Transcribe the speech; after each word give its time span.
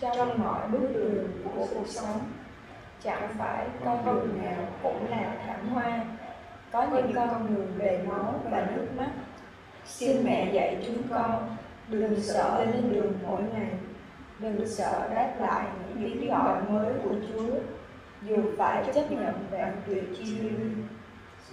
trong 0.00 0.38
mọi 0.38 0.68
bước 0.68 0.88
đường 0.94 1.28
của 1.44 1.66
cuộc 1.74 1.86
sống. 1.86 2.20
Chẳng 3.02 3.28
phải 3.38 3.66
con 3.84 4.06
đường 4.06 4.42
nào 4.42 4.68
cũng 4.82 5.10
là 5.10 5.36
thảm 5.46 5.68
hoa. 5.68 6.04
Có 6.72 6.86
những 6.92 7.12
con 7.14 7.46
đường 7.48 7.72
về 7.76 8.04
máu 8.08 8.40
và 8.50 8.70
nước 8.76 8.86
mắt. 8.96 9.10
Xin 9.84 10.24
mẹ 10.24 10.52
dạy 10.52 10.76
chúng 10.86 11.02
con, 11.10 11.56
đừng 11.88 12.20
sợ 12.20 12.64
lên 12.64 12.92
đường 12.92 13.12
mỗi 13.26 13.42
ngày. 13.54 13.70
Đừng 14.38 14.66
sợ 14.66 15.08
đáp 15.14 15.34
lại 15.38 15.66
những 15.88 16.10
tiếng 16.10 16.28
gọi 16.28 16.62
mới 16.68 16.94
của 17.04 17.14
Chúa. 17.28 17.54
Dù 18.22 18.36
phải 18.58 18.84
chấp 18.94 19.12
nhận 19.12 19.34
đoạn 19.50 19.82
tuyệt 19.86 20.04
chi 20.18 20.38
ly 20.40 20.50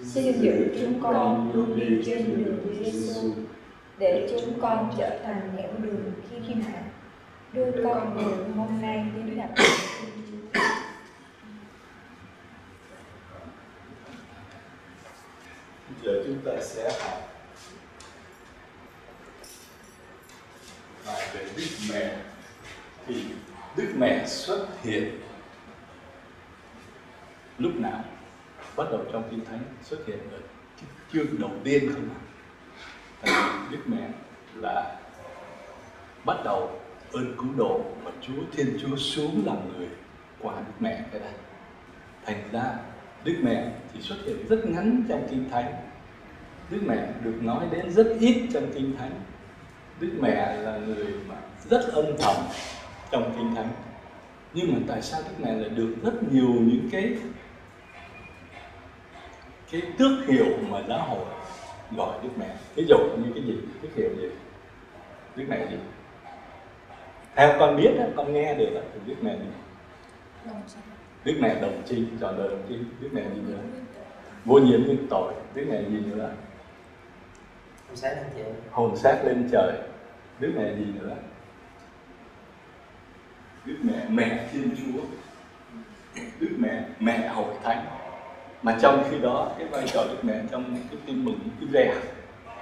xin 0.03 0.41
giữ 0.41 0.77
chúng 0.81 1.01
con 1.03 1.51
luôn 1.53 1.79
đi 1.79 2.01
trên 2.05 2.45
đường 2.45 2.75
Giêsu 2.79 3.29
để 3.97 4.27
chúng 4.31 4.59
con 4.61 4.91
trở 4.97 5.19
thành 5.23 5.51
những 5.57 5.81
đường 5.81 6.11
khi 6.29 6.53
nào 6.53 6.83
đưa 7.53 7.71
con 7.83 8.15
người 8.15 8.45
hôm 8.57 8.81
nay 8.81 9.05
đến 9.15 9.35
gặp 9.35 9.49
giờ 16.03 16.23
chúng 16.25 16.39
ta 16.45 16.51
sẽ 16.61 16.91
học 17.01 17.29
bài 21.05 21.29
về 21.33 21.45
Đức 21.55 21.67
Mẹ. 21.89 22.15
Thì 23.07 23.25
Đức 23.75 23.93
Mẹ 23.97 24.25
xuất 24.27 24.67
hiện 24.83 25.21
lúc 27.57 27.71
nào? 27.75 28.03
Bắt 28.75 28.87
đầu 28.91 29.05
trong 29.11 29.27
Kinh 29.31 29.45
Thánh 29.45 29.63
xuất 29.83 29.97
hiện 30.07 30.19
ở 30.31 30.39
chương 31.13 31.39
đầu 31.39 31.51
tiên 31.63 31.93
không 31.93 32.09
ạ? 32.09 32.19
Đức 33.71 33.81
Mẹ 33.85 34.09
là 34.55 34.99
bắt 36.25 36.37
đầu 36.43 36.76
ơn 37.13 37.35
cứu 37.37 37.49
độ 37.57 37.81
mà 38.05 38.11
Chúa 38.21 38.41
Thiên 38.51 38.77
Chúa 38.81 38.95
xuống 38.95 39.43
làm 39.45 39.57
người 39.77 39.87
qua 40.39 40.53
Đức 40.55 40.73
Mẹ 40.79 41.03
cái 41.11 41.19
đây. 41.19 41.33
Thành 42.25 42.43
ra, 42.51 42.63
Đức 43.23 43.35
Mẹ 43.43 43.71
thì 43.93 44.01
xuất 44.01 44.15
hiện 44.25 44.47
rất 44.49 44.65
ngắn 44.65 45.03
trong 45.09 45.27
Kinh 45.29 45.49
Thánh. 45.49 45.73
Đức 46.69 46.79
Mẹ 46.87 47.07
được 47.23 47.39
nói 47.41 47.65
đến 47.71 47.91
rất 47.91 48.07
ít 48.19 48.47
trong 48.53 48.71
Kinh 48.73 48.97
Thánh. 48.97 49.11
Đức 49.99 50.11
Mẹ 50.21 50.55
là 50.55 50.77
người 50.77 51.13
mà 51.27 51.35
rất 51.69 51.93
âm 51.93 52.05
thầm 52.19 52.35
trong 53.11 53.33
Kinh 53.37 53.55
Thánh. 53.55 53.69
Nhưng 54.53 54.73
mà 54.73 54.79
tại 54.87 55.01
sao 55.01 55.21
Đức 55.21 55.45
Mẹ 55.45 55.51
lại 55.51 55.69
được 55.69 55.95
rất 56.03 56.23
nhiều 56.31 56.49
những 56.49 56.89
cái 56.91 57.13
cái 59.71 59.81
tước 59.97 60.27
hiệu 60.27 60.45
mà 60.69 60.81
giáo 60.89 60.99
hội 60.99 61.25
gọi 61.95 62.19
Đức 62.23 62.29
Mẹ. 62.39 62.55
Ví 62.75 62.85
dụ 62.89 62.97
như 62.97 63.31
cái 63.35 63.43
gì? 63.43 63.57
Tước 63.81 63.95
hiệu 63.95 64.09
gì? 64.21 64.27
Đức 65.35 65.45
Mẹ 65.49 65.67
gì? 65.71 65.77
Theo 67.37 67.55
con 67.59 67.77
biết, 67.77 67.91
đó, 67.97 68.03
con 68.15 68.33
nghe 68.33 68.55
được 68.55 68.69
đó, 68.75 68.81
thì 68.93 68.99
Đức 69.05 69.15
Mẹ 69.21 69.35
gì? 69.35 70.51
Đức 71.23 71.33
Mẹ 71.39 71.61
đồng 71.61 71.81
trinh, 71.85 72.17
trọn 72.21 72.37
đời 72.37 72.47
đồng 72.47 72.63
trinh. 72.69 72.85
Đức 72.99 73.09
Mẹ 73.11 73.21
gì 73.35 73.41
nữa? 73.47 73.57
Vô 74.45 74.59
nhiễm 74.59 74.83
nguyên 74.83 75.07
tội. 75.09 75.33
Đức 75.53 75.65
Mẹ 75.69 75.81
gì 75.81 75.97
nữa? 76.11 76.31
Hồng 77.87 77.95
sáng 77.95 78.15
lên 78.15 78.25
trời 78.35 78.53
hồn 78.71 78.97
xác 78.97 79.25
lên 79.25 79.49
trời 79.51 79.73
đức 80.39 80.53
mẹ 80.57 80.75
gì 80.75 80.85
nữa 80.99 81.15
đức 83.65 83.75
mẹ 83.83 84.05
mẹ 84.09 84.47
thiên 84.51 84.69
chúa 84.77 85.01
đức 86.39 86.55
mẹ 86.57 86.83
mẹ 86.99 87.27
hội 87.27 87.53
thánh 87.63 87.85
mà 88.61 88.77
trong 88.81 89.03
khi 89.09 89.19
đó 89.19 89.51
cái 89.57 89.67
vai 89.67 89.83
trò 89.93 90.03
đức 90.09 90.17
mẹ 90.21 90.41
trong 90.51 90.75
cái 90.89 90.99
tin 91.05 91.25
mừng 91.25 91.39
cái 91.59 91.69
rè 91.73 91.93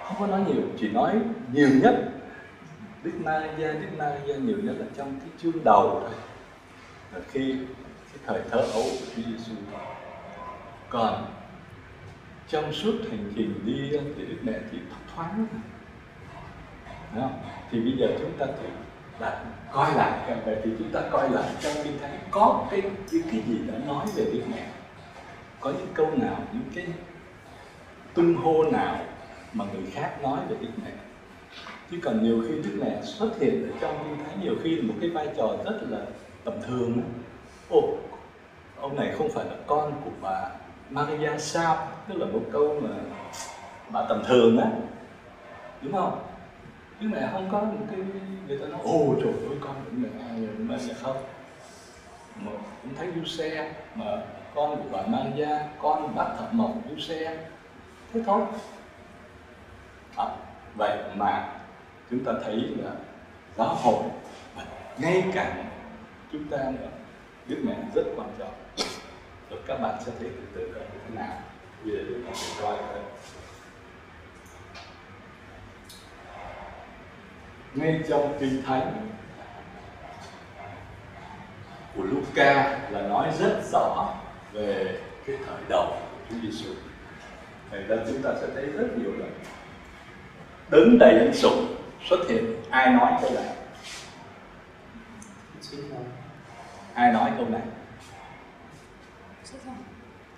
không 0.08 0.18
có 0.20 0.28
nói 0.28 0.42
nhiều 0.48 0.64
chỉ 0.80 0.90
nói 0.90 1.16
nhiều 1.54 1.70
nhất 1.82 1.96
đức 3.06 3.12
Maria 3.24 3.74
đức 3.74 3.88
Maria 3.98 4.36
nhiều 4.36 4.58
nhất 4.64 4.76
là 4.80 4.86
trong 4.98 5.20
cái 5.20 5.30
chương 5.38 5.64
đầu 5.64 6.00
thôi. 6.02 6.10
Là 7.14 7.20
khi 7.32 7.56
cái 8.12 8.20
thời 8.26 8.42
thơ 8.52 8.58
ấu 8.58 8.84
của 8.84 9.06
Chúa 9.16 9.22
Giêsu 9.22 9.54
còn 10.90 11.26
trong 12.48 12.74
suốt 12.74 12.94
hành 13.10 13.34
trình 13.36 13.60
đi 13.66 13.90
thì 14.18 14.26
đức 14.26 14.38
mẹ 14.42 14.54
chỉ 14.72 14.78
thấp 14.90 15.00
thoáng 15.16 15.48
thôi. 15.52 15.62
Không? 17.16 17.42
thì 17.72 17.80
bây 17.80 17.94
giờ 17.98 18.08
chúng 18.20 18.38
ta 18.38 18.46
thử 18.46 18.68
là 19.20 19.44
coi 19.72 19.96
lại 19.96 20.20
cái 20.28 20.38
vậy 20.46 20.56
thì 20.64 20.72
chúng 20.80 20.92
ta 20.92 21.02
coi 21.12 21.30
lại 21.30 21.50
trong 21.60 21.74
kinh 21.84 22.00
thánh 22.00 22.20
có 22.32 22.68
cái 22.72 22.82
những 23.12 23.24
cái 23.32 23.42
gì 23.48 23.58
đã 23.68 23.74
nói 23.88 24.06
về 24.16 24.26
đức 24.34 24.42
mẹ. 24.52 24.68
Có 25.60 25.70
những 25.70 25.88
câu 25.94 26.10
nào, 26.18 26.38
những 26.54 26.70
cái 26.76 26.88
tung 28.14 28.36
hô 28.36 28.64
nào 28.64 28.98
mà 29.54 29.66
người 29.74 29.92
khác 29.92 30.18
nói 30.22 30.40
về 30.50 30.56
đức 30.62 30.72
mẹ? 30.84 30.92
Chứ 31.92 31.98
còn 32.04 32.24
nhiều 32.24 32.44
khi 32.48 32.56
đức 32.56 32.80
mẹ 32.80 33.02
xuất 33.04 33.40
hiện 33.40 33.72
ở 33.72 33.78
trong 33.82 34.04
kinh 34.04 34.26
thánh 34.26 34.42
nhiều 34.42 34.56
khi 34.64 34.76
là 34.76 34.84
một 34.88 34.94
cái 35.02 35.10
vai 35.10 35.28
trò 35.38 35.56
rất 35.66 35.80
là 35.90 36.00
tầm 36.44 36.54
thường 36.68 37.02
ồ 37.70 37.98
ông 38.82 38.96
này 38.96 39.14
không 39.18 39.30
phải 39.30 39.46
là 39.46 39.56
con 39.68 40.02
của 40.06 40.12
bà 40.22 40.50
Maria 40.90 41.38
sao? 41.38 41.88
Tức 42.08 42.18
là 42.18 42.26
một 42.26 42.42
câu 42.52 42.82
mà 42.82 42.90
bà 43.90 44.06
tầm 44.10 44.24
thường 44.28 44.58
á. 44.58 44.68
Đúng 45.82 45.94
không? 45.94 46.22
Nhưng 47.00 47.12
mà 47.12 47.30
không 47.32 47.50
có 47.52 47.60
một 47.62 47.86
cái 47.92 48.00
người 48.48 48.58
ta 48.58 48.66
nói 48.68 48.80
ồ 48.84 49.16
trời 49.24 49.34
ơi 49.34 49.58
con 49.62 49.74
của 49.74 49.92
mẹ 49.98 50.10
mà 50.58 50.78
sẽ 50.78 50.94
không. 50.94 51.18
Mà 52.36 52.52
cũng 52.82 52.96
thấy 52.96 53.08
du 53.16 53.26
xe 53.26 53.72
mà 53.96 54.06
con 54.56 54.76
của 54.76 54.90
bà 54.92 55.02
Maria 55.08 55.50
con 55.82 56.16
bác 56.16 56.26
thợ 56.40 56.46
mộc 56.52 56.72
du 56.90 57.00
xe. 57.00 57.38
Thế 58.14 58.20
thôi. 58.26 58.42
À, 60.18 60.26
vậy 60.76 60.98
mà 61.16 61.55
chúng 62.12 62.24
ta 62.26 62.32
thấy 62.44 62.56
là 62.56 62.92
giáo 63.58 63.76
hội 63.76 64.04
và 64.56 64.66
ngay 64.98 65.24
cả 65.34 65.64
chúng 66.32 66.48
ta 66.48 66.58
nữa 66.58 66.90
Đức 67.48 67.58
Mẹ 67.64 67.76
rất 67.96 68.04
quan 68.16 68.30
trọng. 68.40 68.54
Rồi 69.50 69.60
các 69.68 69.82
bạn 69.82 69.96
sẽ 70.06 70.12
thấy 70.20 70.30
từ 70.36 70.44
từ 70.56 70.80
là 70.80 70.86
như 70.86 71.00
thế 71.08 71.16
nào. 71.16 71.38
Bây 71.84 71.94
giờ 71.94 72.04
chúng 72.10 72.24
ta 72.24 72.32
sẽ 72.34 72.62
coi 72.62 72.78
đây 72.78 73.04
ngay 77.76 78.02
trong 78.10 78.38
kinh 78.40 78.64
thánh 78.66 79.10
của 81.96 82.04
Luca 82.04 82.80
là 82.90 83.02
nói 83.02 83.32
rất 83.40 83.62
rõ 83.72 84.14
về 84.54 85.00
cái 85.26 85.38
thời 85.46 85.58
đầu 85.70 85.88
của 85.90 86.18
Chúa 86.30 86.36
Giêsu. 86.44 86.74
Thành 87.72 87.88
ra 87.88 87.96
chúng 88.08 88.22
ta 88.22 88.30
sẽ 88.42 88.48
thấy 88.56 88.66
rất 88.66 88.88
nhiều 88.98 89.12
lần 89.18 89.32
đứng 90.70 90.98
đầy 91.00 91.20
ân 91.20 91.34
sủng 91.34 91.75
xuất 92.10 92.20
hiện, 92.30 92.56
ai 92.70 92.90
nói 92.90 93.12
câu 93.22 93.32
này? 93.36 93.56
Ai 96.94 97.14
nói 97.14 97.32
câu 97.38 97.46
này? 97.50 97.62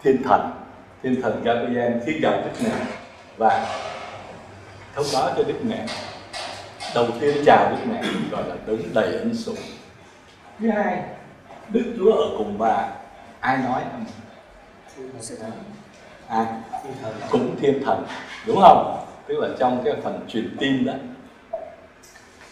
Thiên 0.04 0.24
thần. 0.24 0.52
Thiên 1.04 1.22
thần 1.22 1.44
Gabriel 1.44 1.94
khi 2.06 2.20
gặp 2.20 2.32
Đức 2.32 2.52
Mẹ 2.64 2.86
và 3.38 3.76
thông 4.96 5.06
báo 5.14 5.32
cho 5.38 5.44
Đức 5.44 5.60
Mẹ. 5.64 5.86
Đầu 6.96 7.08
tiên 7.20 7.38
chào 7.46 7.72
Đức 7.72 7.78
Mẹ, 7.92 8.02
gọi 8.32 8.44
là 8.50 8.56
đứng 8.66 8.94
đầy 8.94 9.14
ân 9.18 9.36
sủng 9.36 9.56
thứ 10.60 10.70
hai, 10.70 11.04
Đức 11.70 11.94
Chúa 11.98 12.12
ở 12.12 12.38
cùng 12.38 12.58
bà. 12.58 12.90
Ai 13.40 13.58
nói? 13.58 13.82
Thiên 14.98 15.12
cũng 17.30 17.56
thiên 17.62 17.84
thần. 17.86 18.06
Đúng 18.46 18.58
không? 18.62 19.06
Tức 19.28 19.36
là 19.40 19.48
trong 19.60 19.82
cái 19.86 19.94
phần 20.04 20.26
truyền 20.28 20.58
tin 20.60 20.86
đó 20.86 20.94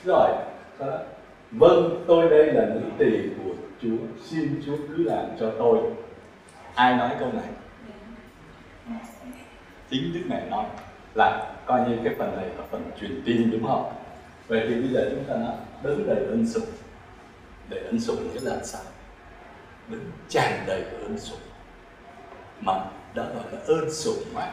rồi 0.05 0.31
đó. 0.79 0.99
vâng 1.51 2.03
tôi 2.07 2.29
đây 2.29 2.45
là 2.45 2.65
nữ 2.65 2.81
tỳ 2.97 3.29
của 3.37 3.53
Chúa. 3.81 3.97
Xin 4.23 4.61
Chúa 4.65 4.77
cứ 4.87 5.03
làm 5.03 5.25
cho 5.39 5.51
tôi. 5.57 5.79
Ai 6.75 6.95
nói 6.95 7.09
câu 7.19 7.31
này? 7.33 7.49
Chính 9.89 10.13
Đức 10.13 10.21
Mẹ 10.27 10.49
nói 10.49 10.65
là 11.15 11.55
coi 11.65 11.89
như 11.89 11.97
cái 12.03 12.15
phần 12.17 12.37
này 12.37 12.45
là 12.57 12.63
phần 12.71 12.91
truyền 12.99 13.21
tin, 13.25 13.51
đúng 13.51 13.67
không? 13.67 13.93
Vậy 14.47 14.65
thì 14.69 14.75
bây 14.75 14.89
giờ 14.89 15.09
chúng 15.11 15.23
ta 15.23 15.35
nói, 15.35 15.55
đứng 15.83 16.07
đầy 16.07 16.25
ân 16.25 16.47
sủng. 16.47 16.69
Đầy 17.69 17.79
ân 17.79 17.99
sủng 17.99 18.33
nghĩa 18.33 18.39
là 18.39 18.63
sao? 18.63 18.81
Đứng 19.87 20.11
tràn 20.29 20.63
đầy 20.67 20.83
ơn 20.83 21.17
sủng. 21.19 21.39
Mà 22.61 22.73
đã 23.13 23.23
gọi 23.23 23.43
là 23.51 23.59
ơn 23.67 23.91
sủng 23.91 24.23
mà. 24.33 24.51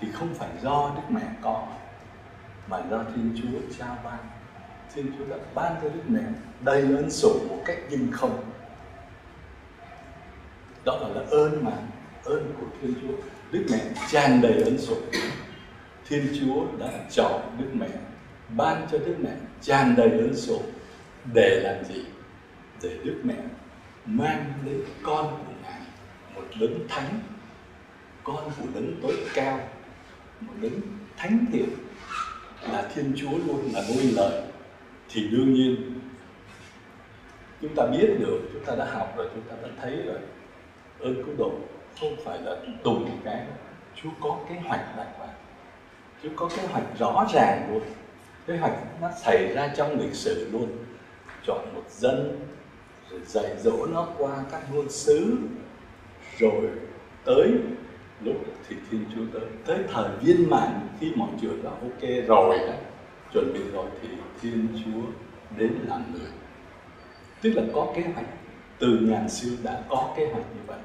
Thì 0.00 0.08
không 0.12 0.34
phải 0.34 0.48
do 0.62 0.92
đức 0.96 1.02
mẹ 1.08 1.22
có, 1.42 1.66
mà 2.66 2.82
do 2.90 3.04
thiên 3.14 3.36
chúa 3.36 3.58
trao 3.78 3.96
ban 4.04 4.18
thiên 4.94 5.12
chúa 5.18 5.24
đã 5.24 5.36
ban 5.54 5.74
cho 5.82 5.88
đức 5.88 6.02
mẹ 6.08 6.22
đầy 6.60 6.80
ơn 6.82 7.10
sủng 7.10 7.48
một 7.48 7.62
cách 7.66 7.78
nhưng 7.90 8.08
không. 8.12 8.50
Đó 10.84 10.98
là, 11.02 11.08
là 11.08 11.26
ơn 11.30 11.64
mà 11.64 11.72
ơn 12.24 12.52
của 12.60 12.66
thiên 12.82 12.94
chúa. 13.02 13.14
Đức 13.52 13.66
mẹ 13.70 13.80
tràn 14.10 14.40
đầy 14.42 14.62
ơn 14.62 14.78
sủng 14.78 15.10
thiên 16.08 16.28
chúa 16.40 16.64
đã 16.78 16.88
chọn 17.10 17.56
đức 17.58 17.70
mẹ 17.74 17.88
ban 18.56 18.86
cho 18.92 18.98
đức 18.98 19.16
mẹ 19.18 19.30
tràn 19.60 19.96
đầy 19.96 20.10
ơn 20.10 20.36
sủng 20.36 20.70
để 21.34 21.60
làm 21.64 21.84
gì? 21.84 22.04
Để 22.82 22.98
đức 23.04 23.20
mẹ 23.24 23.36
mang 24.06 24.52
đến 24.64 24.84
con 25.02 25.44
của 25.46 25.52
ngài 25.62 25.80
một 26.34 26.42
đấng 26.60 26.88
thánh 26.88 27.20
con 28.24 28.50
của 28.60 28.66
đấng 28.74 29.00
tối 29.02 29.16
cao 29.34 29.60
một 30.40 30.52
đấng 30.60 30.80
thánh 31.16 31.46
thiện. 31.52 31.68
Là 32.72 32.88
thiên 32.94 33.12
chúa 33.16 33.38
luôn 33.46 33.72
là 33.72 33.82
ngôi 33.88 34.02
lời 34.02 34.42
thì 35.12 35.28
đương 35.28 35.54
nhiên, 35.54 36.00
chúng 37.60 37.74
ta 37.74 37.86
biết 37.86 38.16
được, 38.18 38.40
chúng 38.52 38.64
ta 38.64 38.74
đã 38.76 38.84
học 38.84 39.14
rồi, 39.16 39.28
chúng 39.34 39.42
ta 39.42 39.56
đã 39.62 39.68
thấy 39.80 39.96
rồi. 40.06 40.18
Ơn 41.00 41.14
cứu 41.14 41.34
độ 41.38 41.52
không 42.00 42.16
phải 42.24 42.38
là 42.42 42.56
tùng 42.84 43.20
cái, 43.24 43.46
chúa 43.94 44.10
có 44.20 44.38
kế 44.48 44.54
hoạch 44.54 44.96
đặt 44.96 45.08
vào 45.18 45.28
chúa 46.22 46.28
có 46.36 46.48
kế 46.56 46.62
hoạch 46.66 46.84
rõ 46.98 47.26
ràng 47.34 47.68
luôn. 47.72 47.82
Kế 48.46 48.56
hoạch 48.56 48.72
nó 49.00 49.08
xảy 49.24 49.52
ra 49.54 49.68
trong 49.76 50.00
lịch 50.00 50.14
sử 50.14 50.48
luôn. 50.52 50.68
Chọn 51.46 51.74
một 51.74 51.84
dân, 51.90 52.40
rồi 53.10 53.20
dạy 53.26 53.56
dỗ 53.58 53.86
nó 53.86 54.08
qua 54.18 54.44
các 54.52 54.62
ngôn 54.72 54.88
sứ. 54.88 55.36
Rồi 56.38 56.70
tới 57.24 57.52
lúc 58.24 58.36
thì 58.68 58.76
thiên 58.90 59.04
chúa 59.14 59.38
tới 59.38 59.48
tới 59.66 59.78
thời 59.92 60.08
viên 60.20 60.50
mãn 60.50 60.88
khi 61.00 61.12
mọi 61.16 61.28
chuyện 61.40 61.62
đã 61.62 61.70
ok 61.70 62.26
rồi 62.26 62.58
đó. 62.58 62.74
Chuẩn 63.32 63.52
bị 63.54 63.60
rồi 63.72 63.86
thì 64.02 64.08
thiên 64.40 64.68
chúa 64.84 65.02
đến 65.58 65.72
làm 65.88 66.12
người. 66.12 66.30
Tức 67.42 67.52
là 67.52 67.62
có 67.74 67.92
kế 67.96 68.02
hoạch. 68.02 68.26
Từ 68.78 68.98
ngàn 69.02 69.28
xưa 69.28 69.50
đã 69.62 69.82
có 69.88 70.14
kế 70.16 70.26
hoạch 70.32 70.44
như 70.54 70.60
vậy. 70.66 70.78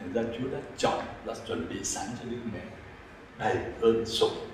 Thành 0.00 0.12
ra 0.12 0.22
chúa 0.38 0.48
đã 0.48 0.58
chọn 0.76 1.04
là 1.24 1.34
chuẩn 1.46 1.68
bị 1.68 1.84
sẵn 1.84 2.06
cho 2.20 2.30
đức 2.30 2.36
mẹ 2.54 2.60
đầy 3.38 3.56
ơn 3.80 4.06
sủng. 4.06 4.48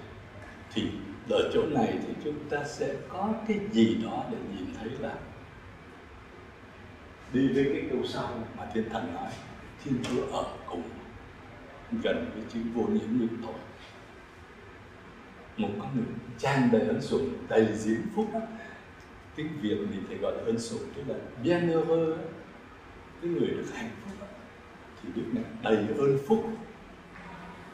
Thì 0.73 0.83
ở 1.31 1.51
chỗ 1.55 1.67
này 1.67 1.99
thì 2.07 2.15
chúng 2.25 2.49
ta 2.51 2.65
sẽ 2.65 2.95
có 3.09 3.29
cái 3.49 3.59
gì 3.73 3.95
đó 4.05 4.25
để 4.31 4.39
nhìn 4.57 4.67
thấy 4.79 4.91
là 5.01 5.15
đi 7.33 7.49
với 7.49 7.65
cái 7.73 7.83
câu 7.91 8.01
sau 8.07 8.29
mà 8.59 8.67
thiên 8.75 8.89
thần 8.89 9.15
nói, 9.15 9.31
thiên 9.85 9.95
chúa 10.03 10.27
ở 10.33 10.45
cùng, 10.67 10.83
gần 12.03 12.31
với 12.35 12.45
chữ 12.53 12.61
vô 12.75 12.83
nhiễm 12.83 13.19
như 13.21 13.29
tội 13.43 13.55
một 15.59 15.69
con 15.81 15.97
người 15.97 16.05
tràn 16.39 16.69
đầy 16.73 16.81
ân 16.81 17.01
sủng, 17.01 17.35
đầy 17.49 17.67
diễm 17.75 18.01
phúc 18.17 18.27
đó. 18.33 18.41
tiếng 19.37 19.49
việt 19.63 19.75
mình 19.75 20.05
phải 20.09 20.17
gọi 20.17 20.33
là 20.37 20.43
ân 20.47 20.59
sủng, 20.59 20.83
tức 20.97 21.03
là 21.07 21.15
bienheureux 21.43 22.19
cái 23.23 23.31
người 23.31 23.49
được 23.49 23.67
hạnh 23.75 23.91
phúc 24.05 24.13
đó. 24.21 24.27
thì 25.03 25.09
đức 25.15 25.23
mẹ 25.33 25.41
đầy 25.63 25.77
ơn 25.77 26.19
phúc. 26.27 26.45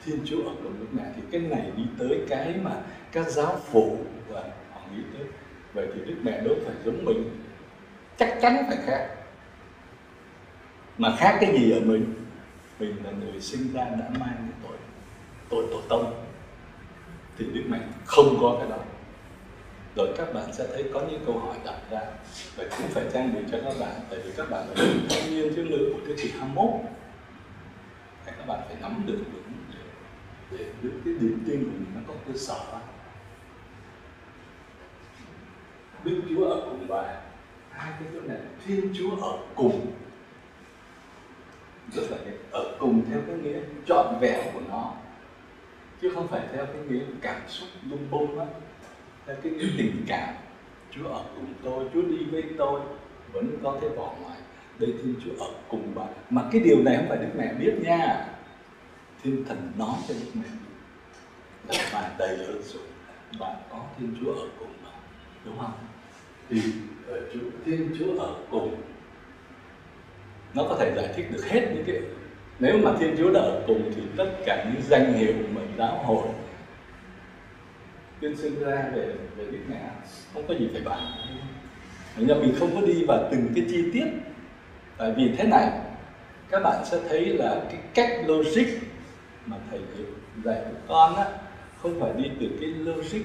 Thiên 0.05 0.19
chúa 0.25 0.43
ở 0.43 0.55
cùng 0.63 0.81
đức 0.81 0.87
mẹ 0.93 1.03
thì 1.17 1.23
cái 1.31 1.41
này 1.41 1.73
đi 1.77 1.83
tới 1.99 2.21
cái 2.29 2.55
mà 2.63 2.83
các 3.13 3.29
giáo 3.29 3.61
phụ 3.71 3.99
và 4.29 4.43
họ 4.73 4.81
nghĩ 4.95 5.03
tới. 5.19 5.27
Vậy 5.75 5.89
thì 5.95 6.01
đức 6.07 6.17
mẹ 6.23 6.41
đâu 6.41 6.55
phải 6.65 6.75
giống 6.85 7.05
mình, 7.05 7.31
chắc 8.17 8.39
chắn 8.43 8.57
phải 8.69 8.77
khác. 8.87 9.09
Mà 10.99 11.17
khác 11.19 11.39
cái 11.41 11.59
gì 11.59 11.73
ở 11.73 11.81
mình? 11.81 12.15
Mình 12.79 12.97
là 13.05 13.11
người 13.11 13.41
sinh 13.41 13.73
ra 13.73 13.85
đã 13.85 14.11
mang 14.21 14.37
cái 14.39 14.59
tội 14.63 14.77
tội 15.51 15.67
tổ 15.71 15.81
tông 15.89 16.24
thì 17.39 17.47
đức 17.53 17.63
mẹ 17.69 17.79
không 18.05 18.37
có 18.41 18.57
cái 18.61 18.69
đó. 18.69 18.79
Rồi 19.97 20.09
các 20.17 20.35
bạn 20.35 20.53
sẽ 20.53 20.67
thấy 20.73 20.85
có 20.95 21.01
những 21.11 21.23
câu 21.27 21.39
hỏi 21.39 21.57
đặt 21.65 21.79
ra. 21.91 22.01
Và 22.57 22.65
cũng 22.79 22.89
phải 22.89 23.05
trang 23.13 23.35
bị 23.35 23.41
cho 23.53 23.59
các 23.65 23.75
bạn 23.81 23.95
tại 24.11 24.19
vì 24.25 24.33
các 24.37 24.51
bạn 24.51 24.69
là 24.69 24.75
thanh 25.11 25.31
niên 25.31 25.55
thiếu 25.55 25.65
nữ 25.65 25.93
của 25.95 26.01
thế 26.07 26.15
kỷ 26.23 26.31
21 26.31 26.81
thì 28.27 28.33
các 28.39 28.47
bạn 28.47 28.61
phải 28.67 28.77
nắm 28.81 29.03
được 29.07 29.19
vững 29.33 29.53
để, 30.51 30.67
để, 30.83 30.91
cái 31.05 31.15
niềm 31.21 31.45
tin 31.47 31.65
của 31.65 31.71
mình 31.71 31.87
nó 31.95 32.01
có 32.09 32.15
cơ 32.27 32.39
sở. 32.39 32.59
Đức 36.05 36.23
Chúa 36.29 36.45
ở 36.45 36.61
cùng 36.71 36.87
bà. 36.89 37.03
Hai 37.71 37.93
cái 38.01 38.09
chỗ 38.13 38.21
này 38.21 38.39
Thiên 38.67 38.95
Chúa 38.99 39.17
ở 39.17 39.39
cùng. 39.55 39.87
Rất 41.93 42.03
là 42.11 42.17
ở 42.53 42.77
cùng 42.79 43.05
theo 43.11 43.21
cái 43.27 43.37
nghĩa 43.37 43.61
trọn 43.87 44.19
vẹn 44.21 44.41
của 44.55 44.61
nó 44.69 44.93
chứ 46.05 46.11
không 46.15 46.29
phải 46.29 46.41
theo 46.53 46.67
cái 46.67 46.83
nghĩa 46.89 47.05
cảm 47.21 47.41
xúc 47.49 47.69
lung 47.91 48.06
bông 48.11 48.39
đó 48.39 48.45
theo 49.27 49.37
cái 49.43 49.53
nghĩa 49.53 49.69
tình 49.79 50.05
cảm. 50.06 50.35
Chúa 50.91 51.09
ở 51.09 51.25
cùng 51.37 51.55
tôi, 51.65 51.85
Chúa 51.95 52.03
đi 52.03 52.25
với 52.31 52.44
tôi, 52.58 52.81
vẫn 53.32 53.58
có 53.63 53.79
thể 53.81 53.89
bỏ 53.96 54.15
ngoài. 54.23 54.39
Đây 54.79 54.93
Thiên 55.03 55.15
Chúa 55.25 55.44
ở 55.44 55.51
cùng 55.69 55.94
bạn. 55.94 56.08
Mà 56.31 56.43
cái 56.53 56.61
điều 56.61 56.82
này 56.82 56.96
không 56.96 57.06
phải 57.08 57.19
Đức 57.19 57.29
Mẹ 57.37 57.53
biết 57.53 57.75
nha. 57.82 58.27
Thiên 59.23 59.44
Thần 59.44 59.73
nói 59.79 59.94
cho 60.08 60.15
Đức 60.15 60.31
Mẹ 60.34 60.49
là 61.69 61.91
bạn 61.93 62.11
đầy 62.19 62.37
ơn 62.37 62.63
sủng 62.63 62.82
bạn 63.39 63.56
có 63.70 63.84
Thiên 63.99 64.17
Chúa 64.20 64.32
ở 64.34 64.49
cùng 64.58 64.73
bạn. 64.84 65.01
Đúng 65.44 65.58
không? 65.58 65.73
Thì 66.49 66.61
ở 67.08 67.20
Chúa, 67.34 67.51
Thiên 67.65 67.96
Chúa 67.99 68.19
ở 68.19 68.34
cùng. 68.51 68.75
Nó 70.55 70.63
có 70.69 70.77
thể 70.81 70.93
giải 70.96 71.13
thích 71.17 71.27
được 71.32 71.44
hết 71.44 71.70
những 71.75 71.84
cái 71.87 71.96
nếu 72.58 72.79
mà 72.79 72.93
Thiên 72.99 73.17
Chúa 73.19 73.32
đã 73.32 73.41
ở 73.41 73.63
cùng 73.67 73.93
thì 73.96 74.03
tất 74.17 74.31
cả 74.46 74.65
những 74.73 74.82
danh 74.82 75.13
hiệu 75.13 75.32
mà 75.55 75.61
giáo 75.79 76.03
hội 76.05 76.29
tuyên 78.20 78.37
xưng 78.37 78.61
ra 78.61 78.91
về 78.94 79.13
về 79.37 79.44
Đức 79.51 79.58
Mẹ 79.69 79.91
không 80.34 80.44
có 80.49 80.55
gì 80.55 80.69
phải 80.73 80.82
bàn. 80.84 81.03
Nhưng 82.17 82.41
mình 82.41 82.55
không 82.58 82.75
có 82.75 82.87
đi 82.87 83.05
vào 83.08 83.29
từng 83.31 83.49
cái 83.55 83.65
chi 83.69 83.91
tiết. 83.93 84.06
Tại 84.99 85.13
vì 85.17 85.31
thế 85.37 85.44
này, 85.44 85.70
các 86.51 86.61
bạn 86.63 86.84
sẽ 86.84 86.99
thấy 87.08 87.27
là 87.27 87.63
cái 87.70 87.81
cách 87.94 88.11
logic 88.27 88.67
mà 89.46 89.56
thầy 89.70 89.81
dạy 90.44 90.61
của 90.65 90.77
con 90.89 91.17
á, 91.17 91.25
không 91.82 92.01
phải 92.01 92.13
đi 92.23 92.31
từ 92.41 92.46
cái 92.61 92.69
logic 92.69 93.23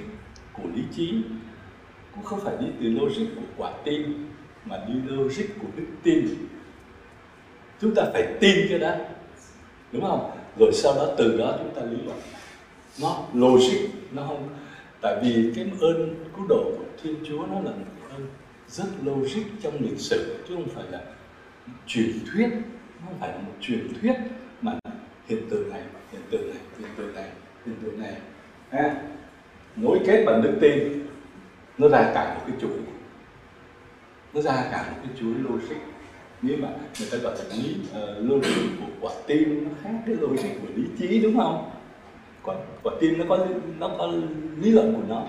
của 0.53 0.63
lý 0.75 0.81
trí, 0.95 1.21
cũng 2.15 2.23
không 2.23 2.39
phải 2.39 2.53
đi 2.59 2.67
từ 2.81 2.89
logic 2.89 3.35
của 3.35 3.41
quả 3.57 3.71
tim, 3.85 4.29
mà 4.65 4.77
đi 4.87 4.93
logic 5.05 5.45
của 5.61 5.67
đức 5.75 5.85
tin. 6.03 6.27
Chúng 7.81 7.95
ta 7.95 8.03
phải 8.13 8.23
tin 8.39 8.67
cái 8.69 8.79
đó 8.79 8.91
đúng 9.91 10.01
không? 10.01 10.31
Rồi 10.59 10.71
sau 10.73 10.95
đó 10.95 11.07
từ 11.17 11.37
đó 11.37 11.55
chúng 11.59 11.75
ta 11.75 11.81
lý 11.81 11.97
luận. 12.05 12.17
Nó 13.01 13.23
logic, 13.33 13.89
nó 14.11 14.23
không 14.27 14.49
tại 15.01 15.15
vì 15.23 15.51
cái 15.55 15.71
ơn 15.81 16.15
cứu 16.35 16.47
độ 16.49 16.63
của 16.77 16.83
thiên 17.03 17.15
chúa 17.27 17.45
nó 17.47 17.55
là 17.55 17.71
một 17.71 18.09
ơn 18.09 18.27
rất 18.67 18.87
logic 19.03 19.43
trong 19.61 19.73
lịch 19.81 19.99
sử, 19.99 20.37
chứ 20.47 20.55
không 20.55 20.69
phải 20.75 20.83
là 20.91 21.01
truyền 21.87 22.11
thuyết. 22.31 22.49
Nó 22.99 23.05
không 23.05 23.19
phải 23.19 23.29
là 23.29 23.37
một 23.37 23.53
truyền 23.61 23.87
thuyết, 24.01 24.13
mà 24.61 24.79
hiện 25.27 25.49
tượng 25.49 25.69
này, 25.69 25.81
hiện 26.11 26.21
tượng 26.31 26.49
này, 26.49 26.59
hiện 26.79 26.89
tượng 26.97 27.15
này, 27.15 27.29
hiện 27.65 27.75
tượng 27.83 28.01
này. 28.01 28.13
Ha? 28.71 28.95
Nối 29.75 29.99
kết 30.05 30.23
bằng 30.25 30.41
đức 30.41 30.57
tin, 30.61 31.05
nó 31.77 31.87
ra 31.87 32.11
cả 32.13 32.33
một 32.33 32.41
cái 32.47 32.55
chuỗi. 32.61 32.77
Nó 34.33 34.41
ra 34.41 34.67
cả 34.71 34.85
một 34.91 34.97
cái 35.03 35.11
chuỗi 35.19 35.33
logic 35.49 35.77
nhưng 36.41 36.61
mà 36.61 36.67
người 36.99 37.07
ta 37.11 37.17
gọi 37.17 37.35
là 37.37 37.55
lý 37.55 37.75
ờ, 37.93 38.15
uh, 38.19 38.29
logic 38.29 38.61
của 38.79 38.85
quả 39.01 39.11
tim 39.27 39.63
nó 39.63 39.69
khác 39.83 39.99
cái 40.05 40.15
logic 40.15 40.49
của 40.61 40.67
lý 40.75 40.83
trí 40.99 41.19
đúng 41.19 41.37
không? 41.37 41.71
Quả, 42.43 42.55
quả 42.83 42.93
tim 42.99 43.17
nó 43.17 43.25
có 43.29 43.45
nó 43.79 43.89
có 43.97 44.11
lý 44.61 44.71
luận 44.71 44.93
của 44.95 45.01
nó 45.07 45.23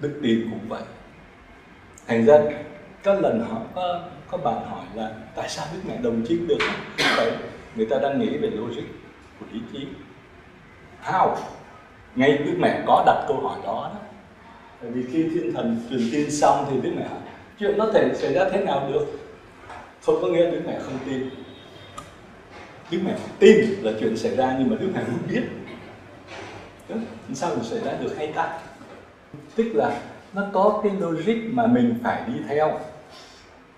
đức 0.00 0.20
tin 0.22 0.50
cũng 0.50 0.68
vậy. 0.68 0.82
Thành 2.06 2.26
ra 2.26 2.38
có 3.04 3.14
lần 3.14 3.40
họ 3.40 3.60
có 3.74 4.02
có 4.30 4.38
bạn 4.38 4.66
hỏi 4.66 4.84
là 4.94 5.10
tại 5.36 5.48
sao 5.48 5.66
đức 5.74 5.80
mẹ 5.88 5.98
đồng 6.02 6.24
trinh 6.28 6.48
được 6.48 6.58
vậy 7.16 7.32
người 7.76 7.86
ta 7.86 7.98
đang 7.98 8.20
nghĩ 8.20 8.36
về 8.36 8.50
logic 8.50 8.84
của 9.40 9.46
lý 9.52 9.60
trí. 9.72 9.86
How? 11.04 11.34
Ngay 12.16 12.38
đức 12.38 12.54
mẹ 12.58 12.82
có 12.86 13.02
đặt 13.06 13.24
câu 13.28 13.40
hỏi 13.40 13.58
đó 13.64 13.90
đó. 13.94 14.00
Bởi 14.82 14.90
vì 14.90 15.02
khi 15.12 15.28
thiên 15.34 15.52
thần 15.52 15.80
truyền 15.90 16.00
tin 16.12 16.30
xong 16.30 16.66
thì 16.70 16.76
đức 16.82 16.90
mẹ 16.96 17.08
hỏi 17.08 17.18
chuyện 17.58 17.78
nó 17.78 17.86
thể 17.94 18.14
xảy 18.14 18.32
ra 18.34 18.44
thế 18.52 18.64
nào 18.64 18.88
được? 18.92 19.06
Không 20.06 20.22
có 20.22 20.28
nghĩa 20.28 20.50
đức 20.50 20.60
mẹ 20.66 20.78
không 20.82 20.98
tin. 21.06 21.30
Đức 22.90 22.98
mẹ 23.04 23.16
tin 23.38 23.64
là 23.82 23.92
chuyện 24.00 24.16
xảy 24.16 24.36
ra, 24.36 24.56
nhưng 24.58 24.70
mà 24.70 24.76
đức 24.80 24.88
mẹ 24.94 25.00
không 25.06 25.18
biết. 25.28 25.42
Đúng. 26.88 27.04
sao 27.34 27.54
mà 27.56 27.62
xảy 27.62 27.80
ra 27.80 27.92
được 28.00 28.16
hay 28.16 28.32
ta? 28.32 28.58
Tức 29.56 29.66
là 29.74 30.00
nó 30.32 30.46
có 30.52 30.80
cái 30.82 30.92
logic 31.00 31.36
mà 31.52 31.66
mình 31.66 31.98
phải 32.02 32.22
đi 32.26 32.40
theo. 32.48 32.80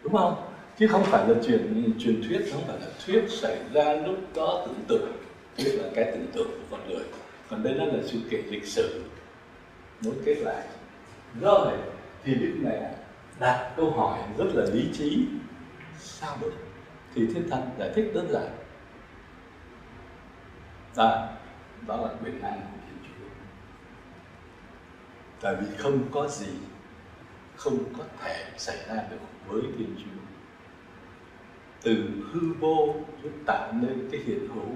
Đúng 0.02 0.12
không? 0.12 0.34
Chứ 0.78 0.86
không 0.86 1.04
phải 1.04 1.28
là 1.28 1.34
chuyện, 1.46 1.92
truyền 1.98 2.22
thuyết, 2.28 2.52
không 2.52 2.62
phải 2.66 2.76
là 2.80 2.86
thuyết 3.06 3.24
xảy 3.28 3.56
ra 3.72 3.92
lúc 3.92 4.16
có 4.34 4.66
tưởng 4.66 4.84
tượng 4.88 5.12
tức 5.64 5.72
là 5.82 5.88
cái 5.94 6.04
tưởng 6.04 6.26
tượng 6.32 6.50
của 6.50 6.76
con 6.76 6.88
người. 6.88 7.04
Còn 7.50 7.62
đây 7.62 7.74
nó 7.74 7.84
là 7.84 7.98
sự 8.06 8.18
kiện 8.30 8.40
lịch 8.50 8.66
sử. 8.66 9.04
Nối 10.02 10.14
kết 10.24 10.34
lại. 10.34 10.64
Rồi, 11.40 11.72
thì 12.24 12.34
đức 12.34 12.52
mẹ 12.62 12.90
đặt 13.40 13.70
câu 13.76 13.90
hỏi 13.90 14.18
rất 14.38 14.46
là 14.54 14.64
lý 14.72 14.84
trí 14.92 15.26
sao 15.98 16.36
được? 16.40 16.52
Thì 17.14 17.26
thiên 17.26 17.50
thần 17.50 17.70
giải 17.78 17.90
thích 17.94 18.10
đơn 18.14 18.28
giản. 18.32 18.48
Đó, 20.96 21.28
đó 21.86 21.96
là 21.96 22.08
quyền 22.24 22.42
năng 22.42 22.60
của 22.60 22.78
thiên 22.86 22.98
chúa. 23.02 23.28
Tại 25.40 25.54
vì 25.60 25.76
không 25.76 26.08
có 26.10 26.28
gì 26.28 26.52
không 27.56 27.78
có 27.98 28.04
thể 28.20 28.44
xảy 28.56 28.76
ra 28.88 29.02
được 29.10 29.16
với 29.46 29.62
thiên 29.78 29.94
chúa. 29.98 30.18
Từ 31.82 32.08
hư 32.32 32.52
vô 32.60 32.94
Chúa 33.22 33.28
tạo 33.46 33.72
nên 33.72 34.08
cái 34.12 34.20
hiện 34.20 34.48
hữu 34.54 34.74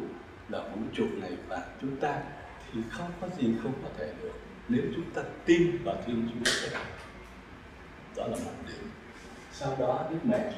là 0.49 0.59
vũ 0.59 0.81
trụ 0.93 1.07
này 1.21 1.33
và 1.49 1.67
chúng 1.81 1.97
ta 1.97 2.21
thì 2.73 2.81
không 2.91 3.11
có 3.21 3.29
gì 3.39 3.55
không 3.63 3.73
có 3.83 3.89
thể 3.99 4.13
được 4.23 4.33
nếu 4.69 4.83
chúng 4.95 5.11
ta 5.15 5.23
tin 5.45 5.79
vào 5.85 5.97
Thiên 6.07 6.29
Chúa. 6.29 6.71
Đó 8.17 8.27
là 8.27 8.37
một 8.45 8.53
điểm. 8.67 8.91
Sau 9.53 9.77
đó 9.79 10.07
Đức 10.11 10.19
Mẹ 10.25 10.53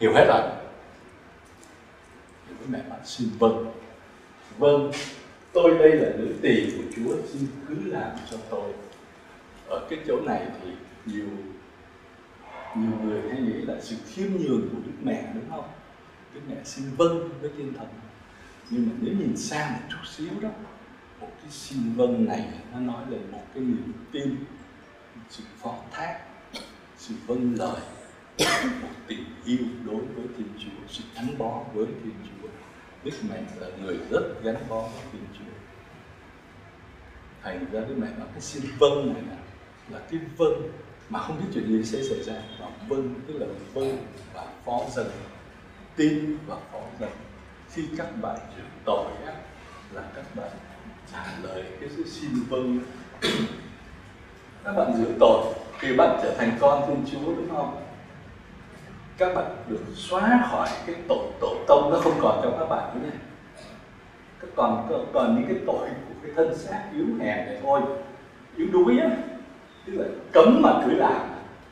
hiểu 0.00 0.12
hết 0.14 0.24
rồi. 0.28 0.50
Thì 2.48 2.54
Mẹ 2.68 2.82
bạn 2.90 3.00
xin 3.04 3.28
vâng. 3.38 3.72
Vâng 4.58 4.90
tôi 5.52 5.78
đây 5.78 5.92
là 5.92 6.08
nữ 6.16 6.34
tỳ 6.42 6.70
của 6.70 6.82
Chúa, 6.96 7.16
xin 7.32 7.46
cứ 7.68 7.74
làm 7.84 8.10
cho 8.30 8.36
tôi. 8.50 8.72
Ở 9.68 9.86
cái 9.90 9.98
chỗ 10.06 10.20
này 10.20 10.46
thì 10.62 10.70
nhiều 11.06 11.26
nhiều 12.76 12.98
người 13.04 13.22
hay 13.30 13.40
nghĩ 13.40 13.52
là 13.52 13.74
sự 13.80 13.96
khiêm 14.06 14.30
nhường 14.32 14.68
của 14.72 14.78
Đức 14.86 14.92
Mẹ, 15.02 15.30
đúng 15.34 15.50
không? 15.50 15.68
Đức 16.34 16.40
Mẹ 16.48 16.56
xin 16.64 16.84
vâng 16.96 17.28
với 17.40 17.50
thiên 17.56 17.74
thần. 17.74 17.88
Nhưng 18.70 18.86
mà 18.88 18.92
nếu 19.00 19.14
nhìn 19.14 19.36
xa 19.36 19.70
một 19.70 19.86
chút 19.90 20.08
xíu 20.16 20.40
đó, 20.40 20.48
một 21.20 21.30
cái 21.42 21.50
xin 21.50 21.78
vâng 21.96 22.26
này, 22.28 22.48
nó 22.72 22.80
nói 22.80 23.04
lên 23.10 23.20
một 23.32 23.42
cái 23.54 23.62
niềm 23.62 23.92
tin, 24.12 24.36
sự 25.30 25.44
phó 25.58 25.74
thác, 25.90 26.20
sự 26.96 27.14
vâng 27.26 27.54
lời. 27.58 27.80
tình 29.06 29.24
yêu 29.44 29.58
đối 29.84 30.00
với 30.00 30.26
thiên 30.36 30.48
chúa 30.58 30.86
sự 30.88 31.04
gắn 31.14 31.38
bó 31.38 31.62
với 31.74 31.86
thiên 31.86 32.14
chúa. 32.24 32.48
Đức 33.04 33.16
mẹ 33.30 33.42
là 33.60 33.66
người 33.82 33.96
rất 34.10 34.42
gắn 34.42 34.56
bó 34.68 34.80
với 34.80 35.02
thiên 35.12 35.26
chúa. 35.38 35.52
Thành 37.42 37.66
ra 37.72 37.80
đức 37.80 37.94
mẹ 37.98 38.06
nói 38.18 38.28
cái 38.32 38.40
xin 38.40 38.62
vâng 38.78 39.14
này 39.14 39.22
là, 39.30 39.36
là 39.90 40.06
cái 40.10 40.20
vâng 40.36 40.62
mà 41.08 41.20
không 41.20 41.38
biết 41.38 41.46
chuyện 41.54 41.68
gì 41.68 41.84
sẽ 41.84 42.02
xảy 42.02 42.22
ra. 42.22 42.42
Và 42.60 42.66
vâng 42.88 43.14
tức 43.26 43.34
là 43.38 43.46
vâng 43.74 43.98
và 44.34 44.46
phó 44.64 44.80
dần 44.94 45.06
tin 45.96 46.38
và 46.46 46.56
phó 46.72 46.80
dần 47.00 47.10
khi 47.70 47.82
các 47.98 48.08
bạn 48.22 48.38
chịu 48.56 48.64
tội 48.84 49.06
á, 49.26 49.32
là 49.92 50.02
các 50.14 50.36
bạn 50.36 50.50
trả 51.12 51.24
lời 51.42 51.64
cái 51.80 51.88
sự 51.96 52.04
xin 52.06 52.30
vâng. 52.48 52.80
Các 54.64 54.72
bạn 54.72 54.92
rửa 54.98 55.12
tội 55.20 55.54
khi 55.78 55.96
bạn 55.96 56.18
trở 56.22 56.34
thành 56.38 56.58
con 56.60 56.84
thiên 56.86 57.04
chúa 57.12 57.34
đúng 57.34 57.48
không? 57.50 57.85
Các 59.18 59.34
bạn 59.34 59.56
được 59.68 59.80
xóa 59.94 60.48
khỏi 60.50 60.68
cái 60.86 60.96
tội 61.08 61.26
tổ 61.40 61.56
tông 61.66 61.90
nó 61.90 61.98
không 61.98 62.18
còn 62.20 62.40
trong 62.42 62.56
các 62.58 62.66
bạn 62.66 63.02
nữa 63.02 63.10
các 64.40 64.48
còn 64.56 64.88
còn 65.12 65.34
những 65.34 65.48
cái 65.48 65.58
tội 65.66 65.88
của 65.88 66.14
cái 66.22 66.32
thân 66.36 66.58
xác 66.58 66.84
yếu 66.94 67.06
hèn 67.06 67.46
này 67.46 67.58
thôi. 67.62 67.80
Yếu 68.56 68.66
đuối 68.72 68.98
á, 68.98 69.10
tức 69.86 69.92
là 69.96 70.04
cấm 70.32 70.62
mà 70.62 70.82
cứ 70.84 70.94
làm 70.94 71.20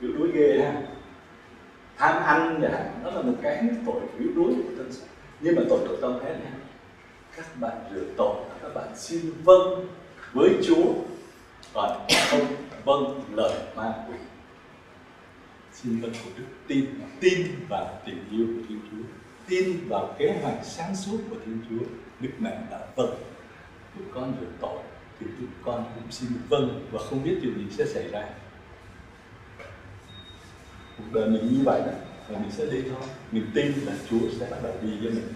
yếu 0.01 0.11
đuối 0.19 0.31
ghê 0.33 0.59
ha. 0.65 0.83
Tham 1.97 2.23
ăn 2.23 2.59
chẳng 2.63 2.73
hạn 2.73 3.01
đó 3.05 3.11
là 3.11 3.23
một 3.23 3.33
cái 3.43 3.69
tội 3.87 4.01
yếu 4.19 4.29
đuối 4.37 4.55
của 4.55 4.75
thân 4.77 4.93
xác. 4.93 5.07
Nhưng 5.41 5.57
mà 5.57 5.63
tội 5.69 5.79
tổ 5.89 5.97
tông 6.01 6.21
thế 6.23 6.29
này, 6.29 6.53
các 7.37 7.47
bạn 7.61 7.73
rửa 7.95 8.05
tội, 8.17 8.35
các 8.63 8.75
bạn 8.75 8.89
xin 8.95 9.21
vâng 9.45 9.87
với 10.33 10.51
Chúa. 10.67 10.93
Còn 11.75 11.91
không 12.31 12.47
vâng 12.85 13.21
lời 13.33 13.53
ma 13.77 13.93
quỷ 14.09 14.15
xin 15.85 16.01
vâng 16.01 16.13
của 16.25 16.31
đức 16.39 16.45
tin 16.67 16.87
tin 17.21 17.47
vào 17.69 18.01
tình 18.07 18.25
yêu 18.31 18.47
của 18.47 18.63
Thiên 18.69 18.81
Chúa, 18.91 19.05
tin 19.49 19.89
vào 19.89 20.15
kế 20.19 20.39
hoạch 20.43 20.59
sáng 20.63 20.97
suốt 20.97 21.19
của 21.31 21.37
Thiên 21.47 21.61
Chúa. 21.71 21.85
Đức 22.21 22.31
Mẹ 22.39 22.59
đã 22.71 22.87
vâng 22.97 23.15
tụi 23.97 24.07
con 24.15 24.37
rồi 24.41 24.51
tội, 24.61 24.83
thì 25.21 25.27
tụi 25.39 25.49
con 25.65 25.85
cũng 25.95 26.11
xin 26.11 26.31
vâng 26.49 26.89
và 26.93 27.01
không 27.11 27.25
biết 27.25 27.39
chuyện 27.43 27.55
gì 27.59 27.77
sẽ 27.77 27.85
xảy 27.87 28.09
ra. 28.11 28.29
Cuộc 30.99 31.05
đời 31.13 31.29
mình 31.29 31.49
như 31.53 31.65
vậy 31.65 31.81
đó, 31.81 31.93
và 32.29 32.39
mình 32.39 32.51
sẽ 32.51 32.67
đi 32.67 32.83
thôi 32.89 33.09
mình 33.33 33.51
tin 33.55 33.73
là 33.85 33.93
Chúa 34.11 34.31
sẽ 34.39 34.47
bắt 34.51 34.57
đầu 34.63 34.73
đi 34.83 34.99
với 35.03 35.11
mình. 35.11 35.33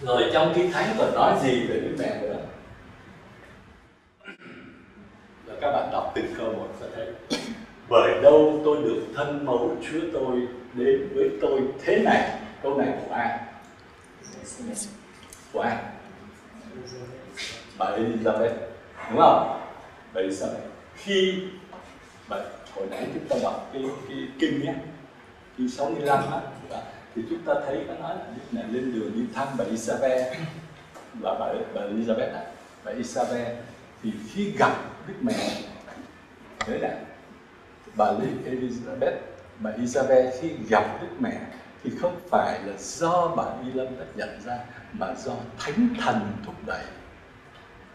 Rồi 0.00 0.30
trong 0.32 0.52
kinh 0.54 0.72
thánh 0.72 0.94
còn 0.98 1.14
nói 1.14 1.40
gì 1.42 1.66
về 1.66 1.80
Đức 1.80 1.96
Mẹ 1.98 2.20
nữa? 2.22 2.46
Là 5.46 5.54
các 5.60 5.72
bạn 5.72 5.88
đọc 5.92 6.12
từng 6.14 6.34
câu 6.38 6.52
một 6.52 6.68
sẽ 6.80 6.86
thấy 6.94 7.38
bởi 7.92 8.22
đâu 8.22 8.60
tôi 8.64 8.82
được 8.82 9.02
thân 9.14 9.46
mẫu 9.46 9.76
Chúa 9.82 10.00
tôi 10.12 10.40
đến 10.74 11.08
với 11.14 11.30
tôi 11.40 11.60
thế 11.84 11.98
này? 11.98 12.38
Câu 12.62 12.78
này 12.78 12.88
của 13.00 13.14
ai? 13.14 13.38
Của 15.52 15.60
ai? 15.60 15.76
Bà 17.78 17.86
Elizabeth 17.86 18.54
đúng 19.10 19.18
không? 19.18 19.60
Bà 20.14 20.20
Elizabeth. 20.20 20.68
Khi 20.96 21.34
bà 22.28 22.36
hồi 22.74 22.86
nãy 22.90 23.06
chúng 23.14 23.24
ta 23.28 23.36
đọc 23.42 23.70
cái 23.72 23.82
cái 24.08 24.18
kinh 24.38 24.60
nhé 24.60 24.74
kinh 25.58 25.68
65 25.70 26.18
á 26.32 26.40
dạ, 26.70 26.82
thì 27.14 27.22
chúng 27.30 27.38
ta 27.38 27.54
thấy 27.66 27.84
nó 27.88 27.94
nói 27.94 28.16
là 28.52 28.62
lên 28.70 28.92
đường 28.94 29.12
đi 29.14 29.20
thăm 29.34 29.48
bà 29.58 29.64
Isabel 29.64 30.22
và 31.20 31.34
bà, 31.40 31.46
bà 31.74 31.80
Elizabeth 31.80 32.32
này 32.32 32.46
bà 32.84 32.92
Isabel 32.92 33.56
thì 34.02 34.10
khi 34.32 34.52
gặp 34.58 34.76
Đức 35.08 35.14
Mẹ 35.20 35.62
thế 36.58 36.78
này 36.78 36.96
bà 37.96 38.06
Elizabeth 38.46 39.16
bà 39.58 39.70
Isabel 39.70 40.26
khi 40.40 40.50
gặp 40.68 40.98
Đức 41.02 41.08
Mẹ 41.18 41.40
thì 41.84 41.90
không 42.00 42.20
phải 42.30 42.60
là 42.64 42.72
do 42.78 43.34
bà 43.36 43.44
Elizabeth 43.44 44.16
nhận 44.16 44.40
ra 44.44 44.58
mà 44.92 45.14
do 45.14 45.32
Thánh 45.58 45.88
Thần 46.00 46.32
thúc 46.46 46.54
đẩy. 46.66 46.84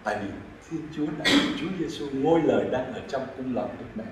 Tại 0.04 0.18
vì 0.22 0.27
Thiên 0.70 0.82
Chúa 0.96 1.06
đã 1.18 1.25
Chúa 1.60 1.68
Giêsu 1.80 2.08
ngôi 2.13 2.42
lời 2.42 2.66
đang 2.72 2.94
ở 2.94 3.01
trong 3.08 3.27
cung 3.38 3.56
lòng 3.56 3.75
Đức 3.80 3.86
Mẹ 3.96 4.04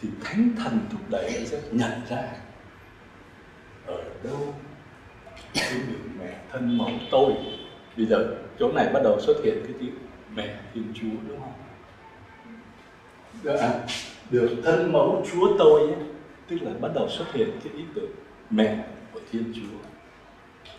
thì 0.00 0.08
Thánh 0.24 0.50
Thần 0.58 0.80
thúc 0.90 1.00
đẩy 1.10 1.46
sẽ 1.46 1.60
nhận 1.70 1.92
ra. 2.08 2.22
Ở 3.86 4.02
đâu 4.24 4.54
cái 5.54 5.72
được 5.88 6.08
mẹ 6.18 6.34
thân 6.52 6.78
mẫu 6.78 6.90
tôi. 7.10 7.32
Bây 7.96 8.06
giờ 8.06 8.36
chỗ 8.58 8.72
này 8.72 8.88
bắt 8.92 9.00
đầu 9.04 9.20
xuất 9.20 9.34
hiện 9.44 9.58
cái 9.64 9.72
tiếng 9.80 9.94
mẹ 10.34 10.56
thiên 10.74 10.92
chúa 10.94 11.28
đúng 11.28 11.40
không? 11.40 11.52
Được, 13.42 13.56
à, 13.56 13.70
được 14.30 14.50
thân 14.64 14.92
mẫu 14.92 15.24
chúa 15.32 15.58
tôi 15.58 15.80
ấy, 15.80 15.96
tức 16.48 16.58
là 16.62 16.72
bắt 16.80 16.88
đầu 16.94 17.08
xuất 17.08 17.32
hiện 17.32 17.50
cái 17.64 17.72
ý 17.72 17.84
tưởng 17.94 18.10
mẹ 18.50 18.84
của 19.12 19.20
thiên 19.30 19.52
chúa. 19.54 19.88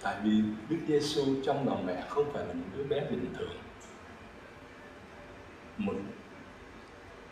Tại 0.01 0.15
vì 0.23 0.41
đức 0.69 0.77
giêsu 0.87 1.21
trong 1.45 1.67
lòng 1.67 1.85
mẹ 1.85 2.03
không 2.09 2.33
phải 2.33 2.45
là 2.45 2.53
một 2.53 2.65
đứa 2.77 2.83
bé 2.83 3.01
bình 3.09 3.25
thường. 3.37 3.57
Một 5.77 5.93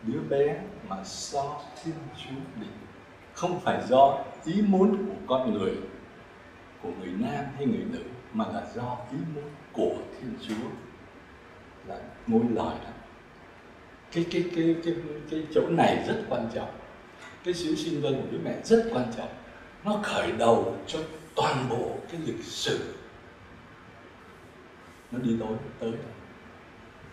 đứa 0.02 0.20
bé 0.28 0.60
mà 0.88 0.96
do 1.04 1.60
thiên 1.82 1.94
chúa 2.16 2.60
định. 2.60 2.70
Không 3.34 3.60
phải 3.60 3.86
do 3.88 4.24
ý 4.44 4.62
muốn 4.62 5.06
của 5.06 5.14
con 5.26 5.54
người 5.54 5.74
của 6.82 6.90
người 7.00 7.12
nam 7.18 7.44
hay 7.56 7.66
người 7.66 7.84
nữ 7.92 8.02
mà 8.32 8.44
là 8.54 8.66
do 8.74 8.96
ý 9.12 9.18
muốn 9.34 9.44
của 9.72 9.94
thiên 10.20 10.34
chúa. 10.48 10.68
Là 11.86 12.00
ngôi 12.26 12.42
lời 12.50 12.74
đó 12.84 12.90
cái 14.16 14.26
cái 14.32 14.44
cái 14.56 14.74
cái 14.84 14.94
cái 15.30 15.40
chỗ 15.54 15.68
này 15.70 16.04
rất 16.08 16.22
quan 16.28 16.48
trọng. 16.54 16.68
Cái 17.44 17.54
sự 17.54 17.74
sinh 17.74 18.00
vân 18.00 18.14
của 18.14 18.28
đứa 18.30 18.38
mẹ 18.44 18.56
rất 18.64 18.84
quan 18.92 19.12
trọng. 19.16 19.28
Nó 19.84 20.00
khởi 20.02 20.32
đầu 20.32 20.76
cho 20.86 20.98
toàn 21.34 21.66
bộ 21.70 21.96
cái 22.12 22.20
lịch 22.26 22.44
sử. 22.44 22.78
Nó 25.10 25.18
đi 25.18 25.36
tới 25.40 25.48
tới. 25.80 25.92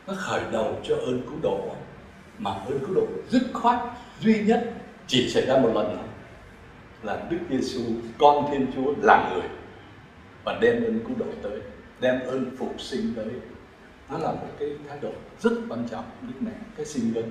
Nó 0.07 0.13
khởi 0.17 0.41
đầu 0.51 0.81
cho 0.83 0.95
ơn 0.95 1.21
cứu 1.21 1.39
độ. 1.41 1.75
Mà 2.37 2.51
ơn 2.51 2.79
cứu 2.79 2.95
độ 2.95 3.07
dứt 3.29 3.43
khoát 3.53 3.79
duy 4.21 4.43
nhất 4.43 4.73
chỉ 5.07 5.29
xảy 5.29 5.45
ra 5.45 5.57
một 5.57 5.71
lần 5.75 5.95
thôi. 5.97 6.07
Là 7.03 7.27
Đức 7.29 7.39
Giêsu 7.49 7.81
con 8.17 8.51
Thiên 8.51 8.67
Chúa 8.75 8.93
là 9.01 9.29
người 9.33 9.49
và 10.43 10.57
đem 10.61 10.83
ơn 10.83 10.99
cứu 11.07 11.15
độ 11.19 11.25
tới, 11.41 11.59
đem 11.99 12.19
ơn 12.19 12.55
phục 12.57 12.81
sinh 12.81 13.13
tới. 13.15 13.25
Nó 14.09 14.17
là 14.17 14.31
một 14.31 14.47
cái 14.59 14.69
thái 14.89 14.99
độ 15.01 15.11
rất 15.41 15.51
quan 15.69 15.87
trọng. 15.91 16.05
Đức 16.21 16.33
mẹ, 16.39 16.51
cái 16.77 16.85
xin 16.85 17.13
vâng. 17.13 17.29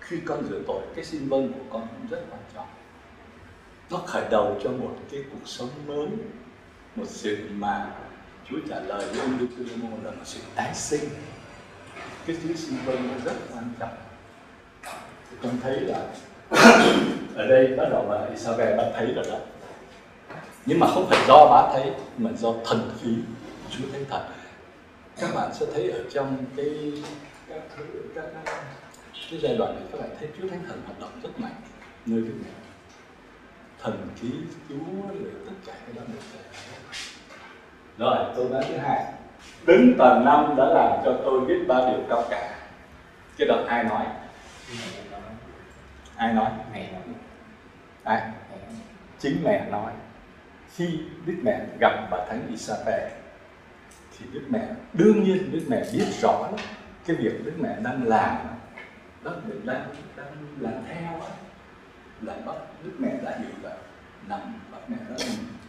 Khi 0.00 0.16
con 0.24 0.44
rửa 0.50 0.60
tội, 0.66 0.82
cái 0.94 1.04
xin 1.04 1.28
vâng 1.28 1.52
của 1.52 1.64
con 1.70 1.88
cũng 1.90 2.06
rất 2.10 2.24
quan 2.30 2.40
trọng. 2.54 2.66
Nó 3.90 3.98
khởi 4.06 4.24
đầu 4.30 4.60
cho 4.64 4.70
một 4.70 4.96
cái 5.10 5.24
cuộc 5.32 5.48
sống 5.48 5.68
mới, 5.86 6.08
một 6.96 7.04
sự 7.06 7.48
mà 7.50 7.90
Chúa 8.50 8.56
trả 8.68 8.80
lời 8.80 9.06
với 9.10 9.20
ông 9.20 9.38
Nicodemo 9.38 9.88
là 10.04 10.10
một 10.10 10.24
sự 10.24 10.40
tái 10.54 10.74
sinh. 10.74 11.08
Cái 12.26 12.36
chữ 12.42 12.54
xin 12.56 12.76
vâng 12.84 13.08
nó 13.08 13.24
rất 13.24 13.36
quan 13.54 13.64
trọng. 13.78 13.94
Con 15.42 15.52
thấy 15.62 15.80
là 15.80 16.06
ở 17.34 17.46
đây 17.46 17.74
bắt 17.76 17.88
đầu 17.90 18.12
là 18.12 18.28
Isabel 18.30 18.76
bắt 18.76 18.92
thấy 18.96 19.06
rồi 19.14 19.24
đó. 19.28 19.38
Nhưng 20.66 20.80
mà 20.80 20.86
không 20.86 21.06
phải 21.08 21.24
do 21.28 21.46
bá 21.50 21.72
thấy, 21.72 21.92
mà 22.18 22.30
do 22.32 22.54
thần 22.64 22.90
khí 23.00 23.10
Chúa 23.70 23.84
Thánh 23.92 24.04
Thần 24.10 24.22
các 25.20 25.30
bạn 25.34 25.54
sẽ 25.54 25.66
thấy 25.74 25.90
ở 25.90 26.04
trong 26.10 26.44
cái 26.56 26.92
các, 27.48 27.62
các 28.14 28.24
cái 29.30 29.40
giai 29.42 29.56
đoạn 29.56 29.74
này 29.74 29.84
các 29.92 30.00
bạn 30.00 30.10
thấy 30.18 30.28
Chúa 30.38 30.48
Thánh 30.48 30.64
Thần 30.68 30.82
hoạt 30.86 31.00
động 31.00 31.10
rất 31.22 31.40
mạnh 31.40 31.54
nơi 32.06 32.20
Đức 32.20 32.34
Mẹ 32.44 32.50
thần 33.82 34.08
khí 34.16 34.30
Chúa 34.68 35.08
rồi 35.08 35.32
tất 35.46 35.52
cả 35.66 35.72
cái 35.86 35.94
đó 35.96 36.02
được. 36.12 36.38
Rồi 37.98 38.16
câu 38.36 38.48
nói 38.48 38.64
thứ 38.68 38.76
hai. 38.76 39.04
Đứng 39.66 39.94
toàn 39.98 40.24
năm 40.24 40.54
đã 40.56 40.64
làm 40.64 41.00
cho 41.04 41.20
tôi 41.24 41.40
biết 41.40 41.64
ba 41.68 41.74
điều 41.90 42.00
cao 42.08 42.24
cả. 42.30 42.58
Cái 43.38 43.48
đó 43.48 43.64
ai 43.68 43.84
nói? 43.84 44.06
Ai 46.16 46.32
nói? 46.32 46.50
Mẹ 46.72 46.92
nói. 46.92 47.02
Ai? 48.04 48.22
Chính 49.18 49.44
mẹ 49.44 49.66
nói. 49.70 49.92
Khi 50.74 50.98
đức 51.26 51.34
mẹ 51.42 51.60
gặp 51.80 52.08
bà 52.10 52.26
thánh 52.28 52.46
Isabel 52.50 53.10
thì 54.18 54.26
đức 54.32 54.42
mẹ 54.48 54.68
đương 54.92 55.24
nhiên 55.24 55.52
đức 55.52 55.60
mẹ 55.68 55.84
biết 55.92 56.06
rõ 56.22 56.48
lắm 56.50 56.60
cái 57.06 57.16
việc 57.16 57.44
đức 57.44 57.52
mẹ 57.58 57.76
đang 57.82 58.08
làm 58.08 58.36
đó 59.24 59.32
được 59.46 59.60
đang 59.64 59.94
đang 60.16 60.32
làm 60.58 60.72
theo 60.88 61.20
á, 61.20 61.28
là 62.20 62.34
bắt 62.46 62.56
đức 62.84 62.92
mẹ 62.98 63.14
đã 63.24 63.38
hiểu 63.38 63.50
là 63.62 63.76
nằm 64.28 64.40
bắt 64.72 64.78
mẹ 64.88 64.96
đã 65.10 65.24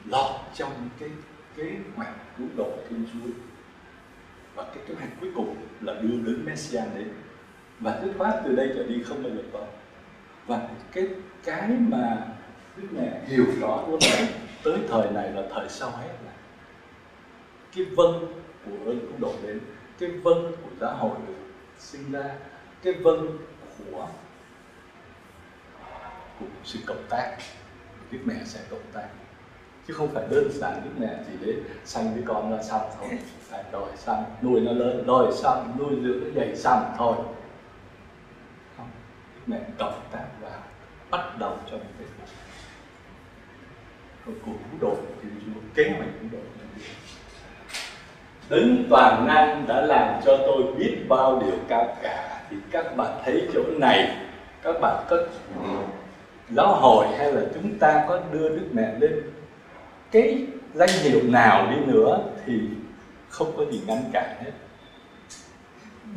lọt 0.06 0.32
trong 0.56 0.90
cái 1.00 1.10
kế 1.56 1.72
hoạch 1.96 2.14
cứu 2.38 2.48
độ 2.58 2.72
thiên 2.90 3.06
chúa. 3.14 3.30
Và 4.56 4.64
cái 4.64 4.84
kế 4.88 4.94
hoạch 4.94 5.10
cuối 5.22 5.32
cùng 5.36 5.56
là 5.82 5.94
đưa 5.94 6.18
đến 6.26 6.46
Messiah 6.46 6.96
đến. 6.96 7.10
Và 7.80 8.00
thứ 8.02 8.12
khoát 8.18 8.36
từ 8.46 8.56
đây 8.56 8.72
trở 8.76 8.84
đi 8.84 9.04
không 9.04 9.24
bao 9.24 9.32
giờ 9.32 9.42
có 9.54 9.60
và 10.48 10.70
cái 10.92 11.08
cái 11.44 11.70
mà 11.70 12.28
đức 12.78 12.88
mẹ 12.92 13.22
hiểu 13.28 13.46
rõ 13.62 13.84
luôn 13.88 14.00
là 14.02 14.28
tới 14.64 14.80
thời 14.90 15.12
này 15.12 15.32
là 15.32 15.42
thời 15.54 15.70
sau 15.70 15.90
hết 15.90 16.14
là 16.26 16.32
cái 17.76 17.86
vân 17.86 18.12
của 18.66 18.92
ơn 18.92 19.00
cũng 19.00 19.22
đổ 19.22 19.34
đến, 19.44 19.60
cái 20.00 20.10
vân 20.10 20.38
của 20.64 20.70
giáo 20.80 20.96
hội 20.96 21.18
được 21.28 21.34
sinh 21.78 22.12
ra, 22.12 22.36
cái 22.84 22.94
vân 22.94 23.38
của 23.78 24.08
của 26.40 26.46
sự 26.64 26.80
cộng 26.86 27.04
tác. 27.10 27.38
Đức 28.12 28.20
mẹ 28.26 28.36
sẽ 28.46 28.60
cộng 28.70 28.92
tác. 28.94 29.08
Chứ 29.88 29.94
không 29.94 30.14
phải 30.14 30.24
đơn 30.30 30.50
giản 30.54 30.82
đức 30.84 30.90
mẹ 30.98 31.20
chỉ 31.28 31.46
để 31.46 31.54
sanh 31.86 32.14
với 32.14 32.24
con 32.26 32.52
ra 32.52 32.64
xong 32.64 32.90
thôi. 33.00 33.10
Phải 33.40 33.64
đòi 33.72 33.90
xong 33.98 34.26
nuôi 34.42 34.62
nó 34.62 34.72
lớn, 34.72 35.04
đòi 35.08 35.34
xong 35.34 35.76
nuôi 35.80 35.96
dưỡng 36.04 36.24
nó 36.24 36.42
dậy 36.42 36.56
xong 36.56 36.94
thôi. 36.98 37.16
Không 38.78 38.90
đức 39.36 39.42
mẹ 39.46 39.60
cộng 39.80 40.02
tác 40.12 40.26
vào 40.42 40.62
bắt 41.12 41.38
đầu 41.40 41.58
cho 41.72 41.78
một 41.78 41.84
cái 41.98 42.08
cuộc 44.26 44.34
cuộc 44.46 44.58
cứu 44.72 44.80
độ 44.82 44.96
của 45.56 45.62
kế 45.76 45.94
hoạch 45.98 46.10
cứu 46.22 46.30
độ. 46.32 46.40
Đấng 48.50 48.84
toàn 48.90 49.28
năng 49.28 49.68
đã 49.68 49.82
làm 49.82 50.22
cho 50.26 50.38
tôi 50.38 50.64
biết 50.78 50.98
bao 51.10 51.42
điều 51.46 51.56
cao 51.68 51.96
cả. 52.04 52.42
Thì 52.50 52.58
các 52.72 52.98
bạn 52.98 53.12
thấy 53.26 53.48
chỗ 53.54 53.64
này, 53.78 54.18
các 54.64 54.82
bạn 54.82 55.06
có 55.10 55.18
giáo 56.50 56.76
hội 56.76 57.08
hay 57.18 57.32
là 57.32 57.42
chúng 57.54 57.80
ta 57.80 58.06
có 58.08 58.20
đưa 58.32 58.50
Đức 58.50 58.68
Mẹ 58.72 58.94
lên 59.00 59.22
cái 60.12 60.46
danh 60.74 60.90
hiệu 60.90 61.20
nào 61.24 61.72
đi 61.72 61.94
nữa 61.94 62.20
thì 62.46 62.54
không 63.30 63.52
có 63.58 63.66
gì 63.72 63.82
ngăn 63.88 64.04
cản 64.14 64.36
hết. 64.44 64.52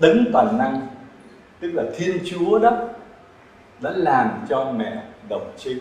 Đấng 0.00 0.24
toàn 0.32 0.58
năng, 0.58 0.86
tức 1.60 1.72
là 1.74 1.82
Thiên 1.96 2.18
Chúa 2.24 2.58
đó, 2.58 2.70
đã 3.80 3.90
làm 3.90 4.30
cho 4.48 4.72
mẹ 4.76 5.02
đồng 5.28 5.52
trinh 5.56 5.78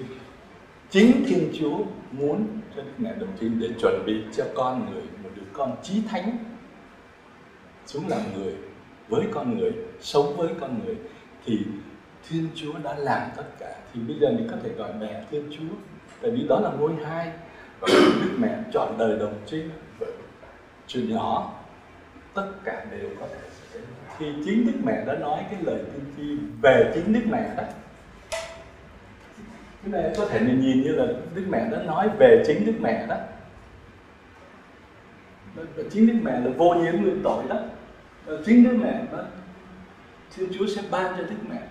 chính 0.89 1.25
Thiên 1.27 1.51
Chúa 1.59 1.77
muốn 2.11 2.47
cho 2.75 2.81
Đức 2.81 2.91
Mẹ 2.97 3.11
đồng 3.19 3.29
trinh 3.39 3.59
để 3.59 3.67
chuẩn 3.81 4.03
bị 4.05 4.21
cho 4.37 4.43
con 4.55 4.93
người 4.93 5.03
con 5.57 5.75
chí 5.83 6.01
thánh. 6.09 6.37
Xuống 7.85 8.07
làm 8.07 8.19
người 8.35 8.55
với 9.07 9.25
con 9.33 9.57
người, 9.57 9.71
sống 10.01 10.37
với 10.37 10.49
con 10.59 10.79
người, 10.85 10.95
thì 11.45 11.59
Thiên 12.29 12.47
Chúa 12.55 12.73
đã 12.83 12.95
làm 12.95 13.29
tất 13.37 13.45
cả. 13.59 13.75
Thì 13.93 13.99
bây 14.01 14.19
giờ 14.19 14.31
mình 14.31 14.47
có 14.51 14.57
thể 14.63 14.69
gọi 14.69 14.93
mẹ 14.99 15.23
Thiên 15.31 15.43
Chúa. 15.51 15.75
Tại 16.21 16.31
vì 16.31 16.47
đó 16.47 16.59
là 16.59 16.71
ngôi 16.79 16.91
hai 17.05 17.31
và 17.79 17.87
Đức 18.23 18.37
Mẹ 18.37 18.57
chọn 18.73 18.95
đời 18.97 19.19
đồng 19.19 19.33
trinh 19.45 19.69
chuyện 20.87 21.13
nhỏ, 21.13 21.53
tất 22.33 22.47
cả 22.63 22.85
đều 22.91 23.09
có 23.19 23.27
thể 23.27 23.49
xảy 23.73 23.81
thì 24.19 24.25
chính 24.45 24.65
Đức 24.65 24.79
Mẹ 24.83 25.05
đã 25.05 25.13
nói 25.13 25.43
cái 25.51 25.59
lời 25.63 25.79
tiên 25.93 26.05
tri 26.17 26.37
về 26.61 26.91
chính 26.95 27.13
Đức 27.13 27.21
Mẹ 27.25 27.55
đó. 27.57 27.63
Cái 29.83 29.91
này 29.91 30.13
có 30.17 30.25
thể 30.25 30.39
mình 30.39 30.61
nhìn 30.61 30.81
như 30.81 30.91
là 30.91 31.05
Đức 31.35 31.43
Mẹ 31.49 31.69
đã 31.71 31.83
nói 31.83 32.09
về 32.19 32.43
chính 32.47 32.65
Đức 32.65 32.75
Mẹ 32.79 33.05
đó. 33.07 33.15
Ờ, 35.57 35.83
chính 35.91 36.07
Đức 36.07 36.13
Mẹ 36.21 36.39
là 36.39 36.51
vô 36.57 36.73
nhiễm 36.73 37.01
nguyên 37.01 37.21
tội 37.23 37.43
đó. 37.49 37.59
Và 38.25 38.33
chính 38.45 38.63
Đức 38.63 38.77
Mẹ 38.81 39.03
đó, 39.11 39.23
Thiên 40.35 40.49
Chúa 40.57 40.67
sẽ 40.67 40.81
ban 40.91 41.13
cho 41.17 41.23
Đức 41.23 41.49
Mẹ 41.49 41.61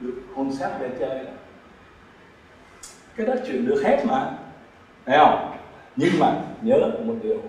được 0.00 0.22
hồn 0.34 0.52
xác 0.52 0.78
về 0.80 0.90
trời 0.98 1.24
đó 1.24 1.30
cái 3.16 3.26
đó 3.26 3.34
chuyện 3.46 3.66
được 3.66 3.82
hết 3.84 4.04
mà. 4.08 4.38
Thấy 5.06 5.18
không? 5.18 5.56
Nhưng 5.96 6.10
mà 6.20 6.42
nhớ 6.62 6.76
một 7.04 7.14
điều. 7.22 7.42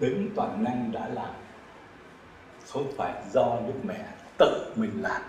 Đứng 0.00 0.30
toàn 0.36 0.64
năng 0.64 0.92
đã 0.92 1.08
làm. 1.14 1.30
Không 2.68 2.92
phải 2.96 3.12
do 3.32 3.58
Đức 3.66 3.84
Mẹ 3.84 4.04
tự 4.38 4.72
mình 4.76 5.02
làm. 5.02 5.22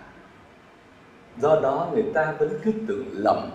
Do 1.38 1.60
đó 1.60 1.90
người 1.92 2.04
ta 2.14 2.34
vẫn 2.38 2.58
cứ 2.64 2.72
tưởng 2.88 3.08
lầm 3.12 3.50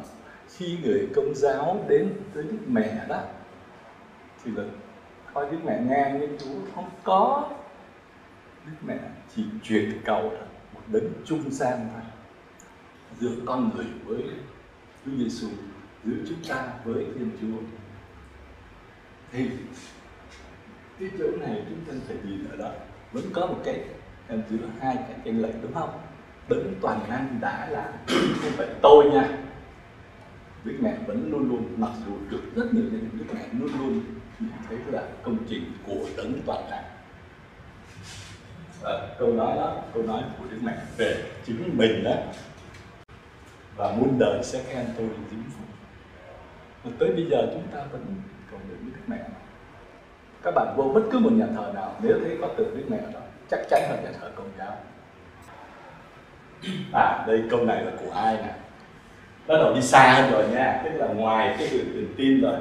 khi 0.50 0.78
người 0.84 1.08
công 1.16 1.36
giáo 1.36 1.86
đến 1.88 2.14
với 2.34 2.44
đức 2.44 2.58
mẹ 2.68 3.06
đó. 3.08 3.22
Thì 4.44 4.52
là 4.56 4.64
coi 5.34 5.52
đức 5.52 5.58
mẹ 5.66 5.82
ngang 5.82 6.18
nhưng 6.20 6.38
chúa 6.38 6.72
không 6.76 6.90
có. 7.04 7.50
Đức 8.66 8.78
mẹ 8.86 8.98
chỉ 9.36 9.44
truyền 9.64 10.02
cầu 10.06 10.22
thôi 10.22 10.48
một 10.74 10.82
đấng 10.88 11.14
trung 11.26 11.52
gian 11.52 11.90
thôi. 11.94 12.02
Giữa 13.20 13.36
con 13.46 13.72
người 13.76 13.86
với 14.06 14.24
Chúa 15.06 15.12
Giêsu 15.18 15.48
giữa 16.04 16.16
chúng 16.30 16.44
ta 16.50 16.68
với 16.84 17.06
Thiên 17.16 17.32
Chúa. 17.42 17.58
Thì 19.32 19.50
cái 21.00 21.10
chỗ 21.20 21.26
này 21.40 21.64
chúng 21.70 21.86
ta 21.88 21.94
phải 22.08 22.18
nhìn 22.24 22.48
ở 22.52 22.58
đó. 22.58 22.72
Vẫn 23.12 23.24
có 23.34 23.46
một 23.46 23.58
cái, 23.66 23.84
em 24.28 24.44
giữa 24.50 24.68
hai 24.80 24.96
cái 24.96 25.16
tranh 25.26 25.42
lệch 25.42 25.62
đúng 25.62 25.74
không? 25.74 25.90
Đấng 26.50 26.74
toàn 26.82 27.00
năng 27.10 27.38
đã 27.42 27.68
là 27.70 27.94
không 28.08 28.52
phải 28.58 28.68
tôi 28.82 29.06
nha. 29.06 29.38
Đức 30.64 30.78
Mẹ 30.80 30.98
vẫn 31.08 31.32
luôn 31.32 31.50
luôn, 31.50 31.74
mặc 31.78 31.92
dù 32.06 32.14
được 32.30 32.42
rất 32.56 32.74
nhiều 32.74 32.84
những 32.92 33.10
Đức 33.14 33.26
Mẹ 33.34 33.46
luôn 33.60 33.70
luôn 33.80 34.02
thấy 34.70 34.78
là 34.92 35.02
công 35.24 35.38
trình 35.50 35.72
của 35.88 36.08
đấng 36.18 36.34
toàn 36.46 36.70
năng 36.70 36.84
à, 38.84 38.92
ờ, 38.92 39.16
câu 39.20 39.34
nói 39.34 39.56
đó 39.56 39.76
câu 39.94 40.04
nói 40.04 40.22
của 40.38 40.46
Đức 40.52 40.58
Mẹ 40.62 40.74
về 40.98 41.24
chính 41.46 41.78
mình 41.78 42.04
đó. 42.04 42.14
Và 43.76 43.92
muôn 43.92 44.20
đời 44.20 44.44
sẽ 44.44 44.64
khen 44.68 44.86
tôi 44.98 45.08
là 45.08 45.24
chính 45.30 45.44
phủ 45.44 45.64
và 46.84 46.92
tới 47.00 47.12
bây 47.12 47.26
giờ 47.26 47.48
chúng 47.54 47.68
ta 47.72 47.80
vẫn 47.92 48.06
còn 48.52 48.60
được 48.70 48.76
với 48.82 48.92
Đức 48.96 49.02
Mẹ 49.08 49.18
các 50.44 50.52
bạn 50.56 50.74
vô 50.78 50.84
bất 50.94 51.02
cứ 51.12 51.20
một 51.20 51.32
nhà 51.34 51.46
thờ 51.56 51.72
nào 51.76 51.96
nếu 52.04 52.20
thấy 52.24 52.38
có 52.42 52.48
tượng 52.58 52.78
Đức 52.78 52.86
Mẹ 52.88 52.98
đó 53.14 53.20
chắc 53.50 53.60
chắn 53.70 53.82
là 53.90 54.02
nhà 54.04 54.10
thờ 54.22 54.32
công 54.36 54.50
giáo. 54.58 54.78
À 56.94 57.24
đây 57.28 57.44
câu 57.50 57.66
này 57.66 57.84
là 57.84 57.92
của 58.00 58.12
ai 58.12 58.38
nè? 58.38 58.54
Bắt 59.48 59.56
đầu 59.58 59.74
đi 59.74 59.82
xa 59.82 60.14
hơn 60.14 60.32
rồi 60.32 60.48
nha 60.50 60.82
tức 60.84 60.90
là 60.94 61.08
ngoài 61.08 61.56
cái 61.60 61.68
việc 61.68 61.84
truyền 61.94 62.14
tin 62.18 62.42
rồi 62.42 62.60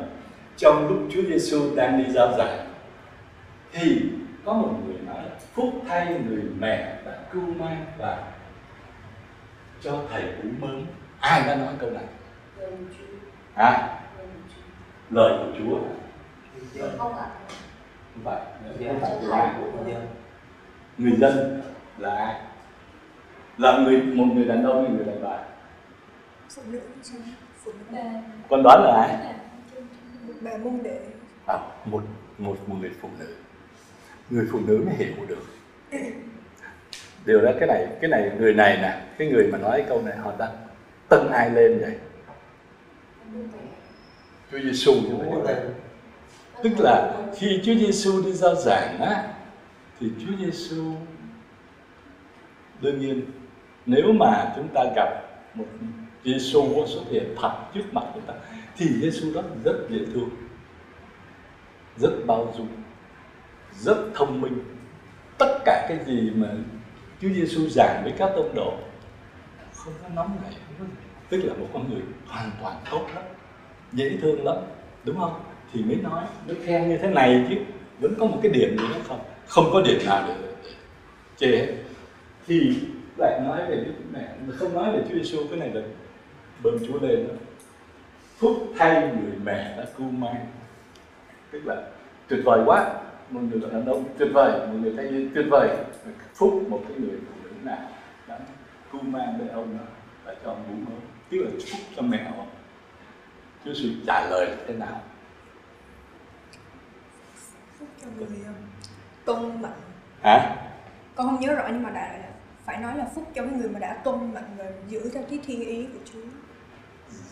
trong 0.59 0.89
lúc 0.89 0.99
Chúa 1.11 1.23
Giêsu 1.23 1.77
đang 1.77 2.05
đi 2.05 2.13
giao 2.13 2.35
giảng 2.39 2.67
thì 3.73 4.03
có 4.45 4.53
một 4.53 4.75
người 4.87 4.97
nói 5.07 5.17
là 5.17 5.31
phúc 5.55 5.73
thay 5.89 6.21
người 6.27 6.43
mẹ 6.59 6.99
đã 7.05 7.13
cưu 7.33 7.47
mang 7.59 7.87
và 7.99 8.33
cho 9.81 10.03
thầy 10.11 10.23
cúng 10.43 10.55
mớm. 10.61 10.87
Ai 11.21 11.43
đã 11.47 11.55
nói 11.55 11.75
câu 11.79 11.91
này? 11.91 12.05
À 13.55 14.01
lời 15.11 15.39
của 15.39 15.59
Chúa. 15.59 15.79
Không 16.99 17.19
ạ 17.19 17.27
không 18.15 18.25
phải 18.25 18.41
dân 18.79 19.01
không 19.01 19.01
phải 19.31 19.51
của 19.59 19.85
ai 19.85 19.93
dân 19.93 20.07
người 20.99 21.17
dân 21.17 21.63
là 21.99 22.15
ai? 22.17 22.41
Là 23.59 23.79
người 23.79 24.03
một 24.03 24.25
người 24.35 24.45
đàn 24.45 24.65
ông 24.65 24.85
hay 24.85 24.97
người 24.97 25.05
đàn 25.05 25.23
bà. 25.25 25.39
Con 28.49 28.63
đoán 28.63 28.83
là 28.85 29.07
ai 29.07 29.38
bà 30.41 30.57
mông 30.65 30.83
đệ 30.83 31.01
à, 31.47 31.59
một 31.85 32.03
một 32.39 32.57
một 32.69 32.77
người 32.81 32.91
phụ 33.01 33.09
nữ. 33.19 33.35
Người 34.31 34.47
phụ 34.53 34.59
nữ 34.67 34.83
mới 34.87 34.95
hiểu 34.95 35.27
được. 35.29 35.43
Điều 37.25 37.41
đó 37.41 37.51
cái 37.61 37.69
này 37.69 37.87
cái 38.01 38.11
này 38.11 38.31
người 38.39 38.55
này 38.55 38.77
nè 38.83 39.03
cái 39.19 39.29
người 39.29 39.49
mà 39.53 39.59
nói 39.59 39.85
câu 39.89 40.03
này 40.03 40.17
họ 40.17 40.33
đang 40.39 40.57
tân 41.09 41.31
ai 41.31 41.51
lên 41.51 41.79
vậy? 41.81 41.95
Chúa 44.51 44.59
Giêsu 44.59 44.93
tức 46.63 46.73
là 46.79 47.13
khi 47.37 47.61
Chúa 47.65 47.75
Giêsu 47.75 48.23
đi 48.23 48.33
giao 48.33 48.55
giảng 48.55 49.01
á 49.01 49.35
thì 50.01 50.11
Chúa 50.21 50.33
Giêsu 50.45 50.93
đương 52.81 53.01
nhiên 53.01 53.23
nếu 53.87 54.13
mà 54.13 54.53
chúng 54.57 54.69
ta 54.75 54.85
gặp 54.97 55.09
một 55.55 55.65
Giêsu 56.25 56.75
có 56.77 56.87
xuất 56.87 57.03
hiện 57.11 57.35
thật 57.43 57.53
trước 57.75 57.85
mặt 57.93 58.05
chúng 58.15 58.23
ta 58.23 58.35
thì 58.79 58.87
Giêsu 59.01 59.33
đó 59.35 59.43
rất 59.65 59.77
dễ 59.91 59.99
thương 60.15 60.29
rất 61.97 62.11
bao 62.27 62.55
dung 62.57 62.69
rất 63.73 63.97
thông 64.15 64.41
minh. 64.41 64.65
Tất 65.39 65.59
cả 65.65 65.87
cái 65.89 65.99
gì 66.07 66.31
mà 66.35 66.49
Chúa 67.21 67.29
Giêsu 67.29 67.69
giảng 67.69 68.01
với 68.05 68.13
các 68.19 68.33
tông 68.37 68.55
đồ 68.55 68.79
không 69.75 69.93
có 70.03 70.09
nóng 70.15 70.37
nảy 70.43 70.53
không 70.53 70.75
có 70.79 70.85
tức 71.29 71.43
là 71.43 71.55
một 71.55 71.67
con 71.73 71.91
người 71.91 72.03
hoàn 72.27 72.51
toàn 72.63 72.77
tốt 72.91 73.07
lắm 73.15 73.25
dễ 73.93 74.17
thương 74.23 74.45
lắm 74.45 74.57
đúng 75.05 75.19
không? 75.19 75.41
Thì 75.73 75.83
mới 75.85 75.97
nói 75.97 76.25
mới 76.47 76.57
khen 76.65 76.89
như 76.89 76.99
thế 76.99 77.11
này 77.11 77.47
chứ 77.49 77.57
vẫn 78.01 78.15
có 78.19 78.27
một 78.27 78.39
cái 78.43 78.53
điểm 78.53 78.79
gì 78.79 78.85
đó 78.89 79.01
không? 79.09 79.21
Không 79.47 79.71
có 79.73 79.83
điểm 79.83 79.99
nào 80.07 80.25
để, 80.29 80.35
để 80.41 80.73
chê 81.37 81.75
thì 82.47 82.77
lại 83.19 83.41
nói 83.45 83.71
về 83.71 83.77
Đức 83.77 83.93
Mẹ 84.13 84.29
không 84.59 84.75
nói 84.75 84.93
về 84.93 85.03
Chúa 85.09 85.15
Giêsu 85.15 85.39
cái 85.51 85.59
này 85.59 85.71
là 85.75 85.83
bơm 86.63 86.79
Chúa 86.87 87.01
lên 87.01 87.29
đó 87.29 87.35
phúc 88.39 88.73
thay 88.79 89.01
người 89.01 89.39
mẹ 89.45 89.75
đã 89.79 89.85
cưu 89.99 90.11
mang 90.11 90.47
tức 91.51 91.61
là 91.65 91.83
tuyệt 92.29 92.41
vời 92.45 92.61
quá. 92.67 92.95
Một 93.31 93.41
người 93.41 93.61
đàn 93.73 93.87
ông 93.87 94.05
tuyệt 94.19 94.29
vời. 94.33 94.67
Một 94.67 94.75
người 94.81 94.95
thanh 94.97 95.13
niên 95.13 95.31
tuyệt 95.35 95.47
vời. 95.51 95.77
Phúc 96.35 96.63
một 96.69 96.81
cái 96.89 96.99
người 96.99 97.19
phụ 97.27 97.35
nữ 97.45 97.51
nào 97.63 97.89
đã 98.29 98.39
cưu 98.93 99.01
mang 99.01 99.39
để 99.39 99.49
ông 99.49 99.79
đã 100.27 100.35
cho 100.45 100.51
ông 100.51 100.65
bú 100.69 100.91
mới 100.91 101.01
tức 101.31 101.39
là 101.45 101.51
phúc 101.73 101.81
cho 101.97 102.03
mẹ 102.03 102.33
ông. 102.37 102.49
Chúa 103.65 103.73
Giêsu 103.73 103.89
trả 104.07 104.27
lời 104.31 104.57
thế 104.67 104.75
nào? 104.75 105.01
Phúc 107.79 107.89
cho 108.03 108.07
người 108.17 108.27
um, 108.27 108.55
tôn 109.25 109.63
mạnh 109.63 109.81
hả? 110.23 110.57
Con 111.15 111.27
không 111.27 111.41
nhớ 111.41 111.55
rõ 111.55 111.69
nhưng 111.69 111.83
mà 111.83 111.91
đã 111.91 112.19
phải 112.65 112.79
nói 112.79 112.97
là 112.97 113.07
phúc 113.15 113.25
cho 113.35 113.43
cái 113.43 113.53
người 113.53 113.69
mà 113.69 113.79
đã 113.79 113.95
tôn 114.05 114.35
mạnh 114.35 114.55
và 114.57 114.65
giữ 114.89 115.11
cho 115.15 115.21
cái 115.31 115.39
thiên 115.47 115.61
ý 115.61 115.87
của 115.87 115.99
Chúa 116.13 116.21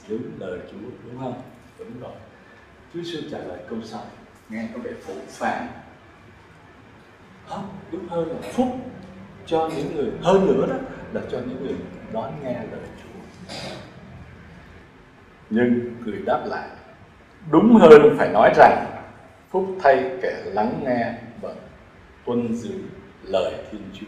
đúng 0.09 0.23
lời 0.38 0.59
Chúa, 0.71 0.88
đúng 1.05 1.21
không? 1.21 1.42
Đúng 1.79 2.01
rồi. 2.01 2.12
Chúa 2.95 3.03
Giêsu 3.03 3.29
trả 3.31 3.38
lời 3.38 3.59
câu 3.69 3.79
sau. 3.85 4.03
Nghe 4.49 4.69
có 4.75 4.81
vẻ 4.85 4.90
phũ 5.03 5.12
phàng. 5.29 5.69
Không 7.49 7.69
đúng 7.92 8.09
hơn 8.09 8.29
là 8.29 8.51
phúc 8.53 8.69
cho 9.47 9.71
những 9.77 9.97
người, 9.97 10.11
hơn 10.23 10.47
nữa 10.47 10.66
đó 10.69 10.77
là 11.12 11.21
cho 11.31 11.38
những 11.38 11.66
người 11.66 11.77
đón 12.12 12.33
nghe 12.42 12.53
lời 12.53 12.81
Chúa. 13.03 13.21
Nhưng 15.51 15.97
người 16.05 16.23
đáp 16.27 16.45
lại, 16.47 16.69
đúng 17.51 17.77
hơn 17.81 18.16
phải 18.19 18.29
nói 18.29 18.53
rằng, 18.57 18.87
phúc 19.51 19.66
thay 19.83 20.11
kẻ 20.23 20.42
lắng 20.45 20.81
nghe 20.85 21.14
và 21.42 21.51
tuân 22.27 22.55
giữ 22.55 22.75
lời 23.23 23.53
Thiên 23.71 23.83
Chúa. 23.92 24.07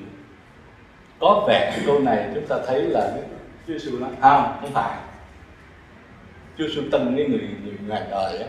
Có 1.20 1.44
vẻ 1.48 1.82
câu 1.86 1.98
này 1.98 2.30
chúng 2.34 2.46
ta 2.48 2.56
thấy 2.66 2.82
là 2.82 3.12
Chúa 3.66 3.78
Giêsu 3.78 3.98
nói 3.98 4.10
không 4.20 4.58
không 4.60 4.72
phải 4.72 4.98
chưa 6.58 6.68
sưu 6.68 6.84
tâm 6.92 7.14
với 7.14 7.28
người 7.28 7.48
người 7.64 7.74
ngoài 7.86 8.06
đời 8.10 8.38
á. 8.38 8.48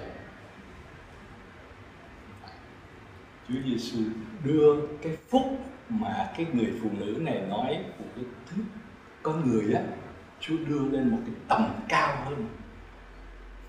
Chúa 3.48 3.56
Giêsu 3.66 4.00
đưa 4.44 4.76
cái 5.02 5.18
phúc 5.30 5.44
mà 5.90 6.30
cái 6.38 6.46
người 6.54 6.74
phụ 6.84 6.90
nữ 7.00 7.18
này 7.22 7.42
nói 7.50 7.78
của 7.98 8.06
cái 8.16 8.24
thứ 8.50 8.62
con 9.24 9.52
người 9.52 9.74
á, 9.74 9.82
Chúa 10.40 10.56
đưa 10.68 10.80
lên 10.80 11.10
một 11.10 11.18
cái 11.26 11.36
tầm 11.48 11.74
cao 11.90 12.24
hơn. 12.26 12.46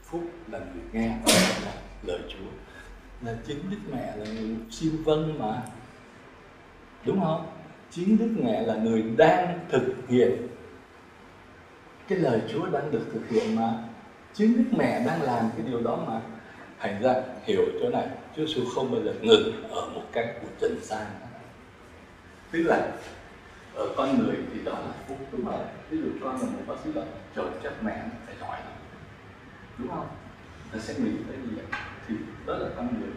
Phúc 0.03 0.31
là 0.51 0.59
người 0.59 0.85
nghe 0.93 1.19
là 1.65 1.73
lời 2.03 2.21
Chúa. 2.29 2.51
Là 3.27 3.35
chính 3.47 3.71
Đức 3.71 3.79
Mẹ 3.93 4.17
là 4.17 4.25
người 4.25 4.57
siêu 4.71 4.93
vân 5.05 5.39
mà. 5.39 5.63
Đúng 7.07 7.21
không? 7.21 7.47
Chính 7.91 8.19
Đức 8.19 8.35
Mẹ 8.45 8.63
là 8.63 8.75
người 8.75 9.03
đang 9.17 9.59
thực 9.69 9.95
hiện 10.09 10.47
cái 12.09 12.19
lời 12.19 12.43
Chúa 12.53 12.67
đang 12.67 12.91
được 12.91 13.07
thực 13.13 13.29
hiện 13.29 13.57
mà 13.57 13.85
chính 14.35 14.57
Đức 14.57 14.79
Mẹ 14.79 15.05
đang 15.07 15.23
làm 15.23 15.51
cái 15.57 15.67
điều 15.67 15.81
đó 15.81 15.99
mà 16.07 16.21
thành 16.79 17.03
ra 17.03 17.15
hiểu 17.45 17.63
chỗ 17.81 17.89
này, 17.89 18.09
Chúa 18.37 18.47
Giêsu 18.47 18.65
không 18.75 18.93
bao 18.93 19.01
giờ 19.03 19.15
ngừng 19.21 19.65
ở 19.71 19.89
một 19.95 20.03
cách 20.13 20.27
của 20.43 20.49
trần 20.61 20.79
gian. 20.83 21.07
Tức 22.51 22.63
là 22.63 22.93
ở 23.75 23.89
con 23.97 24.19
người 24.19 24.37
thì 24.55 24.61
đó 24.65 24.73
là 24.73 24.93
phúc, 25.09 25.19
đúng 25.33 25.45
không? 25.45 25.67
Ví 25.91 25.99
dụ 25.99 26.09
con 26.25 26.35
là 26.41 26.43
một 26.43 26.63
bác 26.67 26.75
sĩ 26.85 26.91
là 26.95 27.03
trời, 27.37 27.47
chắc 27.63 27.73
mẹ 27.83 28.03
phải 28.27 28.35
giỏi 28.41 28.61
lắm. 28.61 28.73
Đúng 29.79 29.89
không? 29.89 30.07
Nó 30.73 30.79
sẽ 30.79 30.95
nghĩ 30.95 31.11
tới 31.29 31.37
gì 31.37 31.57
vậy. 31.57 31.81
Thì 32.09 32.15
đó 32.47 32.55
là 32.57 32.69
con 32.77 33.01
người. 33.01 33.11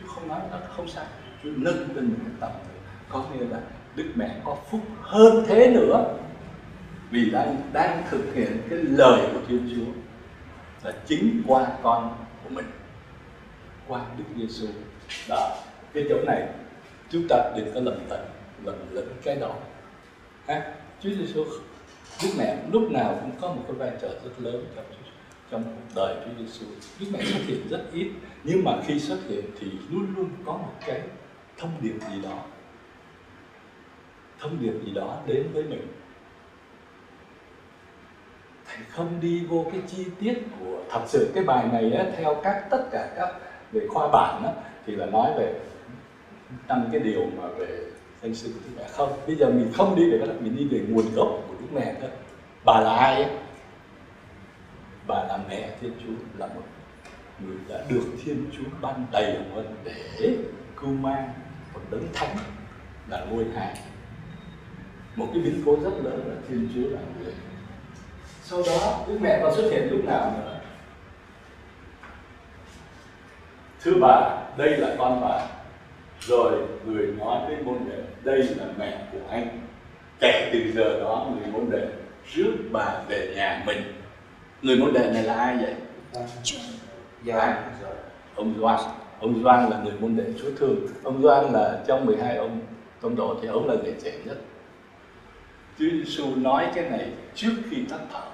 Chứ 0.00 0.06
không 0.14 0.28
nói 0.28 0.40
nó 0.50 0.58
không 0.76 0.88
sai. 0.88 1.06
Chúa 1.42 1.50
nâng 1.56 1.96
lên 1.96 2.04
một 2.04 2.16
cái 2.24 2.32
tầm 2.40 2.50
có 3.08 3.24
nghĩa 3.32 3.46
là 3.50 3.60
Đức 3.96 4.12
Mẹ 4.14 4.40
có 4.44 4.56
phúc 4.70 4.80
hơn 5.00 5.44
thế 5.48 5.70
nữa. 5.70 6.14
Vì 7.10 7.30
đang 7.30 7.70
đang 7.72 8.02
thực 8.10 8.34
hiện 8.34 8.62
cái 8.70 8.78
lời 8.78 9.28
của 9.32 9.40
Thiên 9.48 9.74
Chúa 9.76 9.92
là 10.84 10.92
chính 11.06 11.42
qua 11.46 11.66
con 11.82 12.26
của 12.44 12.50
mình. 12.50 12.66
Qua 13.88 14.06
Đức 14.18 14.24
Giêsu 14.36 14.66
đó, 15.28 15.56
cái 15.94 16.06
chỗ 16.08 16.16
này 16.26 16.48
chúng 17.10 17.26
ta 17.28 17.52
đừng 17.56 17.74
có 17.74 17.80
lầm 17.80 17.98
tận, 18.08 18.26
lầm 18.64 18.74
lẫn 18.90 19.08
cái 19.22 19.36
đó. 19.36 19.54
Ha? 20.46 20.74
Chúa 21.00 21.10
Giêsu 21.10 21.44
Đức 22.22 22.28
Mẹ 22.38 22.56
lúc 22.72 22.90
nào 22.90 23.18
cũng 23.20 23.30
có 23.40 23.48
một 23.48 23.62
cái 23.66 23.76
vai 23.76 23.92
trò 24.02 24.08
rất 24.08 24.30
lớn 24.38 24.64
trong 24.76 24.84
trong 25.50 25.64
cuộc 25.64 25.94
đời 25.94 26.16
Chúa 26.24 26.44
Giêsu 26.44 26.66
Đức 27.00 27.06
Mẹ 27.12 27.24
xuất 27.24 27.40
hiện 27.46 27.68
rất 27.70 27.82
ít, 27.92 28.10
nhưng 28.44 28.64
mà 28.64 28.72
khi 28.86 29.00
xuất 29.00 29.18
hiện 29.28 29.44
thì 29.60 29.66
luôn 29.90 30.06
luôn 30.16 30.30
có 30.46 30.52
một 30.52 30.72
cái 30.86 31.00
thông 31.58 31.70
điệp 31.80 31.94
gì 32.10 32.22
đó, 32.22 32.44
thông 34.40 34.62
điệp 34.62 34.72
gì 34.86 34.92
đó 34.94 35.22
đến 35.26 35.46
với 35.52 35.62
mình 35.62 35.86
thầy 38.74 38.84
không 38.90 39.20
đi 39.20 39.44
vô 39.48 39.66
cái 39.72 39.80
chi 39.86 40.06
tiết 40.20 40.42
của 40.60 40.82
thật 40.90 41.02
sự? 41.06 41.30
Cái 41.34 41.44
bài 41.44 41.66
này 41.72 41.92
á, 41.92 42.04
theo 42.16 42.36
các 42.42 42.64
tất 42.70 42.84
cả 42.92 43.12
các 43.16 43.28
về 43.72 43.86
khoa 43.88 44.08
bản 44.12 44.42
á, 44.44 44.52
thì 44.86 44.96
là 44.96 45.06
nói 45.06 45.30
về 45.38 45.54
năm 46.68 46.88
cái 46.92 47.00
điều 47.00 47.22
mà 47.36 47.48
về 47.48 47.78
danh 48.22 48.34
sư 48.34 48.52
của 48.54 48.70
Mẹ 48.76 48.88
không. 48.88 49.12
Bây 49.26 49.36
giờ 49.36 49.46
mình 49.46 49.70
không 49.74 49.96
đi 49.96 50.10
về 50.10 50.18
cái 50.18 50.28
đó 50.28 50.34
mình 50.40 50.56
đi 50.56 50.68
về 50.68 50.86
nguồn 50.88 51.14
gốc 51.14 51.28
của 51.48 51.54
Đức 51.60 51.66
Mẹ 51.72 51.94
thôi. 52.00 52.10
Bà 52.64 52.80
là 52.80 52.96
ai 52.96 53.14
ấy? 53.14 53.30
bà 55.06 55.24
là 55.28 55.38
mẹ 55.48 55.70
Thiên 55.80 55.92
Chúa 56.04 56.12
là 56.38 56.46
một 56.46 56.62
người 57.38 57.56
đã 57.68 57.84
được 57.88 58.02
Thiên 58.24 58.46
Chúa 58.56 58.64
ban 58.80 59.06
đầy 59.12 59.36
ơn 59.54 59.74
để 59.84 60.36
cưu 60.76 60.90
mang 60.90 61.28
một 61.74 61.80
đấng 61.90 62.08
thánh 62.14 62.36
là 63.08 63.24
ngôi 63.30 63.44
hài. 63.54 63.78
Một 65.16 65.26
cái 65.32 65.42
biến 65.42 65.62
cố 65.66 65.76
rất 65.84 65.90
lớn 66.02 66.24
là 66.28 66.34
Thiên 66.48 66.68
Chúa 66.74 66.88
là 66.90 67.00
người 67.18 67.32
sau 68.46 68.62
đó 68.66 69.04
Đức 69.08 69.18
Mẹ 69.20 69.38
còn 69.42 69.54
xuất 69.54 69.70
hiện 69.70 69.88
lúc 69.90 70.04
nào 70.04 70.32
nữa? 70.36 70.60
Thưa 73.82 73.94
bà 74.00 74.30
đây 74.56 74.76
là 74.76 74.94
con 74.98 75.20
bà. 75.20 75.46
Rồi 76.20 76.52
người 76.86 77.06
nói 77.18 77.40
với 77.46 77.56
môn 77.64 77.78
đệ 77.88 77.98
đây 78.22 78.38
là 78.38 78.64
mẹ 78.78 78.98
của 79.12 79.18
anh. 79.30 79.60
Kể 80.20 80.50
từ 80.52 80.72
giờ 80.72 81.00
đó 81.00 81.26
người 81.30 81.52
môn 81.52 81.70
đệ 81.70 81.86
rước 82.34 82.52
bà 82.72 83.02
về 83.08 83.32
nhà 83.36 83.62
mình. 83.66 83.82
Người 84.62 84.76
môn 84.76 84.92
đệ 84.92 85.10
này 85.12 85.22
là 85.22 85.34
ai 85.34 85.56
vậy? 85.56 85.74
Doan 87.24 87.56
ông 88.34 88.54
Doan. 88.60 88.80
Ông 89.20 89.42
Doan 89.42 89.70
là 89.70 89.80
người 89.84 89.94
môn 90.00 90.16
đệ 90.16 90.24
Chúa 90.40 90.50
thương. 90.58 90.86
Ông 91.02 91.22
Doan 91.22 91.52
là 91.52 91.82
trong 91.86 92.06
12 92.06 92.36
ông 92.36 92.60
tông 93.00 93.16
độ 93.16 93.36
thì 93.42 93.48
ông 93.48 93.68
là 93.68 93.74
người 93.74 93.94
trẻ 94.04 94.12
nhất. 94.24 94.38
Chúa 95.78 95.84
Giêsu 95.90 96.36
nói 96.36 96.66
cái 96.74 96.90
này 96.90 97.08
trước 97.34 97.52
khi 97.70 97.76
tắt 97.90 97.98
thở 98.12 98.33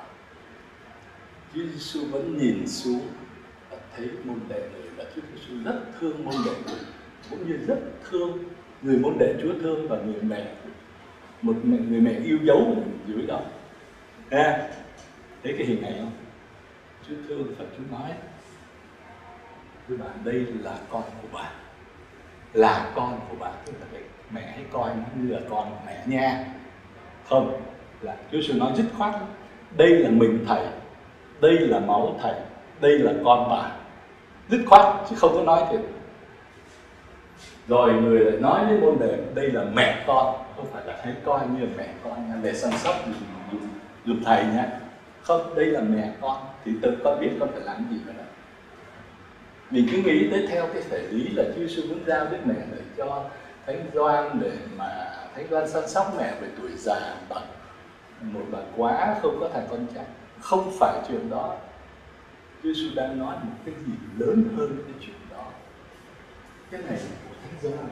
Chúa 1.54 1.62
Giêsu 1.72 2.00
vẫn 2.10 2.38
nhìn 2.38 2.66
xuống 2.66 3.00
và 3.70 3.76
thấy 3.96 4.08
môn 4.24 4.38
đệ 4.48 4.60
người 4.72 4.90
và 4.96 5.04
Chúa 5.14 5.22
Giêsu 5.34 5.64
rất 5.64 5.80
thương 6.00 6.24
môn 6.24 6.34
đệ 6.44 6.50
người 6.66 6.80
cũng 7.30 7.48
như 7.48 7.56
rất 7.66 7.78
thương 8.10 8.38
người 8.82 8.96
môn 8.98 9.18
đệ 9.18 9.34
Chúa 9.42 9.52
thương 9.62 9.88
và 9.88 9.96
người 9.96 10.22
mẹ 10.22 10.46
một 11.42 11.56
mẹ, 11.62 11.78
người 11.88 12.00
mẹ 12.00 12.12
yêu 12.24 12.38
dấu 12.42 12.58
mình 12.58 12.98
dưới 13.06 13.26
đó. 13.26 13.40
À, 14.30 14.68
thấy 15.42 15.54
cái 15.58 15.66
hình 15.66 15.82
này 15.82 15.94
không? 15.98 16.12
Chúa 17.08 17.14
thương 17.28 17.54
và 17.58 17.64
Chúa 17.76 17.96
nói 17.96 18.10
với 19.88 19.98
bạn 19.98 20.10
đây 20.24 20.46
là 20.62 20.78
con 20.90 21.02
của 21.22 21.28
bạn 21.32 21.52
là 22.52 22.92
con 22.94 23.20
của 23.30 23.36
bạn, 23.36 23.52
tức 23.66 23.72
là 23.80 23.98
mẹ 24.30 24.52
hãy 24.54 24.64
coi 24.72 24.94
nó 24.94 25.04
như 25.14 25.32
là 25.32 25.40
con 25.50 25.70
của 25.70 25.80
mẹ 25.86 26.04
nha. 26.06 26.44
Không 27.28 27.62
là 28.00 28.16
Chúa 28.32 28.40
Giêsu 28.40 28.58
nói 28.58 28.72
dứt 28.76 28.86
khoát. 28.96 29.14
Đây 29.76 29.98
là 29.98 30.10
mình 30.10 30.44
thầy 30.48 30.66
đây 31.40 31.58
là 31.58 31.80
máu 31.80 32.18
thầy 32.22 32.34
đây 32.80 32.98
là 32.98 33.12
con 33.24 33.50
bà. 33.50 33.70
Dứt 34.48 34.64
khoát 34.68 34.94
chứ 35.10 35.16
không 35.16 35.34
có 35.34 35.42
nói 35.42 35.64
thiệt 35.70 35.80
rồi 37.68 37.92
người 37.92 38.18
lại 38.18 38.40
nói 38.40 38.66
với 38.66 38.78
môn 38.78 38.98
đề 38.98 39.18
đây 39.34 39.50
là 39.50 39.64
mẹ 39.74 40.04
con. 40.06 40.36
Không 40.56 40.66
phải 40.72 40.82
là 40.86 41.00
thấy 41.02 41.12
coi 41.24 41.40
như 41.48 41.66
là 41.66 41.72
mẹ 41.76 41.88
con 42.04 42.28
nha 42.28 42.34
để 42.42 42.54
săn 42.54 42.72
sóc 42.72 42.94
dùm, 44.06 44.22
thầy 44.24 44.44
nhé 44.44 44.64
không 45.22 45.54
đây 45.54 45.66
là 45.66 45.80
mẹ 45.80 46.12
con 46.20 46.36
thì 46.64 46.72
tự 46.82 46.96
con 47.04 47.20
biết 47.20 47.30
con 47.40 47.48
phải 47.52 47.60
làm 47.60 47.76
gì 47.90 47.96
với 48.04 48.14
đó 48.14 48.24
mình 49.70 49.88
cứ 49.92 49.98
nghĩ 49.98 50.30
tới 50.30 50.46
theo 50.50 50.66
cái 50.72 50.82
thể 50.90 50.98
lý 51.10 51.28
là 51.28 51.44
Chúa 51.56 51.66
sư 51.66 51.84
muốn 51.88 51.98
giao 52.06 52.26
Đức 52.30 52.38
Mẹ 52.44 52.54
để 52.72 52.82
cho 52.96 53.24
Thánh 53.66 53.86
Doan 53.94 54.40
để 54.40 54.52
mà 54.76 55.10
Thánh 55.36 55.46
Doan 55.50 55.68
săn 55.68 55.88
sóc 55.88 56.12
mẹ 56.18 56.32
về 56.40 56.48
tuổi 56.60 56.70
già. 56.76 57.14
Bằng 57.28 57.42
một 58.20 58.40
bà 58.50 58.58
quá 58.76 59.16
không 59.22 59.36
có 59.40 59.48
thằng 59.52 59.66
con 59.70 59.86
trai 59.94 60.04
không 60.40 60.72
phải 60.78 61.00
chuyện 61.08 61.30
đó. 61.30 61.56
Chúa 62.62 62.72
Giêsu 62.72 62.94
đang 62.94 63.18
nói 63.18 63.36
một 63.42 63.56
cái 63.64 63.74
gì 63.86 63.92
lớn 64.18 64.54
hơn 64.56 64.82
cái 64.86 64.94
chuyện 65.00 65.16
đó. 65.30 65.44
Cái 66.70 66.82
này 66.82 66.92
là 66.92 67.16
của 67.28 67.34
Thánh 67.42 67.60
gia 67.62 67.82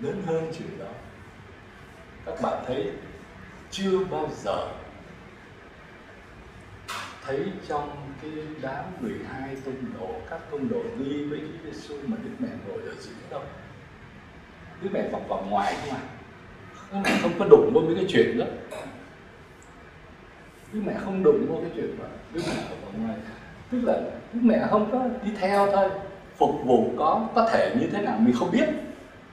lớn 0.00 0.22
hơn 0.26 0.52
chuyện 0.58 0.78
đó. 0.78 0.90
Các 2.26 2.42
bạn 2.42 2.64
thấy, 2.66 2.90
chưa 3.70 4.04
bao 4.04 4.28
giờ 4.42 4.68
thấy 7.24 7.44
trong 7.68 8.12
cái 8.22 8.30
đám 8.60 8.84
12 9.00 9.56
tông 9.64 9.84
đồ, 10.00 10.14
các 10.30 10.40
tông 10.50 10.68
đồ 10.68 10.82
đi 10.98 11.24
với 11.24 11.40
Chúa 11.40 11.70
Giêsu 11.70 11.94
mà 12.06 12.16
Đức 12.22 12.30
Mẹ 12.38 12.48
ngồi 12.68 12.82
ở 12.82 12.94
giữa 13.00 13.12
đâu. 13.30 13.42
Đức 14.82 14.88
Mẹ 14.92 15.08
vòng 15.12 15.28
vòng 15.28 15.50
ngoài 15.50 15.74
không 15.80 15.98
à 15.98 16.00
không 17.22 17.32
có 17.38 17.44
đụng 17.50 17.70
vô 17.74 17.80
mấy 17.80 17.94
cái 17.94 18.04
chuyện 18.08 18.38
đó. 18.38 18.44
Đức 20.72 20.80
Mẹ 20.86 20.92
không 21.04 21.22
đụng 21.22 21.46
vô 21.48 21.58
cái 21.62 21.70
chuyện 21.74 21.98
đó 21.98 22.04
Đức 22.32 22.40
Mẹ 22.46 22.62
ở 22.70 22.76
ngoài 22.98 23.16
tức 23.70 23.80
là 23.84 24.00
Đức 24.32 24.40
Mẹ 24.42 24.66
không 24.70 24.88
có 24.92 25.04
đi 25.24 25.30
theo 25.40 25.72
thôi. 25.72 25.90
Phục 26.36 26.64
vụ 26.64 26.92
có 26.98 27.28
có 27.34 27.48
thể 27.52 27.74
như 27.80 27.86
thế 27.86 28.02
nào 28.02 28.18
mình 28.18 28.34
không 28.38 28.50
biết. 28.50 28.68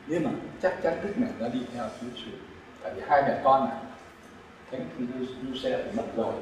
Nhưng 0.08 0.24
mà 0.24 0.30
chắc 0.62 0.84
chắn 0.84 0.98
Đức 1.04 1.14
Mẹ 1.16 1.28
đã 1.40 1.48
đi 1.48 1.60
theo 1.74 1.86
Chúa 2.02 2.08
Giêsu 2.16 2.32
tại 2.84 2.94
vì 2.96 3.02
hai 3.08 3.22
mẹ 3.22 3.42
con 3.44 3.70
này 3.70 3.78
Thánh 4.72 4.86
Giuse 5.44 5.84
phải 5.84 5.94
mất 5.98 6.04
rồi. 6.16 6.34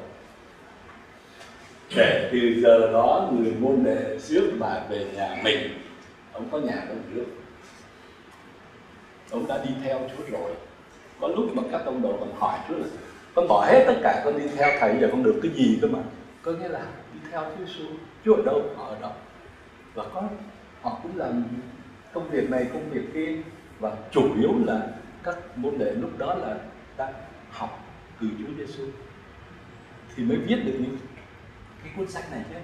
Để 1.95 2.29
từ 2.31 2.61
giờ 2.61 2.91
đó 2.93 3.31
người 3.33 3.53
môn 3.59 3.83
đệ 3.83 4.17
rước 4.19 4.51
bà 4.59 4.79
về 4.89 5.05
nhà 5.15 5.41
mình. 5.43 5.57
Ông 6.33 6.49
có 6.51 6.59
nhà 6.59 6.85
đâu 6.87 6.97
rước 7.13 7.25
ông 9.31 9.47
đã 9.47 9.63
đi 9.65 9.71
theo 9.83 9.99
Chúa 9.99 10.37
rồi. 10.37 10.51
Có 11.21 11.27
lúc 11.27 11.55
mà 11.55 11.63
các 11.71 11.81
ông 11.85 12.01
đồ 12.01 12.17
còn 12.19 12.33
hỏi 12.35 12.59
Chúa 12.67 12.75
là 12.77 12.85
con 13.37 13.47
bỏ 13.47 13.65
hết 13.65 13.83
tất 13.87 13.95
cả 14.03 14.21
con 14.25 14.37
đi 14.37 14.47
theo 14.57 14.77
thầy 14.79 14.97
giờ 15.01 15.07
con 15.11 15.23
được 15.23 15.39
cái 15.43 15.51
gì 15.51 15.79
cơ 15.81 15.87
mà? 15.87 15.99
Có 16.41 16.51
nghĩa 16.51 16.69
là 16.69 16.85
đi 17.13 17.19
theo 17.31 17.43
Chúa 17.43 17.65
Giêsu 17.65 17.83
Chúa 18.25 18.35
ở 18.35 18.41
đâu? 18.45 18.61
Họ 18.77 18.85
ở 18.87 18.97
đó. 19.01 19.11
Và 19.93 20.03
có 20.13 20.23
họ 20.81 20.99
cũng 21.03 21.17
làm 21.17 21.43
công 22.13 22.29
việc 22.29 22.49
này 22.49 22.65
công 22.73 22.89
việc 22.89 23.01
kia. 23.13 23.35
Và 23.79 23.91
chủ 24.11 24.21
yếu 24.39 24.51
là 24.65 24.87
các 25.23 25.35
môn 25.55 25.77
đệ 25.77 25.91
lúc 25.91 26.17
đó 26.17 26.33
là 26.33 26.55
đang 26.97 27.13
học 27.51 27.79
từ 28.21 28.27
Chúa 28.39 28.53
Giêsu 28.57 28.83
thì 30.15 30.23
mới 30.23 30.37
viết 30.37 30.65
được 30.65 30.77
những 30.79 30.97
cái 31.83 31.93
cuốn 31.97 32.07
sách 32.07 32.31
này 32.31 32.41
chứ. 32.49 32.55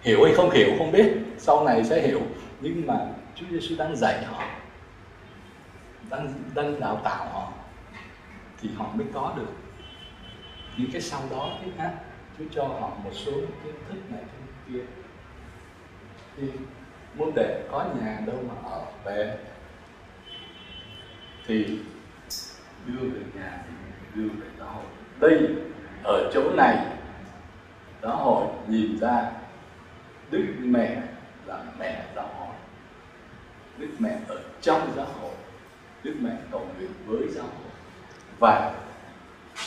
Hiểu 0.00 0.24
hay 0.24 0.34
không 0.34 0.50
hiểu 0.50 0.68
không 0.78 0.92
biết. 0.92 1.12
Sau 1.38 1.64
này 1.64 1.84
sẽ 1.84 2.06
hiểu. 2.06 2.20
Nhưng 2.60 2.86
mà 2.86 2.94
Chúa 3.34 3.46
Giêsu 3.50 3.74
đang 3.78 3.96
dạy 3.96 4.24
họ 4.24 4.42
đang 6.10 6.34
đang 6.54 6.80
đào 6.80 7.00
tạo 7.04 7.26
họ 7.32 7.52
thì 8.60 8.68
họ 8.76 8.86
mới 8.94 9.06
có 9.14 9.34
được 9.36 9.67
những 10.78 10.90
cái 10.92 11.00
sau 11.00 11.20
đó 11.30 11.58
chứ 11.64 11.70
ha 11.78 11.92
Chúa 12.38 12.44
cho 12.50 12.64
họ 12.64 12.90
một 13.04 13.10
số 13.12 13.32
kiến 13.64 13.74
thức 13.88 13.98
này, 14.10 14.22
kiến 14.22 14.46
kia. 14.68 14.84
Thì 16.36 16.48
môn 17.14 17.30
đệ 17.34 17.62
có 17.70 17.86
nhà 18.00 18.20
đâu 18.26 18.36
mà 18.48 18.70
ở 18.70 18.84
về 19.04 19.38
thì 21.46 21.78
đưa 22.86 23.08
về 23.08 23.20
nhà 23.34 23.64
thì 23.66 23.72
đưa 24.14 24.28
về 24.28 24.46
giáo 24.58 24.68
hội. 24.68 24.84
Đây, 25.20 25.48
ở 26.04 26.30
chỗ 26.34 26.52
này, 26.56 26.86
giáo 28.02 28.16
hội 28.16 28.46
nhìn 28.68 28.98
ra 29.00 29.30
đức 30.30 30.44
mẹ 30.58 31.02
là 31.46 31.64
mẹ 31.78 32.04
giáo 32.16 32.28
hội. 32.38 32.54
Đức 33.78 33.88
mẹ 33.98 34.18
ở 34.28 34.42
trong 34.60 34.92
giáo 34.96 35.06
hội. 35.20 35.34
Đức 36.02 36.14
mẹ 36.20 36.36
cầu 36.50 36.66
nguyện 36.78 36.90
với 37.06 37.28
giáo 37.28 37.44
hội. 37.44 37.72
Và 38.38 38.74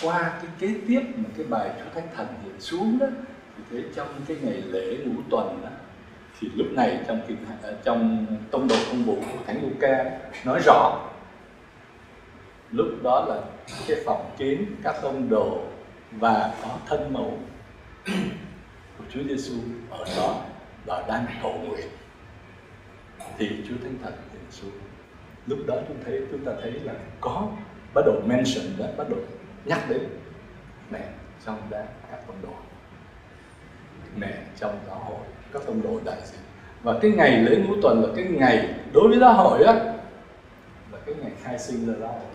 qua 0.02 0.40
cái 0.42 0.52
kế 0.60 0.76
tiếp 0.88 1.02
mà 1.16 1.30
cái 1.38 1.46
bài 1.50 1.70
Chúa 1.80 1.90
Thánh 2.02 2.08
Thần 2.16 2.28
hiện 2.44 2.60
xuống 2.60 3.00
đó, 3.00 3.08
thì 3.58 3.64
thấy 3.72 3.84
trong 3.96 4.08
cái 4.28 4.38
ngày 4.42 4.62
lễ 4.66 4.98
ngũ 5.06 5.22
tuần 5.30 5.60
đó, 5.64 5.70
thì 6.40 6.50
lúc 6.56 6.68
này 6.72 7.00
trong 7.08 7.22
kinh 7.28 7.38
à, 7.64 7.70
trong 7.84 8.26
tông 8.52 8.68
đồ 8.68 8.76
công 8.88 9.04
vụ 9.04 9.16
của 9.16 9.44
Thánh 9.48 9.62
Luca 9.64 10.20
nói 10.46 10.62
rõ, 10.66 11.10
lúc 12.72 12.88
đó 13.04 13.26
là 13.30 13.42
cái 13.88 13.98
phòng 14.06 14.32
kín, 14.38 14.66
các 14.84 14.96
tông 15.02 15.30
đồ 15.30 15.62
và 16.12 16.54
có 16.64 16.70
thân 16.88 17.14
mẫu 17.14 17.38
của 18.98 19.04
Chúa 19.10 19.22
Giêsu 19.30 19.54
ở 19.90 20.06
đó 20.18 20.46
và 20.86 21.06
đang 21.08 21.26
cầu 21.44 21.54
nguyện. 21.68 21.88
Thì 23.38 23.50
Chúa 23.70 23.76
Thánh 23.84 23.96
Thần 24.04 24.14
hiện 24.32 24.42
xuống. 24.50 24.72
Lúc 25.48 25.60
đó 25.68 25.76
chúng 25.88 25.98
thấy, 26.06 26.22
chúng 26.32 26.46
ta 26.46 26.52
thấy 26.62 26.72
là 26.72 26.94
có 27.22 27.48
bắt 27.94 28.02
đầu 28.06 28.22
mention 28.26 28.66
đó, 28.78 28.86
bắt 28.98 29.10
đầu 29.10 29.20
nhắc 29.65 29.89
đến 29.89 30.10
mẹ 30.91 31.10
trong 31.45 31.62
đá 31.69 31.86
các 32.12 32.28
tông 32.28 32.41
đồ. 32.43 32.54
Mẹ 34.17 34.34
trong 34.60 34.80
giáo 34.88 35.00
hội, 35.00 35.28
các 35.54 35.62
tông 35.65 35.82
đồ 35.82 36.00
đại 36.06 36.17
diện. 36.26 36.39
Và 36.84 37.00
cái 37.02 37.12
ngày 37.12 37.32
lễ 37.32 37.58
ngũ 37.58 37.82
tuần 37.82 38.04
là 38.04 38.10
cái 38.15 38.26
ngày 38.26 38.74
đối 38.93 39.08
với 39.08 39.19
giáo 39.19 39.34
hội 39.34 39.63
á, 39.63 39.74
là 40.91 41.00
cái 41.06 41.15
ngày 41.15 41.32
khai 41.43 41.60
sinh 41.60 41.88
ra 41.88 41.93
giáo 42.00 42.12
hội. 42.12 42.32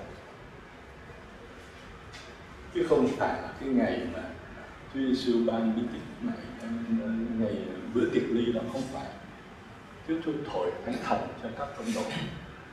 Chứ 2.74 2.86
không 2.88 3.08
phải 3.08 3.42
là 3.42 3.48
cái 3.60 3.68
ngày 3.68 4.00
mà 4.14 4.22
Chúa 4.94 5.00
Giêsu 5.00 5.32
ban 5.46 5.76
bí 5.76 5.82
tích 5.92 6.02
này, 6.20 6.36
ngày 7.38 7.56
bữa 7.94 8.10
tiệc 8.10 8.22
ly 8.30 8.52
đó 8.52 8.60
không 8.72 8.82
phải. 8.92 9.06
Chúa 10.08 10.14
Chúa 10.24 10.32
thổi 10.52 10.70
thánh 10.86 10.94
thần 11.04 11.18
cho 11.42 11.48
các 11.58 11.68
tông 11.76 11.86
đồ 11.94 12.02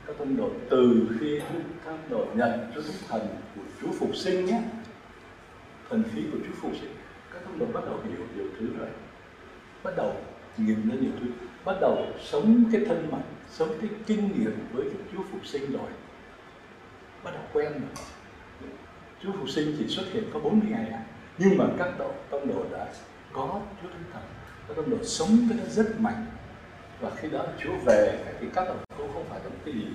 các 0.06 0.18
tông 0.18 0.36
đồ 0.36 0.50
từ 0.70 1.08
khi 1.20 1.38
các 1.38 1.54
tông 1.84 1.98
đồ 2.10 2.26
nhận 2.34 2.72
Chúa 2.74 2.80
Thần 3.08 3.26
của 3.56 3.62
Chúa 3.80 3.92
Phục 3.98 4.16
sinh 4.16 4.44
nhé. 4.44 4.62
Thần 5.90 6.02
khí 6.14 6.22
của 6.32 6.38
Chúa 6.46 6.54
Phục 6.60 6.72
sinh. 6.80 6.90
Các 7.32 7.38
tông 7.44 7.58
đồ 7.58 7.66
bắt 7.66 7.84
đầu 7.86 8.00
hiểu 8.08 8.26
nhiều 8.36 8.46
thứ 8.58 8.66
rồi. 8.78 8.88
Bắt 9.82 9.96
đầu 9.96 10.16
nhìn 10.56 10.90
ra 10.90 10.96
nhiều 11.00 11.10
thứ. 11.20 11.26
Bắt 11.64 11.76
đầu 11.80 12.06
sống 12.24 12.64
cái 12.72 12.84
thân 12.86 13.08
mật, 13.10 13.22
sống 13.50 13.68
cái 13.80 13.90
kinh 14.06 14.32
nghiệm 14.32 14.52
với 14.72 14.84
cái 14.84 15.00
Chúa 15.12 15.22
Phục 15.32 15.46
sinh 15.46 15.72
rồi. 15.72 15.90
Bắt 17.24 17.30
đầu 17.34 17.42
quen 17.52 17.72
rồi. 17.72 18.70
Chúa 19.22 19.32
Phục 19.32 19.48
sinh 19.48 19.76
chỉ 19.78 19.86
xuất 19.88 20.04
hiện 20.12 20.24
có 20.32 20.40
40 20.40 20.70
ngày 20.70 20.88
à. 20.88 21.02
Nhưng 21.38 21.58
mà 21.58 21.64
các 21.78 21.98
độ 21.98 22.12
tông 22.30 22.48
đồ 22.48 22.64
đã 22.72 22.92
có 23.32 23.60
Chúa 23.82 23.88
Thánh 23.88 24.04
Thần. 24.12 24.22
Các 24.68 24.76
tông 24.76 24.90
đồ 24.90 24.96
sống 25.02 25.46
cái 25.48 25.58
đó 25.58 25.64
rất 25.68 26.00
mạnh 26.00 26.26
và 27.04 27.10
khi 27.16 27.28
đó 27.28 27.44
Chúa 27.58 27.76
về 27.84 28.18
thì 28.40 28.46
các 28.54 28.64
tông 28.68 28.78
đồ 28.98 29.06
không 29.14 29.24
phải 29.28 29.40
là 29.44 29.48
một 29.48 29.56
cái 29.64 29.74
gì 29.74 29.86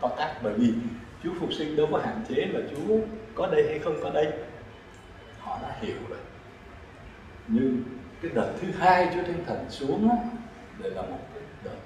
to 0.00 0.08
tát 0.08 0.42
bởi 0.42 0.54
vì 0.54 0.74
Chúa 1.22 1.30
Phục 1.40 1.52
sinh 1.52 1.76
đâu 1.76 1.88
có 1.92 1.98
hạn 1.98 2.24
chế 2.28 2.34
là 2.34 2.60
Chúa 2.70 2.96
có 3.34 3.46
đây 3.46 3.66
hay 3.68 3.78
không 3.78 3.96
có 4.02 4.10
đây. 4.10 4.32
Họ 5.38 5.58
đã 5.62 5.76
hiểu 5.80 5.96
rồi. 6.08 6.18
Nhưng 7.48 7.82
cái 8.22 8.30
đợt 8.34 8.52
thứ 8.60 8.68
hai 8.78 9.08
Chúa 9.14 9.22
Thánh 9.22 9.44
Thần 9.46 9.66
xuống 9.70 10.10
á, 10.10 10.16
để 10.82 10.90
là 10.90 11.02
một 11.02 11.18
cái 11.34 11.42
đợt 11.64 11.76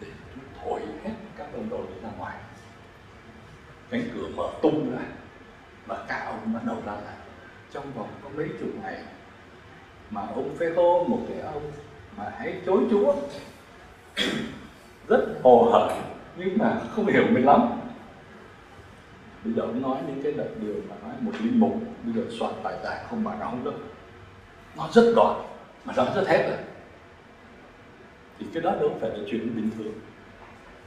để 0.00 0.06
Chúa 0.34 0.42
thổi 0.62 0.80
hết 1.04 1.14
các 1.36 1.52
đồng 1.52 1.68
đồ 1.68 1.78
đi 1.78 2.00
ra 2.02 2.08
ngoài. 2.18 2.36
Cánh 3.90 4.02
cửa 4.14 4.28
mở 4.36 4.50
tung 4.62 4.96
ra 4.96 5.04
và 5.86 6.04
các 6.08 6.24
ông 6.26 6.52
bắt 6.54 6.60
đầu 6.66 6.76
ra 6.86 6.92
là 6.92 7.14
trong 7.72 7.92
vòng 7.92 8.08
có 8.24 8.30
mấy 8.36 8.48
chục 8.60 8.68
ngày 8.82 9.02
mà 10.10 10.20
ông 10.20 10.56
phê 10.58 10.72
hô 10.76 11.04
một 11.04 11.20
cái 11.28 11.40
ông 11.40 11.72
mà 12.16 12.32
hãy 12.38 12.60
chối 12.66 12.80
chúa 12.90 13.14
rất 15.08 15.26
hồ 15.42 15.70
hởi 15.72 15.98
nhưng 16.36 16.58
mà 16.58 16.80
không 16.90 17.06
hiểu 17.06 17.24
mình 17.30 17.46
lắm. 17.46 17.60
Bây 19.44 19.54
giờ 19.54 19.62
ông 19.62 19.82
nói 19.82 19.96
những 20.06 20.22
cái 20.22 20.32
đợt 20.32 20.48
điều 20.60 20.74
mà 20.88 20.96
nói 21.02 21.12
một 21.20 21.32
linh 21.40 21.60
mục 21.60 21.74
bây 22.04 22.14
giờ 22.14 22.22
soạn 22.38 22.52
bài 22.62 22.74
giảng 22.82 23.06
không 23.10 23.24
bà 23.24 23.36
nó 23.40 23.46
không 23.46 23.64
được. 23.64 23.74
Nó 24.76 24.88
rất 24.92 25.12
gọn 25.16 25.36
mà 25.84 25.94
nó 25.96 26.04
rất 26.14 26.28
hết 26.28 26.48
rồi. 26.48 26.58
Thì 28.38 28.46
cái 28.54 28.62
đó 28.62 28.74
đâu 28.80 28.90
phải 29.00 29.10
là 29.10 29.18
chuyện 29.30 29.56
bình 29.56 29.70
thường. 29.78 29.92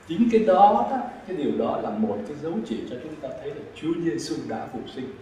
Chính 0.07 0.29
cái 0.31 0.43
đó, 0.45 0.87
đó 0.91 0.97
cái 1.27 1.37
điều 1.37 1.51
đó 1.57 1.79
là 1.83 1.89
một 1.89 2.17
cái 2.27 2.37
dấu 2.41 2.53
chỉ 2.65 2.83
cho 2.89 2.95
chúng 3.03 3.15
ta 3.15 3.29
thấy 3.41 3.49
là 3.49 3.61
Chúa 3.75 3.93
Giêsu 4.03 4.35
đã 4.47 4.67
phục 4.73 4.89
sinh. 4.95 5.13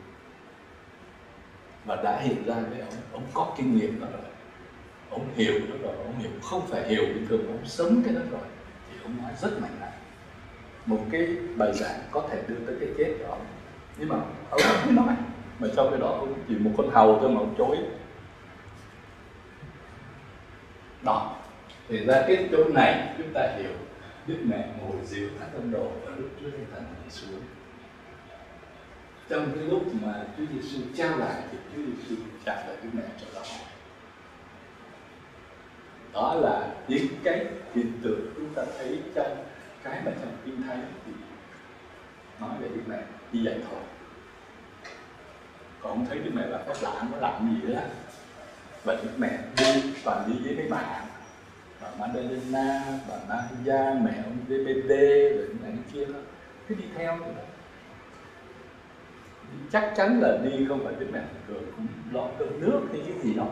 Và 1.86 1.96
đã 1.96 2.20
hiện 2.20 2.44
ra 2.46 2.56
với 2.70 2.80
ông. 2.80 2.94
Ông 3.14 3.24
có 3.34 3.54
kinh 3.58 3.78
nghiệm 3.78 4.00
đó 4.02 4.08
rồi 4.12 4.31
ông 5.12 5.30
hiểu 5.36 5.60
đó 5.60 5.76
rồi 5.82 5.94
ông 6.06 6.20
hiểu. 6.20 6.32
Không 6.42 6.68
phải 6.68 6.90
hiểu 6.90 7.04
bình 7.06 7.26
thường, 7.30 7.48
ông 7.48 7.66
sống 7.66 8.02
cái 8.06 8.14
đó 8.14 8.22
rồi. 8.32 8.42
Thì 8.92 8.98
ông 9.04 9.18
nói 9.22 9.32
rất 9.42 9.62
mạnh 9.62 9.78
mẽ. 9.82 9.92
Một 10.86 11.00
cái 11.12 11.28
bài 11.56 11.74
giảng 11.74 12.00
có 12.12 12.28
thể 12.32 12.44
đưa 12.48 12.56
tới 12.66 12.76
cái 12.80 12.90
chết 12.98 13.16
của 13.20 13.32
ông. 13.32 13.46
Nhưng 13.98 14.10
mà 14.10 14.16
ông 14.50 14.62
không 14.84 14.96
nói. 14.96 15.16
Mà 15.60 15.68
trong 15.76 15.92
cái 15.92 16.00
đó 16.00 16.08
ông 16.08 16.34
chỉ 16.48 16.56
một 16.56 16.72
con 16.78 16.90
hầu 16.90 17.20
thôi 17.20 17.30
mà 17.30 17.40
ông 17.40 17.56
chối. 17.58 17.78
Đó. 21.02 21.36
Thì 21.88 22.06
ra 22.06 22.24
cái 22.28 22.50
chỗ 22.52 22.64
này 22.74 23.14
chúng 23.18 23.34
ta 23.34 23.54
hiểu. 23.58 23.72
Đức 24.28 24.38
Mẹ 24.44 24.68
ngồi 24.80 24.98
dịu 25.06 25.30
các 25.40 25.48
tâm 25.54 25.72
đồ 25.72 25.92
và 26.06 26.12
lúc 26.16 26.30
Chúa 26.42 26.50
Thánh 26.50 26.66
Thần 26.74 26.84
đi 27.04 27.10
xuống. 27.10 27.42
Trong 29.30 29.52
cái 29.56 29.64
lúc 29.64 29.84
mà 30.02 30.24
Chúa 30.38 30.44
Giêsu 30.54 30.80
trao 30.98 31.18
lại 31.18 31.42
thì 31.52 31.58
Chúa 31.76 31.82
Giêsu 31.82 32.22
trả 32.46 32.54
lại 32.54 32.76
Đức 32.84 32.90
Mẹ 32.94 33.04
cho 33.22 33.26
đó. 33.36 33.42
Đó 36.14 36.34
là 36.34 36.74
những 36.88 37.08
cái 37.24 37.46
hiện 37.76 37.92
tượng 38.04 38.34
chúng 38.36 38.54
ta 38.56 38.64
thấy 38.78 39.00
trong 39.16 39.38
cái 39.84 40.02
mà 40.06 40.12
trong 40.22 40.32
Kinh 40.46 40.62
Thánh 40.62 40.86
thì 41.06 41.12
nói 42.40 42.50
về 42.62 42.68
Đức 42.68 42.82
Mẹ 42.88 43.00
như 43.32 43.42
vậy 43.44 43.56
thôi. 43.70 43.80
Còn 45.82 45.92
không 45.92 46.06
thấy 46.10 46.20
cái 46.20 46.30
Mẹ 46.36 46.48
là 46.48 46.58
phép 46.58 46.74
lạ, 46.82 47.08
nó 47.12 47.18
làm 47.18 47.62
gì 47.62 47.74
đó. 47.74 47.80
Và 48.84 48.94
Đức 48.94 49.12
Mẹ 49.18 49.40
đi 49.58 49.94
toàn 50.04 50.24
đi 50.28 50.46
với 50.46 50.56
mấy 50.56 50.68
bạn 50.68 51.06
bà 51.82 51.92
Madalena, 52.00 52.84
bà 53.10 53.16
Maria, 53.30 54.00
mẹ 54.04 54.24
ông 54.24 54.38
DBD 54.48 54.90
rồi 55.36 55.48
những 55.48 55.58
này 55.64 55.74
kia 55.94 56.06
đó 56.06 56.20
cứ 56.68 56.76
đi 56.76 56.84
theo 56.96 57.18
vậy 57.18 57.30
đó 57.38 57.44
chắc 59.72 59.94
chắn 59.98 60.20
là 60.22 60.38
đi 60.44 60.66
không 60.70 60.84
phải 60.84 60.94
Đức 61.00 61.08
Mẹ 61.14 61.22
thường 61.48 61.64
cũng 61.76 61.88
lo 62.12 62.28
cơm 62.40 62.62
nước 62.62 62.82
hay 62.92 63.02
cái 63.08 63.20
gì 63.24 63.34
đó 63.34 63.46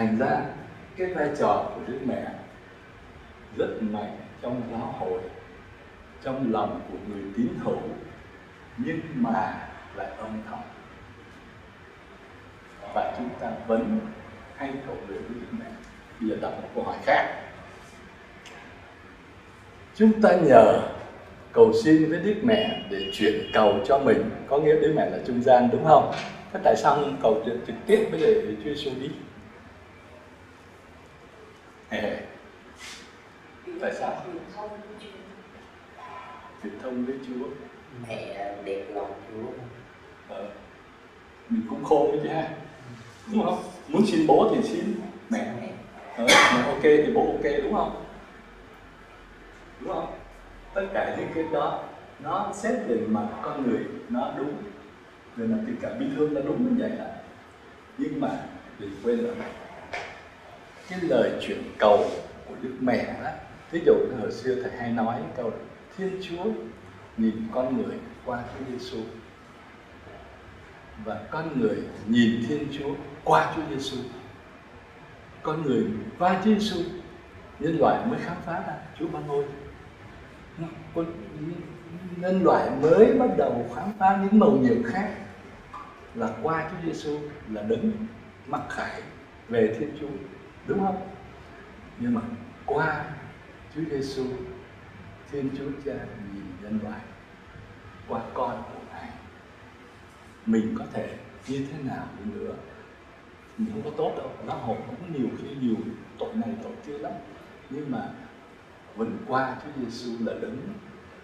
thành 0.00 0.18
ra 0.18 0.40
cái 0.96 1.14
vai 1.14 1.28
trò 1.38 1.70
của 1.74 1.80
Đức 1.86 1.98
Mẹ 2.04 2.24
rất 3.58 3.66
mạnh 3.80 4.16
trong 4.42 4.62
giáo 4.70 4.94
hội, 4.98 5.20
trong 6.22 6.52
lòng 6.52 6.80
của 6.92 6.98
người 7.08 7.22
tín 7.36 7.48
hữu, 7.64 7.78
nhưng 8.76 9.00
mà 9.14 9.68
lại 9.96 10.06
âm 10.18 10.42
thầm 10.50 10.58
và 12.94 13.14
chúng 13.18 13.28
ta 13.40 13.50
vẫn 13.66 14.00
hay 14.56 14.70
cầu 14.86 14.96
nguyện 15.06 15.22
với 15.28 15.40
Đức 15.40 15.46
Mẹ 15.58 15.66
bây 16.20 16.30
giờ 16.30 16.36
đặt 16.42 16.50
một 16.62 16.68
câu 16.74 16.84
hỏi 16.84 16.96
khác 17.02 17.40
chúng 19.94 20.22
ta 20.22 20.36
nhờ 20.36 20.80
cầu 21.52 21.72
xin 21.84 22.10
với 22.10 22.20
Đức 22.20 22.36
Mẹ 22.42 22.82
để 22.90 23.10
chuyển 23.12 23.50
cầu 23.52 23.74
cho 23.86 23.98
mình 23.98 24.30
có 24.48 24.58
nghĩa 24.58 24.74
Đức 24.80 24.92
Mẹ 24.96 25.10
là 25.10 25.18
trung 25.26 25.42
gian, 25.42 25.68
đúng 25.72 25.84
không? 25.84 26.12
Thế 26.52 26.60
tại 26.64 26.76
sao 26.76 26.94
không 26.94 27.16
cầu 27.22 27.42
chuyện 27.44 27.60
trực 27.66 27.76
tiếp 27.86 28.08
với 28.10 28.20
lại 28.20 28.56
Chúa 28.64 28.74
Giêsu 28.74 28.90
đi? 29.00 29.10
Tại 33.80 33.92
sao? 33.94 34.22
Truyền 36.62 36.72
thông 36.82 37.04
với 37.04 37.14
Chúa. 37.26 37.46
Mẹ 38.08 38.54
đẹp 38.64 38.84
lòng 38.94 39.12
chúa. 39.28 39.46
Ờ, 40.28 40.48
mình 41.48 41.62
cũng 41.70 41.84
khôn 41.84 42.18
chứ 42.22 42.28
ha. 42.28 42.48
Đúng 43.32 43.44
không? 43.44 43.62
Muốn 43.88 44.06
xin 44.06 44.26
bố 44.26 44.52
thì 44.54 44.62
xin 44.68 44.94
mẹ. 45.30 45.52
Ờ, 46.16 46.26
mẹ 46.26 46.62
ok 46.66 46.82
thì 46.82 47.12
bố 47.14 47.26
ok 47.26 47.42
đúng 47.62 47.74
không? 47.74 48.04
Đúng 49.80 49.94
không? 49.94 50.14
Tất 50.74 50.86
cả 50.94 51.16
những 51.18 51.28
cái 51.34 51.44
đó 51.52 51.84
nó 52.20 52.50
xét 52.54 52.74
về 52.86 52.96
mặt 52.96 53.26
con 53.42 53.70
người 53.70 53.84
nó 54.08 54.32
đúng. 54.38 54.54
Về 55.36 55.46
mặt 55.46 55.58
tình 55.66 55.76
cảm 55.82 55.98
bi 55.98 56.06
thương 56.16 56.34
nó 56.34 56.40
đúng 56.40 56.64
như 56.64 56.82
vậy 56.82 56.98
đó 56.98 57.04
nhưng 57.98 58.20
mà 58.20 58.28
đừng 58.78 58.90
quên 59.04 59.18
là 59.18 59.34
cái 60.90 61.00
lời 61.00 61.30
chuyển 61.40 61.62
cầu 61.78 62.10
của 62.48 62.54
đức 62.62 62.74
mẹ 62.80 63.06
đó 63.24 63.30
ví 63.70 63.80
dụ 63.86 63.92
như 63.94 64.20
hồi 64.20 64.32
xưa 64.32 64.62
thầy 64.62 64.72
hay 64.78 64.90
nói 64.90 65.20
câu 65.36 65.52
thiên 65.96 66.20
chúa 66.22 66.44
nhìn 67.16 67.34
con 67.54 67.82
người 67.82 67.96
qua 68.24 68.42
Chúa 68.52 68.64
Giêsu 68.72 68.98
và 71.04 71.20
con 71.30 71.60
người 71.60 71.76
nhìn 72.06 72.44
Thiên 72.48 72.66
Chúa 72.78 72.94
qua 73.24 73.52
Chúa 73.56 73.62
Giêsu. 73.70 73.96
Con 75.42 75.62
người 75.62 75.84
qua 76.18 76.40
Chúa 76.44 76.50
Giêsu 76.50 76.82
nhân 77.58 77.78
loại 77.78 78.06
mới 78.06 78.18
khám 78.20 78.36
phá 78.46 78.52
ra 78.52 78.74
Chúa 78.98 79.06
Ba 79.08 79.20
Ngôi. 79.20 79.44
Nhân 82.16 82.44
loại 82.44 82.70
mới 82.82 83.12
bắt 83.18 83.28
đầu 83.38 83.70
khám 83.76 83.92
phá 83.98 84.18
những 84.22 84.40
màu 84.40 84.50
nhiệm 84.50 84.82
khác 84.82 85.10
là 86.14 86.30
qua 86.42 86.70
Chúa 86.70 86.92
Giêsu 86.92 87.18
là 87.50 87.62
đứng 87.62 87.92
mặc 88.46 88.62
khải 88.68 89.02
về 89.48 89.74
Thiên 89.78 89.90
Chúa, 90.00 90.08
đúng 90.70 90.80
không? 90.86 91.08
Nhưng 91.98 92.14
mà 92.14 92.20
qua 92.66 93.04
Chúa 93.74 93.82
Giêsu 93.90 94.24
Thiên 95.30 95.50
Chúa 95.58 95.70
Cha 95.84 95.94
nhìn 96.34 96.44
nhân 96.62 96.78
loại, 96.82 97.00
qua 98.08 98.20
con 98.34 98.62
của 98.72 98.80
Ngài, 98.92 99.08
mình 100.46 100.74
có 100.78 100.84
thể 100.92 101.16
như 101.48 101.66
thế 101.72 101.78
nào 101.82 102.06
đi 102.18 102.30
nữa? 102.32 102.54
Mình 103.58 103.72
không 103.72 103.82
có 103.84 103.90
tốt 103.96 104.14
đâu, 104.16 104.30
nó 104.46 104.54
hồn 104.54 104.76
cũng 104.86 105.12
nhiều 105.12 105.28
khi 105.42 105.48
nhiều, 105.60 105.76
tội 106.18 106.34
này 106.34 106.54
tội 106.62 106.72
kia 106.86 106.98
lắm. 106.98 107.12
Nhưng 107.70 107.90
mà 107.90 108.08
vẫn 108.96 109.18
qua 109.28 109.56
Chúa 109.62 109.82
Giêsu 109.82 110.24
là 110.24 110.32
đấng 110.32 110.58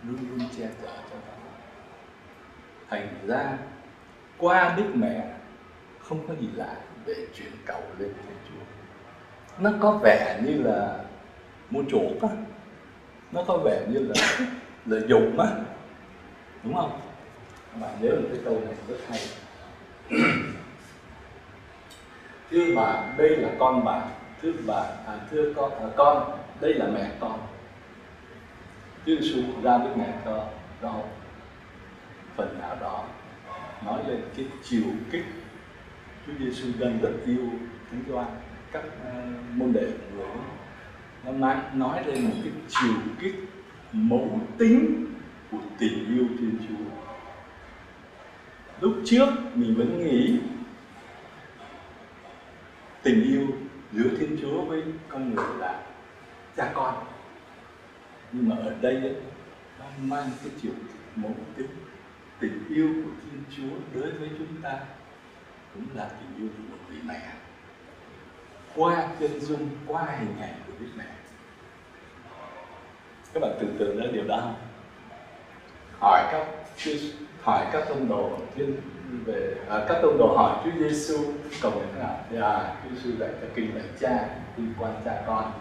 luôn 0.02 0.16
luôn 0.30 0.48
che 0.56 0.68
chở 0.82 0.96
cho 1.10 1.16
ta 1.26 1.32
thành 2.90 3.26
ra, 3.26 3.58
qua 4.38 4.74
Đức 4.76 4.90
Mẹ, 4.94 5.34
không 6.00 6.28
có 6.28 6.34
gì 6.34 6.48
lạ 6.54 6.76
để 7.06 7.26
chuyển 7.34 7.52
cầu 7.64 7.82
lên 7.98 8.12
Thiên 8.14 8.36
Chúa 8.45 8.45
nó 9.58 9.70
có 9.80 9.92
vẻ 10.02 10.40
như 10.44 10.62
là 10.62 10.98
mua 11.70 11.82
chuộc 11.90 12.22
á. 12.22 12.28
Nó 13.32 13.42
có 13.46 13.56
vẻ 13.56 13.86
như 13.88 13.98
là 13.98 14.14
lợi 14.86 15.02
dụng 15.08 15.38
á. 15.40 15.46
Đúng 16.64 16.74
không? 16.74 17.00
Các 17.72 17.80
bạn 17.80 17.90
nhớ 18.00 18.08
được 18.08 18.28
cái 18.32 18.40
câu 18.44 18.60
này 18.64 18.74
rất 18.88 18.96
hay. 19.08 19.20
Thưa 22.50 22.74
bà 22.76 23.14
đây 23.16 23.36
là 23.36 23.48
con 23.58 23.84
bà 23.84 24.02
thưa 24.42 24.52
bà 24.66 24.82
à, 25.06 25.18
thưa 25.30 25.52
con 25.56 25.70
à, 25.70 25.86
con 25.96 26.38
đây 26.60 26.74
là 26.74 26.86
mẹ 26.86 27.10
con. 27.20 27.38
Chúa 29.06 29.16
Giêsu 29.20 29.42
ra 29.62 29.78
với 29.78 29.96
mẹ 29.96 30.12
cho 30.24 30.44
cho 30.82 30.94
phần 32.36 32.58
nào 32.60 32.76
đó. 32.80 33.04
Nói 33.86 34.00
lên 34.08 34.20
cái 34.36 34.46
chiều 34.62 34.82
kích 35.10 35.24
Chúa 36.26 36.32
Giêsu 36.38 36.68
gần 36.78 36.98
rất 37.02 37.10
yêu 37.26 37.50
Thánh 37.90 38.02
Gioan 38.08 38.26
các 38.72 38.84
ờ, 39.04 39.22
môn 39.54 39.72
đệ 39.72 39.86
của 40.16 40.26
người 41.24 41.38
nay 41.38 41.54
nói, 41.54 41.56
nói 41.74 42.04
lên 42.06 42.24
một 42.24 42.34
cái 42.42 42.52
chiều 42.68 42.94
kích 43.20 43.34
mẫu 43.92 44.40
tính 44.58 45.06
của 45.50 45.58
tình 45.78 46.06
yêu 46.08 46.26
Thiên 46.38 46.58
Chúa. 46.68 46.84
Lúc 48.80 48.94
trước 49.04 49.28
mình 49.54 49.74
vẫn 49.74 50.04
nghĩ 50.04 50.38
tình 53.02 53.24
yêu 53.24 53.46
giữa 53.92 54.16
Thiên 54.18 54.36
Chúa 54.42 54.64
với 54.64 54.82
con 55.08 55.34
người 55.34 55.44
là 55.58 55.82
cha 56.56 56.72
con. 56.74 56.94
Nhưng 58.32 58.48
mà 58.48 58.56
ở 58.56 58.74
đây 58.80 58.94
ấy, 58.94 59.14
nó 59.78 59.84
mang 60.02 60.30
cái 60.42 60.52
chiều 60.62 60.72
mẫu 61.16 61.34
tính 61.56 61.70
tình 62.40 62.64
yêu 62.68 62.88
của 63.04 63.10
Thiên 63.22 63.42
Chúa 63.56 64.00
đối 64.00 64.10
với 64.10 64.30
chúng 64.38 64.62
ta 64.62 64.78
cũng 65.74 65.84
là 65.94 66.08
tình 66.08 66.42
yêu 66.42 66.48
của 66.56 66.62
một 66.70 66.78
người 66.88 66.98
mẹ 67.04 67.20
qua 68.76 69.08
chân 69.20 69.40
dung 69.40 69.68
qua 69.86 70.06
hình 70.18 70.34
ảnh 70.40 70.54
của 70.66 70.72
Đức 70.80 70.86
Mẹ. 70.96 71.04
Các 73.34 73.40
bạn 73.40 73.52
tưởng 73.60 73.76
tượng 73.78 73.96
ra 73.98 74.06
điều 74.12 74.24
đó 74.24 74.40
không? 74.40 74.54
Hỏi 76.00 76.22
các 76.32 76.46
hỏi 77.42 77.66
các 77.72 77.84
tông 77.88 78.08
đồ 78.08 78.38
thiên 78.54 78.76
về 79.24 79.54
à, 79.68 79.84
các 79.88 79.98
tông 80.02 80.18
đồ 80.18 80.36
hỏi 80.36 80.56
Chúa 80.64 80.70
Giêsu 80.78 81.16
cầu 81.62 81.72
nguyện 81.72 81.86
thế 81.94 82.00
nào? 82.00 82.20
Thì 82.30 82.36
à 82.36 82.74
Chúa 82.82 82.94
Giêsu 82.94 83.18
dạy 83.18 83.30
cho 83.40 83.46
kinh 83.54 83.76
lạy 83.76 83.84
cha 84.00 84.28
liên 84.56 84.74
quan 84.78 84.92
cha 85.04 85.22
con. 85.26 85.52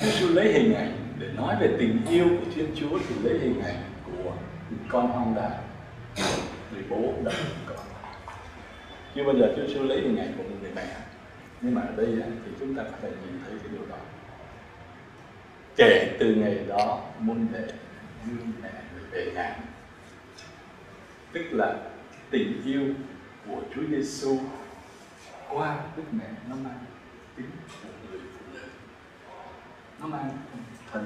Chúa 0.00 0.06
Giêsu 0.06 0.34
lấy 0.34 0.52
hình 0.52 0.74
ảnh 0.74 0.92
để 1.18 1.28
nói 1.36 1.56
về 1.60 1.76
tình 1.78 2.00
yêu 2.10 2.26
của 2.28 2.50
Thiên 2.54 2.66
Chúa 2.76 2.98
thì 3.08 3.14
lấy 3.22 3.38
hình 3.38 3.62
ảnh 3.64 3.82
của 4.06 4.32
người 4.70 4.78
con 4.88 5.08
hoang 5.08 5.34
đàn 5.34 5.52
người 6.72 6.82
bố 6.90 7.12
đợi 7.24 7.34
con 7.66 7.76
chưa 9.14 9.24
bao 9.24 9.34
giờ 9.34 9.52
Chúa 9.56 9.66
Giêsu 9.66 9.82
lấy 9.82 10.00
hình 10.00 10.16
ảnh 10.16 10.32
của 10.36 10.42
một 10.42 10.56
người 10.60 10.70
mẹ 10.76 10.86
nhưng 11.62 11.74
mà 11.74 11.82
ở 11.82 11.96
đây 11.96 12.16
thì 12.44 12.52
chúng 12.60 12.74
ta 12.74 12.82
có 12.82 12.96
thể 13.02 13.10
nhìn 13.10 13.40
thấy 13.44 13.58
cái 13.58 13.68
điều 13.72 13.86
đó. 13.90 13.96
Kể. 15.76 16.16
Từ 16.20 16.34
ngày 16.34 16.64
đó 16.68 17.00
môn 17.18 17.46
đệ 17.52 17.66
như 18.26 18.36
mẹ 18.62 18.70
người 18.94 19.04
về 19.10 19.32
ngàn 19.34 19.60
tức 21.32 21.44
là 21.52 21.76
tình 22.30 22.62
yêu 22.64 22.94
của 23.46 23.62
Chúa 23.74 23.82
Giêsu 23.90 24.38
qua 25.50 25.80
Đức 25.96 26.02
Mẹ 26.12 26.24
nó 26.48 26.56
mang 26.56 26.78
tính 27.36 27.46
của 27.82 27.88
người 28.10 28.20
phụ 28.20 28.44
nữ. 28.54 28.60
Nó 30.00 30.06
mang 30.06 30.30
phần 30.90 31.04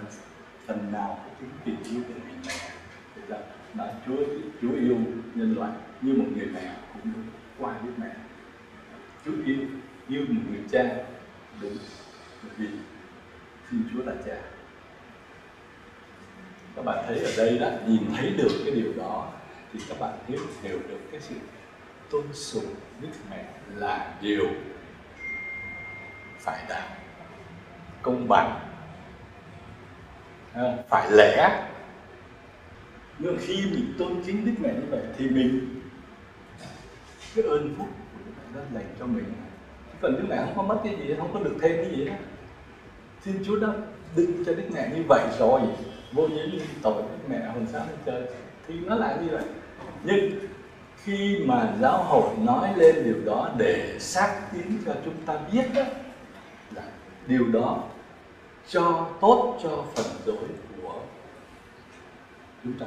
phần 0.66 0.92
nào 0.92 1.18
cái 1.24 1.34
tính 1.40 1.50
tình 1.64 1.94
yêu 1.94 2.02
của 2.09 2.14
người 2.14 2.38
mẹ. 2.46 2.70
Thì 3.14 3.22
là, 3.28 3.38
là 3.74 3.94
Chúa 4.07 4.16
Chúa 4.62 4.72
yêu 4.72 4.96
nhân 5.34 5.54
loại 5.57 5.72
như 6.00 6.12
một 6.12 6.26
người 6.36 6.46
mẹ 6.46 6.76
cũng 6.92 7.12
qua 7.59 7.74
Đức 7.84 7.92
Mẹ. 7.96 8.11
Chúa 9.24 9.32
yêu 9.44 9.59
như 10.09 10.26
một 10.28 10.42
người 10.50 10.61
cha 10.70 10.84
đúng 11.61 11.76
bởi 12.42 12.52
vì 12.57 12.66
Thiên 13.70 13.82
Chúa 13.92 14.02
là 14.02 14.12
cha. 14.26 14.36
Các 16.76 16.84
bạn 16.84 17.04
thấy 17.09 17.18
ở 17.18 17.32
đây 17.36 17.59
đó 17.59 17.68
nhìn 17.86 18.02
thấy 18.16 18.30
được 18.30 18.50
cái 18.64 18.74
điều 18.74 18.92
đó 18.96 19.32
thì 19.72 19.80
các 19.88 20.00
bạn 20.00 20.18
hiểu 20.28 20.40
hiểu 20.62 20.78
được 20.88 20.98
cái 21.12 21.20
sự 21.20 21.34
tôn 22.11 22.24
sùng 22.32 22.74
Đức 23.00 23.09
Mẹ 23.30 23.44
là 23.74 24.14
điều 24.22 24.46
phải 26.40 26.64
đạt 26.68 26.84
công 28.02 28.28
bằng 28.28 28.61
à, 30.54 30.76
phải 30.88 31.11
lẽ. 31.12 31.62
Nhưng 33.18 33.38
khi 33.40 33.57
mình 33.57 33.94
tôn 33.98 34.22
kính 34.26 34.46
Đức 34.46 34.52
Mẹ 34.59 34.72
như 34.72 34.86
vậy 34.90 35.02
thì 35.18 35.28
mình 35.28 35.80
cái 37.34 37.44
ơn 37.44 37.74
phúc 37.78 37.88
của 38.12 38.18
Đức 38.26 38.32
Mẹ 38.36 38.61
đã 38.61 38.66
dành 38.74 38.94
cho 38.98 39.07
mình 39.07 39.45
còn 40.01 40.12
Đức 40.12 40.24
Mẹ 40.28 40.36
không 40.36 40.53
có 40.57 40.62
mất 40.62 40.80
cái 40.84 40.97
gì 40.97 41.14
không 41.18 41.30
có 41.34 41.40
được 41.40 41.57
thêm 41.62 41.76
cái 41.76 41.97
gì 41.97 42.05
đó 42.05 42.14
Xin 43.24 43.42
Chúa 43.47 43.57
đã 43.57 43.68
định 44.16 44.42
cho 44.47 44.55
Đức 44.55 44.64
Mẹ 44.74 44.90
như 44.94 45.03
vậy 45.09 45.24
rồi. 45.38 45.61
Vô 46.12 46.28
nhiễm 46.28 46.61
tội 46.82 47.03
Đức 47.03 47.28
Mẹ 47.28 47.47
hồn 47.47 47.66
sáng 47.72 47.88
lên 47.88 47.99
trời. 48.07 48.22
Thì 48.68 48.74
nó 48.80 48.94
là 48.94 49.16
như 49.22 49.28
vậy. 49.30 49.44
Nhưng 50.05 50.30
khi 50.97 51.44
mà 51.47 51.74
giáo 51.80 52.05
hội 52.05 52.36
nói 52.38 52.72
lên 52.76 53.05
điều 53.05 53.16
đó 53.24 53.51
để 53.59 53.97
xác 53.99 54.40
tín 54.53 54.78
cho 54.86 54.92
chúng 55.05 55.14
ta 55.26 55.38
biết 55.53 55.64
đó, 55.74 55.82
là 56.74 56.82
điều 57.26 57.44
đó 57.53 57.82
cho 58.68 59.09
tốt 59.20 59.59
cho 59.62 59.84
phần 59.94 60.07
dối 60.26 60.47
của 60.82 61.01
chúng 62.64 62.72
ta. 62.72 62.86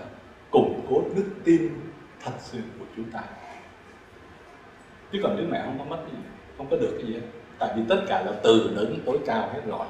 Củng 0.51 0.81
cố 0.89 1.03
đức 1.15 1.29
tin 1.43 1.69
thật 2.23 2.33
sự 2.39 2.59
của 2.79 2.85
chúng 2.95 3.11
ta. 3.11 3.23
Chứ 5.11 5.19
còn 5.23 5.37
Đức 5.37 5.47
Mẹ 5.51 5.61
không 5.65 5.79
có 5.79 5.85
mất 5.85 5.97
cái 6.01 6.11
gì 6.11 6.27
không 6.59 6.67
có 6.69 6.77
được 6.77 6.97
cái 6.97 7.07
gì 7.07 7.13
hết. 7.13 7.21
Tại 7.59 7.69
vì 7.75 7.81
tất 7.89 8.01
cả 8.07 8.23
là 8.25 8.31
từ 8.43 8.71
đến 8.75 8.99
tối 9.05 9.19
cao 9.25 9.49
hết 9.53 9.61
rồi. 9.67 9.87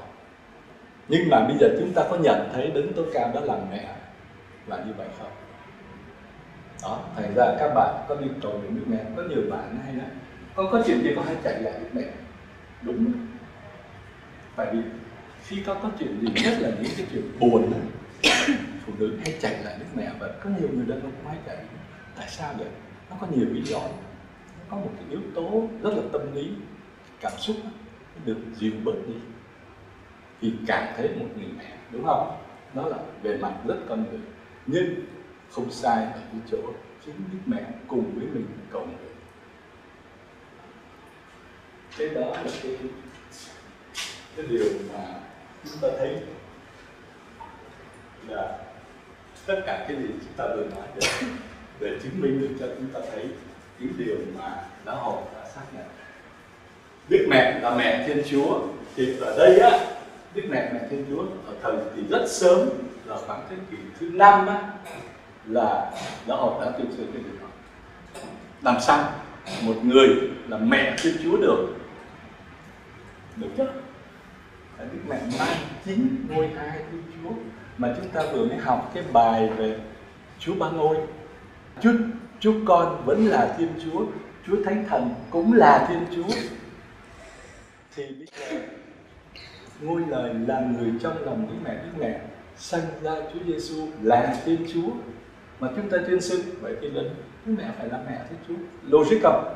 Nhưng 1.08 1.30
mà 1.30 1.46
bây 1.48 1.58
giờ 1.58 1.76
chúng 1.80 1.94
ta 1.94 2.04
có 2.10 2.18
nhận 2.18 2.50
thấy 2.54 2.72
đến 2.72 2.92
tối 2.96 3.06
cao 3.14 3.32
đó 3.34 3.40
là 3.40 3.58
mẹ 3.72 3.96
là 4.68 4.78
như 4.78 4.92
vậy 4.98 5.08
không? 5.20 5.32
Đó 6.84 7.00
thành 7.16 7.34
ra 7.36 7.46
các 7.60 7.72
bạn 7.76 8.06
có 8.08 8.16
đi 8.16 8.28
cầu 8.42 8.52
nguyện 8.52 8.76
Đức 8.76 8.84
Mẹ. 8.88 8.98
Có 9.16 9.24
nhiều 9.24 9.42
bạn 9.52 9.78
hay 9.86 9.94
lắm. 9.94 10.08
con 10.56 10.72
có 10.72 10.84
chuyện 10.86 11.04
gì 11.04 11.14
con 11.16 11.26
hay 11.26 11.36
chạy 11.44 11.62
lại 11.62 11.74
Đức 11.80 11.90
Mẹ? 11.94 12.06
Đúng 12.82 13.14
tại 14.56 14.68
vì 14.74 14.80
khi 15.48 15.62
có 15.66 15.74
có 15.74 15.90
chuyện 16.00 16.22
gì 16.22 16.44
nhất 16.44 16.58
là 16.60 16.70
những 16.70 16.92
cái 16.98 17.06
chuyện 17.12 17.40
buồn 17.40 17.72
đó, 17.72 17.78
phụ 18.86 18.94
nữ 18.98 19.18
hay 19.24 19.36
chạy 19.42 19.64
lại 19.64 19.76
nước 19.80 19.86
Mẹ 19.96 20.12
và 20.20 20.28
có 20.44 20.50
nhiều 20.60 20.70
người 20.74 20.86
đàn 20.86 21.02
ông 21.02 21.12
hay 21.28 21.38
chạy. 21.46 21.58
Tại 22.18 22.28
sao 22.30 22.54
vậy? 22.58 22.68
Nó 23.10 23.16
có 23.22 23.28
nhiều 23.36 23.46
lý 23.52 23.62
do 23.62 23.80
có 24.70 24.78
một 24.78 24.92
cái 24.96 25.06
yếu 25.10 25.20
tố 25.36 25.68
rất 25.84 25.94
là 25.94 26.04
tâm 26.12 26.36
lý, 26.36 26.50
cảm 27.20 27.32
xúc 27.38 27.56
được 28.26 28.38
dịu 28.56 28.72
bớt 28.84 28.96
đi. 29.08 29.14
Thì 30.42 30.54
cảm 30.68 30.94
thấy 30.98 31.10
một 31.20 31.26
người 31.38 31.48
mẹ, 31.58 31.78
đúng 31.92 32.06
không? 32.06 32.38
Đó 32.74 32.88
là 32.88 32.98
về 33.24 33.38
mặt 33.38 33.54
rất 33.68 33.76
con 33.90 34.06
người, 34.10 34.20
nhưng 34.66 34.96
không 35.52 35.72
sai 35.72 36.06
ở 36.06 36.12
cái 36.14 36.42
chỗ 36.52 36.58
chính 37.06 37.16
Đức 37.32 37.40
Mẹ 37.46 37.66
cùng 37.88 38.12
với 38.16 38.28
mình 38.28 38.46
cầu 38.72 38.86
nguyện. 38.86 39.16
Cái 41.98 42.10
đó 42.10 42.22
là 42.22 42.52
cái 42.64 42.78
cái 44.36 44.46
điều 44.48 44.66
mà 44.94 45.20
chúng 45.64 45.78
ta 45.82 45.88
thấy 45.98 46.22
là 48.28 48.58
tất 49.46 49.62
cả 49.66 49.86
cái 49.88 49.98
gì 49.98 50.08
chúng 50.08 50.34
ta 50.38 50.48
vừa 50.56 50.66
nói 50.76 50.88
để 51.80 52.00
chứng 52.04 52.22
minh 52.22 52.42
được 52.42 52.56
cho 52.60 52.68
chúng 52.78 52.90
ta 52.94 53.00
thấy 53.12 53.26
những 53.80 53.94
điều 53.98 54.16
mà 54.38 54.56
giáo 54.86 54.96
hội 54.96 55.22
đã 55.36 55.50
xác 55.56 55.62
nhận. 55.74 55.86
Đức 57.10 57.26
Mẹ 57.30 57.60
là 57.60 57.76
mẹ 57.76 58.08
Thiên 58.08 58.24
Chúa. 58.32 58.60
Thì 58.96 59.18
ở 59.22 59.38
đây 59.38 59.60
á 59.60 59.80
Đức 60.36 60.44
Mẹ 60.50 60.72
mẹ 60.74 60.80
Thiên 60.90 61.06
Chúa 61.10 61.22
ở 61.48 61.54
thời 61.62 61.76
thì 61.96 62.02
rất 62.10 62.26
sớm 62.28 62.70
là 63.06 63.18
khoảng 63.28 63.48
thế 63.50 63.56
kỷ 63.72 63.78
thứ 64.00 64.10
năm 64.14 64.48
á 64.48 64.62
là 65.46 65.92
giáo 66.28 66.38
hội 66.38 66.66
đã 66.66 66.72
tuyên 66.78 66.88
truyền 66.98 67.12
cái 67.14 67.22
điều 67.24 67.42
đó. 67.42 67.48
Làm 68.62 68.82
sao 68.82 69.12
một 69.62 69.76
người 69.84 70.08
là 70.48 70.58
mẹ 70.58 70.96
Thiên 71.02 71.14
Chúa 71.24 71.38
được? 71.38 71.68
Được 73.36 73.50
chứ. 73.58 73.64
Là 74.78 74.86
Đức 74.92 75.00
Mẹ 75.08 75.20
mang 75.40 75.58
chính 75.86 76.26
ngôi 76.30 76.48
hai 76.58 76.80
Thiên 76.92 77.04
Chúa 77.14 77.30
mà 77.78 77.94
chúng 77.98 78.10
ta 78.10 78.22
vừa 78.34 78.46
mới 78.46 78.58
học 78.58 78.92
cái 78.94 79.04
bài 79.14 79.50
về 79.58 79.80
Chúa 80.40 80.56
Ba 80.56 80.70
Ngôi. 80.70 80.98
Chúa, 81.82 81.92
Chúa 82.40 82.54
Con 82.66 83.04
vẫn 83.06 83.26
là 83.26 83.56
Thiên 83.58 83.70
Chúa 83.84 84.06
Chúa 84.48 84.64
Thánh 84.66 84.86
Thần 84.90 85.10
cũng 85.30 85.54
là 85.54 85.86
Thiên 85.90 86.06
Chúa. 86.16 86.36
Thì 87.96 88.04
bây 88.04 88.28
giờ, 88.52 88.60
ngôi 89.82 90.02
lời 90.08 90.34
là 90.48 90.60
người 90.60 90.92
trong 91.02 91.26
lòng 91.26 91.48
Đức 91.50 91.56
Mẹ 91.64 91.74
Đức 91.74 92.00
Mẹ 92.00 92.20
sanh 92.58 92.82
ra 93.02 93.12
Chúa 93.34 93.40
Giêsu 93.48 93.88
là 94.02 94.36
Thiên 94.46 94.66
Chúa. 94.74 94.92
Mà 95.60 95.68
chúng 95.76 95.90
ta 95.90 95.98
tuyên 96.08 96.22
xưng 96.22 96.42
vậy 96.62 96.76
thì 96.82 96.90
đến 96.90 97.10
Đức 97.46 97.56
Mẹ 97.58 97.64
phải 97.78 97.88
là 97.88 98.00
mẹ 98.08 98.20
Thiên 98.30 98.40
Chúa. 98.48 98.64
Logic 98.90 99.24
không? 99.24 99.56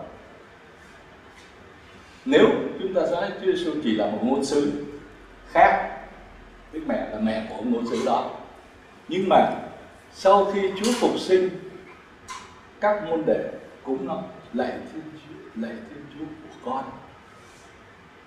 Nếu 2.25 2.47
chúng 2.79 2.93
ta 2.93 3.01
nói 3.11 3.31
Chúa 3.41 3.51
Giêsu 3.51 3.71
chỉ 3.83 3.95
là 3.95 4.05
một 4.05 4.19
ngôn 4.21 4.45
sứ 4.45 4.71
khác, 5.51 5.99
Đức 6.73 6.81
Mẹ 6.87 7.09
là 7.11 7.19
mẹ 7.19 7.47
của 7.49 7.63
ngôn 7.63 7.87
sứ 7.87 8.05
đó. 8.05 8.31
Nhưng 9.07 9.29
mà 9.29 9.51
sau 10.13 10.45
khi 10.45 10.61
Chúa 10.81 10.91
phục 10.99 11.19
sinh 11.19 11.49
các 12.83 13.03
môn 13.09 13.23
đệ 13.25 13.51
cũng 13.83 14.07
nói 14.07 14.23
lạy 14.53 14.71
Thiên 14.93 15.03
Chúa, 15.13 15.61
lạy 15.61 15.73
Thiên 15.89 16.03
Chúa 16.13 16.25
của 16.25 16.71
con. 16.71 16.85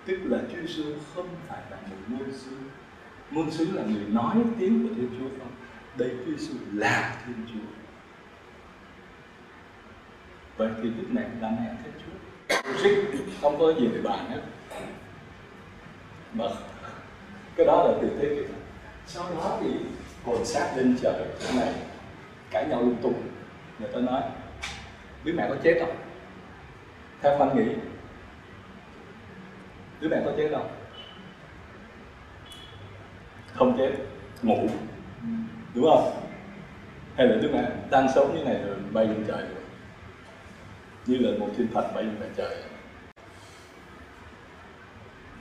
Tức 0.05 0.17
là 0.23 0.37
Chúa 0.51 0.61
Giêsu 0.61 0.83
không 1.15 1.27
phải 1.47 1.61
là 1.71 1.77
một 1.77 1.97
ngôn 2.07 2.31
sứ. 2.33 2.51
Ngôn 3.31 3.51
sứ 3.51 3.71
là 3.71 3.83
người 3.83 4.05
nói 4.09 4.35
tiếng 4.59 4.87
của 4.87 4.95
Thiên 4.95 5.09
Chúa 5.19 5.29
không? 5.39 5.51
Đây 5.97 6.09
Chúa 6.09 6.31
Giêsu 6.31 6.53
là 6.73 7.15
Thiên 7.25 7.35
Chúa. 7.53 7.67
Vậy 10.57 10.69
thì 10.83 10.89
Đức 10.89 11.07
này 11.09 11.25
là 11.41 11.49
mẹ 11.49 11.75
Thiên 11.83 11.93
Chúa. 12.05 12.17
Logic 12.71 13.23
không 13.41 13.59
có 13.59 13.73
gì 13.73 13.89
để 13.93 14.01
bàn 14.01 14.29
hết. 14.29 14.41
Mà 16.33 16.45
cái 17.55 17.65
đó 17.65 17.83
là 17.83 17.93
từ 18.01 18.09
thế 18.19 18.35
kỷ 18.35 18.53
sau 19.07 19.23
đó 19.35 19.57
thì 19.61 19.69
hồn 20.25 20.45
xác 20.45 20.73
lên 20.77 20.97
trời, 21.01 21.25
cái 21.43 21.53
này 21.55 21.73
cãi 22.51 22.67
nhau 22.69 22.81
lung 22.81 22.97
tung. 23.01 23.21
Người 23.79 23.89
ta 23.93 23.99
nói 23.99 24.21
đứa 25.23 25.33
mẹ 25.33 25.45
có 25.49 25.55
chết 25.63 25.77
không? 25.79 25.95
Theo 27.21 27.39
anh 27.39 27.57
nghĩ, 27.57 27.73
đứa 29.99 30.09
mẹ 30.09 30.21
có 30.25 30.31
chết 30.37 30.49
không? 30.51 30.69
Không 33.53 33.77
chết, 33.77 33.91
ngủ. 34.41 34.67
Đúng 35.73 35.85
không? 35.89 36.11
Hay 37.15 37.27
là 37.27 37.35
đứa 37.35 37.49
mẹ 37.53 37.69
đang 37.91 38.07
sống 38.15 38.35
như 38.35 38.43
này 38.43 38.61
rồi 38.65 38.75
bay 38.91 39.05
lên 39.05 39.25
trời 39.27 39.41
rồi? 39.41 39.63
Như 41.05 41.17
là 41.17 41.37
một 41.39 41.47
thiên 41.57 41.67
thần 41.73 41.85
bay 41.95 42.03
lên 42.03 42.33
trời 42.37 42.57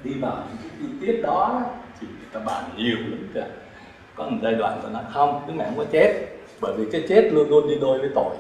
đi 0.05 0.15
vào 0.15 0.49
những 0.49 0.59
cái 0.63 0.71
chi 0.81 0.87
tiết 1.01 1.21
đó, 1.23 1.63
thì 2.01 2.07
người 2.07 2.27
ta 2.33 2.41
bàn 2.41 2.65
nhiều 2.77 2.97
lắm 2.97 3.29
kìa. 3.35 3.47
Có 4.15 4.29
một 4.29 4.39
giai 4.43 4.55
đoạn 4.55 4.81
ta 4.83 4.89
nói, 4.89 5.03
không, 5.13 5.45
đứa 5.47 5.55
mẹ 5.55 5.65
không 5.65 5.77
có 5.77 5.85
chết, 5.93 6.27
bởi 6.61 6.75
vì 6.77 6.85
cái 6.93 7.05
chết 7.09 7.29
luôn 7.33 7.49
luôn 7.49 7.69
đi 7.69 7.75
đôi 7.81 7.99
với 7.99 8.11
tội 8.15 8.37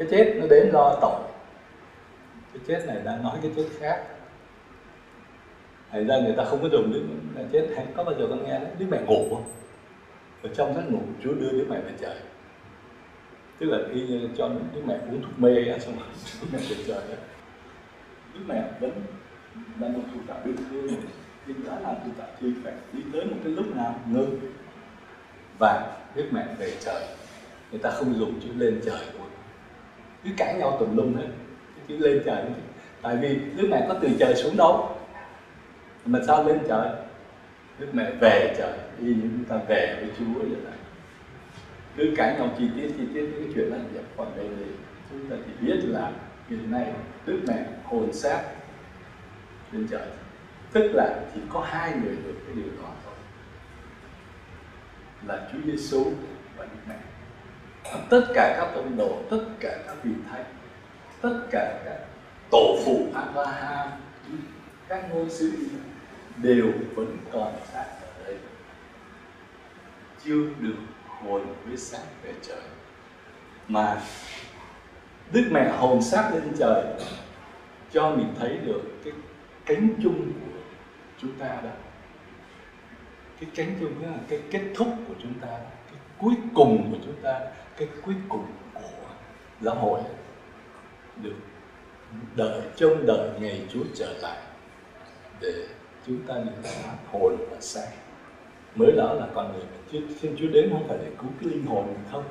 cái 0.00 0.08
chết 0.10 0.34
nó 0.36 0.46
đến 0.46 0.68
lo 0.72 0.98
tội. 1.00 1.20
Cái 2.52 2.62
chết 2.66 2.86
này 2.86 2.96
đang 3.04 3.22
nói 3.22 3.38
cái 3.42 3.52
chết 3.56 3.66
khác. 3.78 4.04
Thành 5.90 6.06
ra 6.06 6.18
người 6.18 6.34
ta 6.36 6.44
không 6.44 6.62
có 6.62 6.68
dùng 6.68 6.92
đứa 6.92 7.00
mẹ 7.34 7.42
chết. 7.52 7.68
Hay 7.76 7.86
có 7.96 8.04
bao 8.04 8.14
giờ 8.18 8.26
con 8.30 8.44
nghe 8.44 8.58
đấy? 8.58 8.70
Đứa 8.78 8.86
mẹ 8.90 8.98
ngủ 9.06 9.26
không? 9.30 9.44
Ở 10.42 10.48
trong 10.54 10.74
giấc 10.74 10.90
ngủ, 10.90 11.00
Chúa 11.22 11.32
đưa 11.34 11.50
đứa 11.50 11.64
mẹ 11.70 11.80
về 11.80 11.92
trời. 12.00 12.16
Tức 13.58 13.66
là 13.66 13.78
khi 13.92 14.28
cho 14.36 14.50
đứa 14.74 14.80
mẹ 14.86 14.94
uống 14.94 15.22
thuốc 15.22 15.38
mê 15.38 15.78
xong 15.78 15.94
rồi 15.96 16.08
đứa 16.42 16.48
mẹ 16.52 16.58
về 16.68 16.76
trời 16.86 17.02
đứa 18.34 18.40
mẹ 18.46 18.64
vẫn 18.80 18.90
là 19.80 19.88
một 19.88 20.02
thủ 20.14 20.20
tạo 20.26 20.38
bình 20.44 20.56
thường 20.56 21.00
nhưng 21.46 21.64
đã 21.66 21.80
làm 21.80 21.94
thủ 22.04 22.10
tạo 22.18 22.28
thì 22.40 22.48
phải 22.64 22.72
đi 22.92 23.02
tới 23.12 23.24
một 23.24 23.36
cái 23.44 23.52
lúc 23.52 23.76
nào 23.76 24.00
ngưng. 24.06 24.40
Và 25.58 25.96
đứa 26.14 26.24
mẹ 26.30 26.46
về 26.58 26.72
trời. 26.80 27.02
Người 27.70 27.80
ta 27.80 27.90
không 27.90 28.18
dùng 28.18 28.40
chữ 28.40 28.48
lên 28.56 28.80
trời 28.84 29.00
của 29.18 29.24
cứ 30.24 30.30
cãi 30.36 30.54
nhau 30.54 30.76
tùm 30.80 30.96
lum 30.96 31.14
hết. 31.14 31.28
Cứ 31.88 31.96
lên 31.96 32.22
trời 32.24 32.44
tại 33.02 33.16
vì 33.16 33.40
đức 33.56 33.68
mẹ 33.70 33.86
có 33.88 33.94
từ 34.02 34.08
trời 34.18 34.34
xuống 34.34 34.56
đâu. 34.56 34.96
Mà 36.04 36.18
sao 36.26 36.44
lên 36.44 36.58
trời? 36.68 36.88
Đức 37.78 37.86
mẹ 37.92 38.10
về 38.20 38.54
trời. 38.58 38.72
Y 39.00 39.06
như 39.06 39.22
chúng 39.22 39.44
ta 39.44 39.56
về 39.68 39.96
với 40.00 40.10
chúa 40.18 40.40
vậy 40.40 40.50
đó. 40.64 40.70
Cứ 41.96 42.14
cãi 42.16 42.34
nhau 42.38 42.48
chi 42.58 42.68
tiết 42.76 42.88
chi 42.98 43.04
tiết 43.14 43.20
những 43.20 43.44
cái 43.44 43.52
chuyện 43.54 43.70
đó 43.70 43.76
vậy 43.92 44.02
còn 44.16 44.36
đây 44.36 44.46
thì 44.58 44.64
chúng 45.10 45.30
ta 45.30 45.36
chỉ 45.46 45.66
biết 45.66 45.80
là 45.84 46.12
hiện 46.48 46.70
nay 46.70 46.92
đức 47.26 47.40
mẹ 47.48 47.64
hồn 47.84 48.12
xác 48.12 48.42
lên 49.72 49.86
trời. 49.90 50.06
Tức 50.72 50.92
là 50.92 51.20
chỉ 51.34 51.40
có 51.48 51.60
hai 51.60 51.92
người 51.92 52.16
được 52.24 52.34
cái 52.46 52.54
điều 52.54 52.82
đó 52.82 52.88
thôi. 53.04 53.14
Là 55.26 55.48
Chúa 55.52 55.58
Giêsu 55.64 56.04
và 56.56 56.64
Đức 56.64 56.80
Mẹ 56.88 56.96
tất 58.10 58.26
cả 58.34 58.56
các 58.58 58.72
tông 58.74 58.96
đồ, 58.96 59.22
tất 59.30 59.44
cả 59.60 59.78
các 59.86 59.96
vị 60.02 60.12
thánh, 60.30 60.44
tất 61.20 61.46
cả 61.50 61.80
các 61.84 61.98
tổ 62.50 62.76
phụ 62.84 63.06
Abraham, 63.14 63.88
các 64.88 65.04
ngôi 65.10 65.30
sứ 65.30 65.52
đều 66.36 66.66
vẫn 66.94 67.16
còn 67.32 67.54
tại 67.72 67.86
ở 68.02 68.24
đây 68.26 68.36
chưa 70.24 70.42
được 70.58 70.76
hồn 71.06 71.46
với 71.66 71.76
xác 71.76 72.02
về 72.22 72.34
trời, 72.42 72.62
mà 73.68 74.00
Đức 75.32 75.44
Mẹ 75.50 75.68
hồn 75.78 76.02
xác 76.02 76.30
lên 76.34 76.52
trời 76.58 76.84
cho 77.92 78.10
mình 78.10 78.34
thấy 78.38 78.58
được 78.64 78.82
cái 79.04 79.12
cánh 79.66 79.88
chung 80.02 80.32
của 80.40 80.60
chúng 81.18 81.32
ta 81.32 81.46
đó 81.46 81.70
cái 83.40 83.50
cánh 83.54 83.76
chung 83.80 84.02
đó 84.02 84.08
là 84.08 84.18
cái 84.28 84.40
kết 84.50 84.62
thúc 84.76 84.88
của 85.08 85.14
chúng 85.22 85.34
ta 85.40 85.48
đó 85.48 85.70
cuối 86.20 86.34
cùng 86.54 86.92
của 86.92 86.98
chúng 87.04 87.22
ta, 87.22 87.40
cái 87.76 87.88
cuối 88.04 88.14
cùng 88.28 88.46
của 88.74 89.08
giáo 89.60 89.74
hội 89.74 90.00
được 91.22 91.36
đợi, 92.36 92.60
trông 92.76 93.06
đợi 93.06 93.30
ngày 93.40 93.66
Chúa 93.72 93.82
trở 93.94 94.12
lại 94.22 94.38
để 95.40 95.66
chúng 96.06 96.22
ta 96.26 96.34
được 96.34 96.62
thoát 96.62 96.96
hồn 97.12 97.36
và 97.50 97.56
xác 97.60 97.90
mới 98.74 98.92
đó 98.96 99.14
là 99.14 99.26
con 99.34 99.52
người 99.52 99.62
mình 99.62 99.82
chứ, 99.92 100.14
xin 100.20 100.36
Chúa 100.38 100.48
đến 100.52 100.70
không 100.72 100.88
phải 100.88 100.98
để 100.98 101.10
cứu 101.18 101.30
cái 101.40 101.50
linh 101.50 101.66
hồn 101.66 101.86
mình 101.86 102.04
không, 102.12 102.24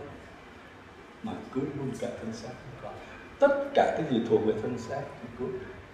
mà 1.23 1.31
cứu 1.53 1.63
luôn 1.77 1.91
cả 1.99 2.07
thân 2.19 2.33
xác 2.33 2.49
của 2.49 2.81
con. 2.81 2.93
Tất 3.39 3.69
cả 3.73 3.95
cái 3.97 4.05
gì 4.11 4.25
thuộc 4.29 4.45
về 4.45 4.53
thân 4.61 4.77
xác 4.77 5.01
thì 5.21 5.27
cứu. 5.39 5.47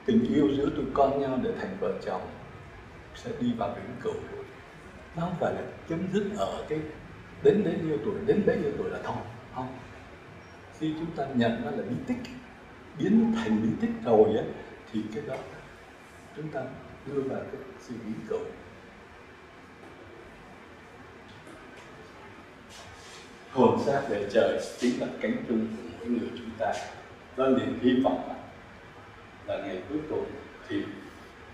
Tình 0.06 0.36
yêu 0.36 0.50
giữa 0.58 0.70
tụi 0.70 0.86
con 0.94 1.22
nhau 1.22 1.40
để 1.44 1.52
thành 1.60 1.78
vợ 1.80 1.92
chồng 2.06 2.22
sẽ 3.16 3.32
đi 3.40 3.54
vào 3.58 3.70
vĩnh 3.70 3.96
cửu. 4.02 4.14
Nó 5.16 5.22
không 5.22 5.36
phải 5.40 5.54
là 5.54 5.62
chấm 5.90 6.08
dứt 6.14 6.26
ở 6.38 6.66
cái 6.70 6.80
đến 7.44 7.64
đến 7.64 7.88
nhiêu 7.88 7.98
tuổi, 8.06 8.16
đến 8.26 8.44
bấy 8.46 8.58
nhiêu 8.58 8.72
tuổi 8.78 8.90
là 8.90 9.00
thôi. 9.04 9.16
Không. 9.56 9.78
Khi 10.80 10.94
chúng 11.00 11.12
ta 11.16 11.26
nhận 11.36 11.62
nó 11.66 11.72
là 11.72 11.84
bí 11.90 11.96
tích, 12.08 12.32
biến 13.00 13.34
thành 13.36 13.62
bí 13.64 13.70
tích 13.82 13.92
rồi 14.06 14.38
á, 14.38 14.44
thì 14.92 15.02
cái 15.14 15.24
đó 15.28 15.36
chúng 16.36 16.48
ta 16.48 16.62
đưa 17.06 17.22
vào 17.22 17.40
cái 17.40 17.62
suy 17.88 17.96
nghĩ 17.96 18.14
cầu 18.30 18.40
hồn 23.52 23.80
xác 23.86 24.02
về 24.10 24.28
trời 24.32 24.60
chính 24.78 25.00
là 25.00 25.08
cánh 25.22 25.46
chung 25.48 25.68
của 25.68 25.90
mỗi 26.00 26.10
người 26.10 26.30
chúng 26.38 26.50
ta. 26.58 26.74
Đó 27.38 27.48
là 27.48 27.58
niềm 27.60 27.80
hy 27.82 28.02
vọng 28.04 28.30
là 29.48 29.58
ngày 29.58 29.82
cuối 29.90 29.98
cùng 30.10 30.26
thì 30.70 30.84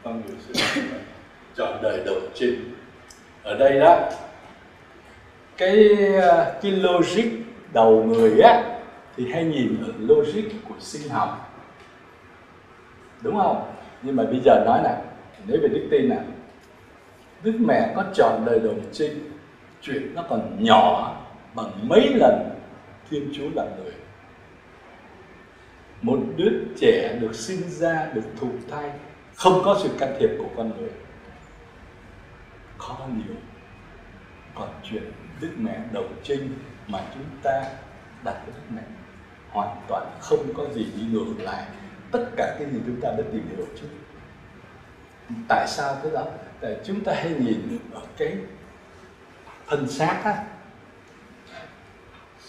con 0.03 0.21
người 0.25 0.35
sẽ 0.53 0.81
chọn 1.55 1.79
đời 1.83 2.03
đầu 2.05 2.15
trên. 2.35 2.75
Ở 3.43 3.57
đây 3.57 3.79
đó 3.79 4.09
cái 5.61 5.95
ờ, 6.21 6.59
cái 6.61 6.71
logic 6.71 7.25
đầu 7.73 8.03
người 8.03 8.41
á, 8.41 8.63
thì 9.15 9.31
hay 9.31 9.43
nhìn 9.43 9.83
ở 9.83 9.93
logic 9.99 10.43
của 10.69 10.75
sinh 10.79 11.09
học. 11.09 11.53
Đúng 13.21 13.37
không? 13.37 13.73
Nhưng 14.01 14.15
mà 14.15 14.23
bây 14.23 14.39
giờ 14.45 14.63
nói 14.65 14.79
nè, 14.83 14.95
nếu 15.47 15.59
về 15.61 15.67
đức 15.67 15.87
tin 15.91 16.09
nè, 16.09 16.19
đức 17.43 17.53
mẹ 17.59 17.93
có 17.95 18.03
chọn 18.13 18.45
đời 18.45 18.59
đồng 18.59 18.79
trinh, 18.91 19.31
chuyện 19.81 20.15
nó 20.15 20.23
còn 20.29 20.63
nhỏ 20.63 21.15
bằng 21.53 21.71
mấy 21.89 22.13
lần 22.13 22.49
thiên 23.09 23.29
chúa 23.33 23.49
là 23.55 23.65
người. 23.77 23.93
Một 26.01 26.19
đứa 26.35 26.51
trẻ 26.77 27.17
được 27.21 27.35
sinh 27.35 27.69
ra, 27.69 28.07
được 28.13 28.25
thụ 28.39 28.49
thai, 28.71 28.89
không 29.35 29.61
có 29.65 29.79
sự 29.83 29.89
can 29.99 30.15
thiệp 30.19 30.29
của 30.37 30.49
con 30.57 30.71
người. 30.77 30.91
Khó 32.77 32.97
nhiều, 33.15 33.35
còn 34.55 34.69
chuyện 34.83 35.03
đức 35.41 35.51
mẹ 35.57 35.79
đầu 35.91 36.05
trinh 36.23 36.55
mà 36.87 36.99
chúng 37.13 37.25
ta 37.43 37.63
đặt 38.23 38.41
với 38.45 38.55
đức 38.55 38.75
mẹ 38.75 38.81
hoàn 39.49 39.81
toàn 39.87 40.11
không 40.21 40.53
có 40.53 40.65
gì 40.73 40.87
đi 40.95 41.03
ngược 41.11 41.33
lại. 41.37 41.65
Tất 42.11 42.25
cả 42.37 42.55
cái 42.59 42.67
gì 42.71 42.79
chúng 42.85 43.01
ta 43.01 43.09
đã 43.09 43.23
tìm 43.31 43.47
hiểu 43.49 43.67
trước. 43.81 43.87
Tại 45.47 45.67
sao 45.67 45.97
thế 46.03 46.09
đó? 46.13 46.25
Tại 46.61 46.77
chúng 46.83 47.03
ta 47.03 47.13
hay 47.15 47.33
nhìn 47.39 47.79
ở 47.93 48.01
cái 48.17 48.37
thân 49.67 49.87
xác 49.87 50.21
á. 50.23 50.43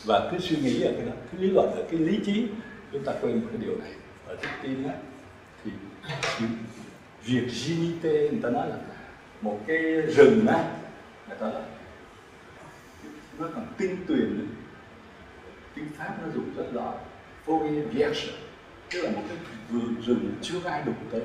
Và 0.04 0.28
cứ 0.32 0.38
suy 0.38 0.56
nghĩ 0.56 0.82
ở 0.82 0.92
cái 0.96 1.06
đó, 1.06 1.12
cứ 1.32 1.38
lý 1.38 1.50
luận 1.50 1.72
ở 1.76 1.82
cái 1.90 2.00
lý 2.00 2.20
trí. 2.26 2.48
Chúng 2.92 3.04
ta 3.04 3.12
quên 3.20 3.40
một 3.40 3.46
cái 3.52 3.60
điều 3.66 3.76
này. 3.78 3.92
Ở 4.26 4.36
đức 4.42 4.48
tin 4.62 4.88
á, 4.88 4.94
thì 5.64 5.70
virginity 7.24 8.28
người 8.28 8.40
ta 8.42 8.50
nói 8.50 8.68
là 8.68 8.76
một 9.40 9.60
cái 9.66 9.78
rừng 9.92 10.46
á 10.46 10.64
người 11.28 11.36
ta 11.40 11.46
nói 11.46 11.62
nó 13.38 13.48
còn 13.54 13.61
tinh 13.78 13.96
tuyền 14.08 14.48
tiếng 15.74 15.88
pháp 15.98 16.14
nó 16.22 16.28
dùng 16.34 16.54
rất 16.56 16.64
rõ 16.72 16.94
folie 17.46 17.88
vierge 17.88 18.32
tức 18.92 19.02
là 19.02 19.10
một 19.10 19.22
cái 19.28 19.36
vườn 19.70 19.94
rừng 20.06 20.34
chưa 20.42 20.60
ai 20.64 20.82
đụng 20.86 20.94
tới. 21.10 21.20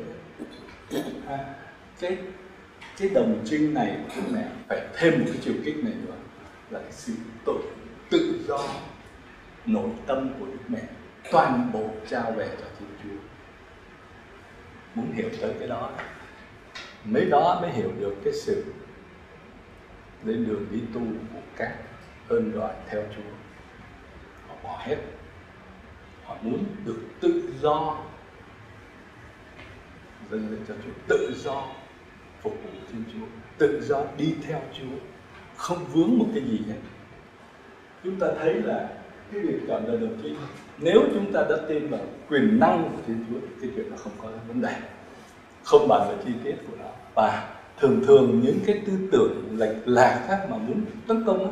À, 1.28 1.56
cái 2.00 2.18
cái 2.98 3.10
đồng 3.10 3.42
trinh 3.46 3.74
này 3.74 3.98
của 4.16 4.22
mẹ 4.32 4.48
phải 4.68 4.88
thêm 4.94 5.20
một 5.20 5.26
cái 5.28 5.38
chiều 5.42 5.54
kích 5.66 5.76
này 5.84 5.94
nữa 6.06 6.14
là 6.70 6.80
cái 6.80 6.92
sự 6.92 7.14
tự 7.46 7.54
tự 8.10 8.46
do 8.48 8.60
nội 9.66 9.90
tâm 10.08 10.30
của 10.40 10.46
đức 10.46 10.60
mẹ 10.68 10.82
toàn 11.32 11.70
bộ 11.74 11.90
trao 12.08 12.32
về 12.32 12.48
cho 12.62 12.66
thiên 12.80 12.90
chúa. 13.04 13.18
Muốn 14.96 15.12
hiểu 15.12 15.30
tới 15.42 15.54
cái 15.60 15.68
đó 15.68 15.92
mấy 17.04 17.26
đó 17.26 17.60
mới 17.62 17.72
hiểu 17.72 17.92
được 18.00 18.16
cái 18.24 18.34
sự 18.34 18.64
lên 20.24 20.48
đường 20.48 20.66
đi 20.72 20.80
tu 20.94 21.02
của 21.34 21.40
các 21.58 21.78
ơn 22.30 22.52
gọi 22.52 22.74
theo 22.90 23.04
chúa. 23.16 23.32
Họ 24.48 24.56
bỏ 24.64 24.78
hết. 24.80 24.98
Họ 26.26 26.38
muốn 26.42 26.66
được 26.86 27.00
tự 27.20 27.54
do. 27.62 27.98
Dâng 30.32 30.50
lên 30.50 30.60
cho 30.68 30.74
chúa. 30.86 30.92
Tự 31.08 31.34
do 31.36 31.68
phục 32.42 32.54
vụ 32.64 32.70
thiên 32.92 33.04
chúa. 33.14 33.26
Tự 33.58 33.82
do 33.82 34.04
đi 34.18 34.36
theo 34.48 34.62
chúa. 34.74 34.98
Không 35.58 35.86
vướng 35.94 36.18
một 36.18 36.28
cái 36.34 36.44
gì 36.44 36.60
hết. 36.68 36.80
Chúng 38.04 38.20
ta 38.20 38.28
thấy 38.40 38.54
là 38.54 38.90
cái 39.32 39.42
việc 39.42 39.60
chọn 39.68 39.84
đời 39.88 39.98
đầu 39.98 40.10
tiên 40.24 40.36
nếu 40.78 41.02
chúng 41.14 41.34
ta 41.34 41.46
đã 41.50 41.56
tin 41.68 41.90
vào 41.90 42.00
quyền 42.30 42.60
năng 42.60 42.84
của 42.84 43.02
thiên 43.08 43.26
chúa 43.30 43.40
thì 43.40 43.48
cái 43.62 43.70
chuyện 43.76 43.92
nó 43.92 43.98
không 43.98 44.14
có 44.22 44.30
vấn 44.48 44.62
đề. 44.62 44.76
Không 45.64 45.88
bàn 45.88 46.02
về 46.10 46.16
chi 46.26 46.32
tiết 46.44 46.56
của 46.68 46.78
nó. 46.80 46.90
Và 47.16 47.56
thường 47.80 48.02
thường 48.08 48.42
những 48.44 48.60
cái 48.66 48.82
tư 48.86 48.94
tưởng 49.12 49.58
lệch 49.58 49.76
lạc 49.86 50.26
khác 50.28 50.48
mà 50.50 50.58
muốn 50.58 50.86
tấn 51.08 51.24
công 51.26 51.40
đó, 51.40 51.52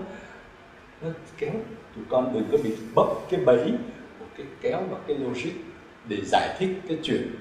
nó 1.01 1.09
kéo 1.37 1.53
tụi 1.95 2.05
con 2.09 2.33
đừng 2.33 2.47
có 2.51 2.57
bị 2.63 2.75
bấp 2.95 3.07
cái 3.29 3.39
bẫy 3.45 3.71
của 4.19 4.25
cái 4.37 4.45
kéo 4.61 4.83
và 4.89 4.97
cái 5.07 5.17
logic 5.17 5.51
để 6.07 6.17
giải 6.25 6.55
thích 6.59 6.69
cái 6.87 6.99
chuyện. 7.03 7.35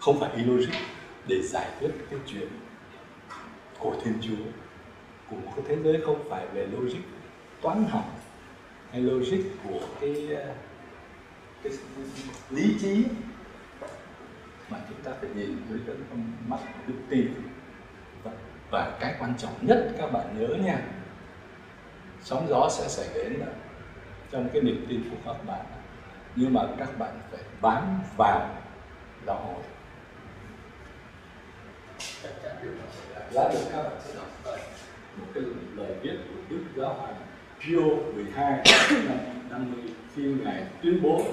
Không 0.00 0.20
phải 0.20 0.38
logic 0.38 0.74
để 1.28 1.42
giải 1.42 1.68
quyết 1.80 1.90
cái 2.10 2.20
chuyện 2.26 2.48
của 3.78 3.96
thiên 4.04 4.14
chúa. 4.20 4.44
Của 5.30 5.36
một 5.36 5.52
cái 5.56 5.64
thế 5.68 5.76
giới 5.82 6.00
không 6.06 6.24
phải 6.30 6.46
về 6.54 6.66
logic 6.66 7.00
toán 7.62 7.84
học 7.84 8.04
hay 8.90 9.00
logic 9.00 9.38
của 9.64 9.80
cái, 10.00 10.28
ờ, 10.34 10.54
cái 11.62 11.72
lý 12.50 12.74
trí 12.80 13.04
mà 14.70 14.78
chúng 14.88 14.98
ta 15.04 15.12
phải 15.20 15.30
nhìn 15.34 15.56
dưới 15.70 15.78
cái 15.86 15.96
con 16.10 16.32
mắt 16.48 16.58
đức 16.86 16.94
tin. 17.10 17.26
Và, 18.22 18.32
và 18.70 18.96
cái 19.00 19.14
quan 19.20 19.34
trọng 19.38 19.52
nhất 19.62 19.94
các 19.98 20.12
bạn 20.12 20.38
nhớ 20.38 20.48
nha 20.64 20.82
sóng 22.24 22.46
gió 22.48 22.68
sẽ 22.70 22.88
xảy 22.88 23.08
đến 23.14 23.42
trong 24.30 24.48
cái 24.52 24.62
niềm 24.62 24.86
tin 24.88 25.10
của 25.10 25.16
các 25.24 25.46
bạn 25.46 25.64
nhưng 26.36 26.52
mà 26.52 26.60
các 26.78 26.98
bạn 26.98 27.20
phải 27.30 27.40
bám 27.60 28.00
vào 28.16 28.48
giáo 29.26 29.36
hội. 29.36 29.62
Chắc 32.22 33.52
được 33.52 33.58
các 33.72 33.82
bạn 33.82 33.96
sẽ 34.04 34.14
đọc 34.14 34.56
một 35.16 35.26
cái 35.34 35.42
lời 35.76 35.94
viết 36.02 36.16
của 36.28 36.40
đức 36.48 36.64
giáo 36.76 36.94
hoàng 36.94 37.14
Pio 37.60 37.80
12 38.14 38.62
năm 38.90 39.18
50 39.50 39.94
khi 40.14 40.22
ngài 40.22 40.66
tuyên 40.82 41.02
bố 41.02 41.24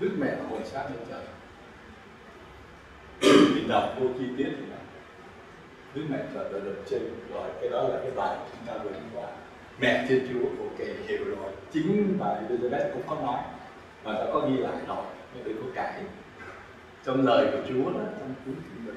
đức 0.00 0.10
mẹ 0.18 0.26
là 0.26 0.44
hồn 0.50 0.62
lên 0.74 0.98
trời. 1.08 1.24
Mình 3.54 3.68
đọc 3.68 3.94
vô 4.00 4.06
chi 4.18 4.24
tiết 4.36 4.48
thì 4.56 4.64
đức 5.94 6.02
mẹ 6.10 6.18
là 6.18 6.42
đời 6.52 6.62
trên, 6.90 7.02
rồi 7.32 7.50
cái 7.60 7.70
đó 7.70 7.82
là 7.82 7.98
cái 8.02 8.10
bài 8.10 8.36
chúng 8.52 8.66
ta 8.66 8.78
vừa 8.84 8.90
đi 8.90 8.98
qua 9.14 9.28
mẹ 9.80 10.06
thiên 10.08 10.26
chúa 10.32 10.48
ok 10.64 10.88
hiểu 11.06 11.24
rồi. 11.24 11.52
Chính 11.72 12.16
bà 12.20 12.26
Elizabeth 12.26 12.92
cũng 12.92 13.02
có 13.06 13.14
nói 13.14 13.40
và 14.02 14.12
đã 14.12 14.26
có 14.32 14.40
ghi 14.40 14.56
lại 14.56 14.76
rồi. 14.88 15.04
Nhưng 15.34 15.44
đừng 15.44 15.56
có 15.62 15.68
cãi 15.74 16.02
trong 17.06 17.26
lời 17.26 17.46
của 17.52 17.58
chúa 17.68 17.90
đó 17.90 18.00
trong 18.20 18.34
cuốn 18.44 18.54
kinh 18.54 18.86
bệnh 18.86 18.96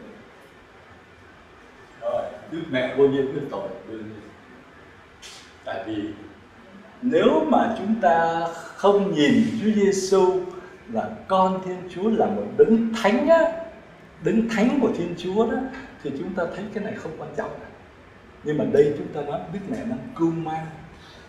rồi 2.02 2.24
đức 2.52 2.62
mẹ 2.72 2.96
vô 2.98 3.08
nhiên 3.08 3.34
với 3.34 3.44
tội 3.52 3.70
đương 3.88 4.04
nhiên 4.04 4.22
tại 5.66 5.84
vì 5.88 6.04
nếu 7.02 7.46
mà 7.48 7.76
chúng 7.78 7.96
ta 8.02 8.48
không 8.76 9.16
nhìn 9.16 9.44
Chúa 9.62 9.72
Giêsu 9.72 10.42
là 10.94 11.10
con 11.28 11.62
Thiên 11.66 11.78
Chúa 11.96 12.10
là 12.10 12.26
một 12.26 12.46
đấng 12.58 12.94
thánh 12.94 13.30
á, 13.30 13.40
đấng 14.24 14.50
thánh 14.50 14.80
của 14.82 14.92
Thiên 14.98 15.16
Chúa 15.18 15.52
đó 15.52 15.58
thì 16.04 16.12
chúng 16.20 16.34
ta 16.34 16.44
thấy 16.56 16.66
cái 16.74 16.84
này 16.84 16.94
không 16.94 17.12
quan 17.18 17.30
trọng. 17.38 17.52
Nhưng 18.44 18.58
mà 18.58 18.66
đây 18.74 18.94
chúng 18.98 19.08
ta 19.08 19.22
nói, 19.22 19.40
Đức 19.54 19.60
Mẹ 19.70 19.78
đang 19.78 20.08
cưu 20.16 20.32
mang, 20.32 20.66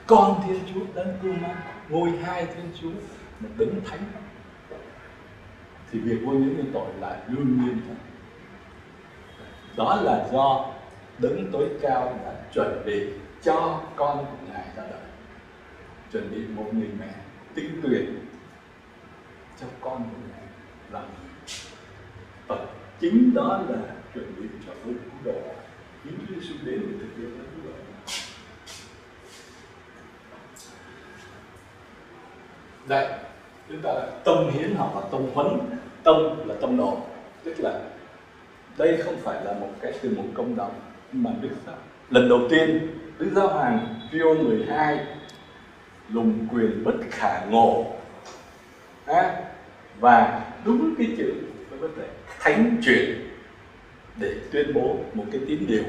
con 0.07 0.43
Thiên 0.47 0.61
Chúa 0.75 0.81
đang 0.95 1.19
cưu 1.23 1.33
mang, 1.33 1.57
ngôi 1.89 2.11
hai 2.11 2.47
Thiên 2.47 2.71
Chúa, 2.81 2.91
mà 3.41 3.49
đấng 3.59 3.81
thánh. 3.85 4.01
Thì 5.91 5.99
việc 5.99 6.19
vô 6.25 6.33
nhiễm 6.33 6.57
nhân 6.57 6.71
tội 6.75 6.89
là 7.01 7.23
đương 7.29 7.65
nhiên 7.65 7.81
thôi. 7.87 7.97
Đó 9.77 10.01
là 10.03 10.29
do 10.33 10.73
đấng 11.19 11.53
tối 11.53 11.69
cao 11.83 12.19
đã 12.25 12.33
chuẩn 12.55 12.83
bị 12.87 13.09
cho 13.43 13.81
con 13.97 14.19
của 14.19 14.47
Ngài 14.53 14.65
ra 14.77 14.83
đời. 14.91 15.01
Chuẩn 16.13 16.31
bị 16.31 16.47
một 16.47 16.71
người 16.73 16.89
mẹ 16.99 17.15
tinh 17.55 17.81
tuyển 17.83 18.27
cho 19.61 19.67
con 19.81 19.99
của 19.99 20.17
ngài 20.31 20.43
làm 20.91 21.05
và 22.47 22.57
chính 23.01 23.35
đó 23.35 23.63
là 23.69 23.79
chuẩn 24.15 24.35
bị 24.37 24.49
cho 24.67 24.73
ơn 24.73 24.83
cứu 24.85 24.95
độ 25.25 25.41
những 26.05 26.19
Giêsu 26.29 26.55
đến 26.65 26.81
để 26.81 26.99
thực 27.01 27.17
hiện 27.17 27.31
như 27.31 27.63
vậy. 27.65 27.73
Đây 32.89 33.09
chúng 33.69 33.81
ta 33.83 33.91
tâm 34.25 34.51
hiến 34.51 34.75
hoặc 34.75 34.95
là 34.95 35.09
tâm 35.13 35.23
huấn. 35.35 35.47
Tâm 36.03 36.17
là 36.49 36.55
tâm 36.61 36.77
độ. 36.77 36.99
Tức 37.45 37.55
là 37.59 37.81
đây 38.79 39.03
không 39.05 39.17
phải 39.23 39.45
là 39.45 39.53
một 39.53 39.71
cái 39.81 39.93
từ 40.03 40.11
một 40.17 40.25
công 40.35 40.57
đồng 40.57 40.81
mà 41.13 41.31
Đức 41.43 41.51
Giáo 41.67 41.77
lần 42.11 42.29
đầu 42.29 42.41
tiên 42.51 42.89
Đức 43.19 43.31
Giáo 43.35 43.49
Hoàng 43.49 43.95
Pio 44.13 44.35
12 44.35 45.07
lùng 46.09 46.47
quyền 46.53 46.85
bất 46.85 46.95
khả 47.11 47.45
ngộ. 47.45 47.87
À, 49.07 49.43
và 50.01 50.43
đúng 50.65 50.95
cái 50.99 51.15
chữ 51.19 51.35
nó 51.71 51.89
thánh 52.41 52.77
truyền 52.83 53.30
để 54.21 54.35
tuyên 54.53 54.75
bố 54.75 54.97
một 55.15 55.25
cái 55.33 55.41
tín 55.49 55.67
điều 55.67 55.85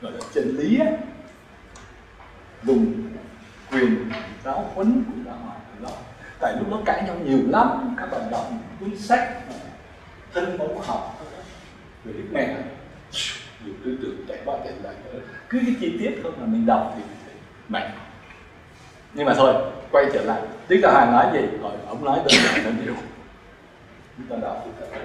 gọi 0.00 0.12
là 0.12 0.18
chân 0.32 0.56
lý 0.56 0.78
ấy, 0.78 0.92
dùng 2.62 3.02
quyền 3.72 4.10
giáo 4.44 4.70
huấn 4.74 5.04
của 5.06 5.22
giáo 5.26 5.36
hoàng 5.36 5.60
đó 5.82 5.88
tại 6.40 6.54
lúc 6.58 6.70
đó 6.70 6.80
cãi 6.86 7.02
nhau 7.06 7.16
nhiều 7.24 7.38
lắm 7.48 7.94
các 7.98 8.10
bạn 8.10 8.30
đọc 8.30 8.50
cuốn 8.80 8.96
sách 8.98 9.40
thân 10.34 10.58
mẫu 10.58 10.82
học. 10.86 11.26
Về 12.04 12.12
đức 12.12 12.24
mẹ 12.32 12.56
nhiều 13.64 13.74
tư 13.84 13.98
tưởng 14.02 14.24
chạy 14.28 14.38
qua 14.44 14.56
chạy 14.64 14.72
lại 14.82 14.94
nữa 15.04 15.20
cứ 15.48 15.58
cái 15.66 15.74
chi 15.80 15.96
tiết 16.00 16.20
không 16.22 16.32
mà 16.40 16.46
mình 16.46 16.66
đọc 16.66 16.94
thì 16.96 17.02
mạnh. 17.68 17.90
Nhưng 19.14 19.26
mà 19.26 19.34
thôi 19.34 19.54
quay 19.90 20.06
trở 20.12 20.22
lại. 20.22 20.42
Tức 20.68 20.76
là 20.82 20.90
Hoàng 20.92 21.12
nói 21.12 21.26
gì? 21.32 21.58
Rồi 21.62 21.72
ông 21.86 22.04
nói 22.04 22.20
tới 22.24 22.64
là 22.64 22.70
nhiều 22.84 22.94
chúng 24.16 24.26
ta 24.26 24.36
đọc 24.42 24.62
chúng 24.64 24.74
ta 24.80 24.86
thấy 24.92 25.02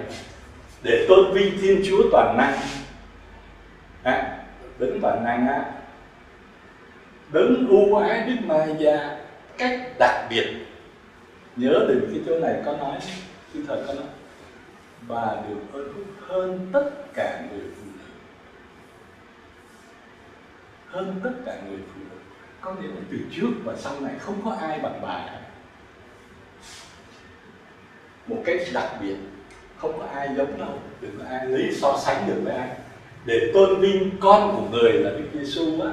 để 0.86 1.06
tôn 1.08 1.32
vinh 1.32 1.58
Thiên 1.60 1.82
Chúa 1.86 2.02
toàn 2.12 2.36
năng. 2.36 2.58
À, 4.02 4.44
đấng 4.78 5.00
toàn 5.00 5.24
năng 5.24 5.48
á 5.48 5.72
đấng 7.32 7.68
ưu 7.68 7.96
ái 7.96 8.20
Đức 8.20 8.36
Maria 8.44 8.98
cách 9.58 9.80
đặc 9.98 10.26
biệt. 10.30 10.46
Nhớ 11.56 11.86
đừng 11.88 12.08
cái 12.12 12.20
chỗ 12.26 12.38
này 12.38 12.62
có 12.64 12.76
nói 12.76 12.98
khi 13.52 13.60
thời 13.68 13.82
có 13.86 13.94
nói. 13.94 14.04
Và 15.06 15.42
được 15.48 15.60
ơn 15.72 15.92
phúc 15.94 16.04
hơn 16.28 16.70
tất 16.72 16.90
cả 17.14 17.42
người 17.50 17.60
phụ 17.76 17.82
nữ. 17.84 18.04
Hơn 20.86 21.20
tất 21.24 21.32
cả 21.46 21.56
người 21.68 21.78
phụ 21.94 22.00
nữ. 22.10 22.16
Có 22.60 22.74
nghĩa 22.74 22.88
là 22.88 23.00
từ 23.10 23.18
trước 23.36 23.50
và 23.64 23.74
sau 23.76 24.00
này 24.00 24.12
không 24.18 24.42
có 24.44 24.56
ai 24.60 24.78
bằng 24.78 25.00
bà. 25.02 25.30
Một 28.26 28.42
cách 28.46 28.60
đặc 28.74 28.90
biệt 29.00 29.16
không 29.78 29.98
có 29.98 30.06
ai 30.14 30.28
giống 30.36 30.58
đâu, 30.58 30.78
đừng 31.00 31.18
có 31.18 31.24
ai 31.30 31.46
lấy 31.46 31.72
so 31.72 31.98
sánh 31.98 32.26
được 32.26 32.40
với 32.44 32.54
ai. 32.54 32.68
Để 33.24 33.50
tôn 33.54 33.80
vinh 33.80 34.10
con 34.20 34.56
của 34.56 34.78
người 34.78 34.92
là 34.92 35.10
Đức 35.10 35.26
Giêsu 35.32 35.80
á. 35.80 35.90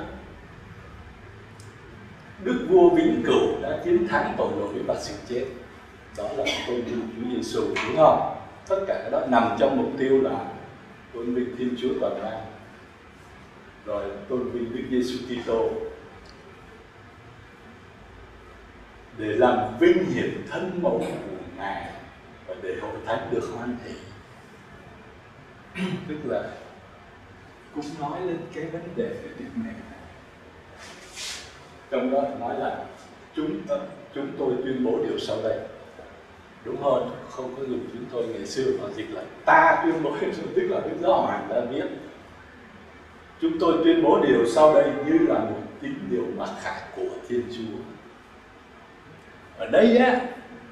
Đức 2.44 2.68
vua 2.70 2.90
vĩnh 2.90 3.24
cửu 3.26 3.62
đã 3.62 3.80
chiến 3.86 4.08
thắng 4.08 4.36
tội 4.38 4.52
lỗi 4.60 4.74
và 4.88 4.96
sự 5.00 5.14
chết. 5.30 5.46
Đó 6.18 6.24
là 6.38 6.46
tôn 6.68 6.82
vinh 6.82 7.02
Chúa 7.16 7.36
Giêsu 7.36 7.62
đúng 7.62 7.98
không? 7.98 8.36
Tất 8.68 8.86
cả 8.88 9.00
cái 9.02 9.12
đó 9.12 9.22
nằm 9.28 9.56
trong 9.60 9.78
mục 9.78 9.92
tiêu 10.00 10.22
là 10.22 10.46
tôn 11.14 11.36
vinh 11.36 11.56
Thiên 11.58 11.76
Chúa 11.82 11.90
toàn 12.02 12.22
năng. 12.22 12.42
Rồi 13.86 14.04
tôn 14.30 14.52
vinh 14.52 14.76
Đức 14.76 14.84
Giêsu 14.90 15.18
Kitô. 15.28 15.70
Để 19.18 19.28
làm 19.28 19.58
vinh 19.80 20.06
hiển 20.06 20.46
thân 20.52 20.80
mẫu 20.82 21.00
của 21.00 21.36
ngài 21.58 21.93
và 22.56 22.62
để 22.64 22.76
hội 22.82 22.92
thánh 23.06 23.30
được 23.32 23.50
hoàn 23.56 23.78
thị 23.86 23.94
tức 26.08 26.18
là 26.26 26.50
cũng 27.76 27.86
nói 28.00 28.22
lên 28.22 28.38
cái 28.54 28.66
vấn 28.66 28.82
đề 28.96 29.10
về 29.10 29.30
Đức 29.40 29.46
Mẹ 29.56 29.74
trong 31.94 32.12
đó 32.12 32.22
nói 32.40 32.60
là 32.60 32.86
chúng 33.36 33.58
ờ, 33.68 33.80
chúng 34.16 34.28
tôi 34.40 34.54
tuyên 34.64 34.86
bố 34.86 35.00
điều 35.04 35.20
sau 35.20 35.38
đây. 35.44 35.60
Đúng 36.66 36.84
hơn, 36.84 37.10
không 37.30 37.54
có 37.58 37.64
dùng 37.64 37.80
chúng 37.94 38.06
tôi 38.12 38.28
ngày 38.28 38.46
xưa 38.46 38.72
mà 38.82 38.90
dịch 38.96 39.10
là 39.12 39.22
ta 39.46 39.82
tuyên 39.84 40.04
bố 40.04 40.16
tức 40.56 40.68
là 40.70 40.80
đức 40.80 40.96
giáo 41.02 41.22
hoàng 41.22 41.48
đã 41.50 41.62
biết. 41.62 41.86
chúng 43.42 43.60
tôi 43.60 43.74
tuyên 43.84 44.04
bố 44.04 44.20
điều 44.28 44.46
sau 44.46 44.74
đây 44.74 44.92
như 45.06 45.18
là 45.28 45.40
một 45.40 45.62
tín 45.82 45.94
điều 46.10 46.24
mặc 46.38 46.50
khải 46.62 46.82
của 46.96 47.10
thiên 47.28 47.42
chúa. 47.58 47.78
Ở 49.58 49.68
đây 49.68 49.98
á, 49.98 50.22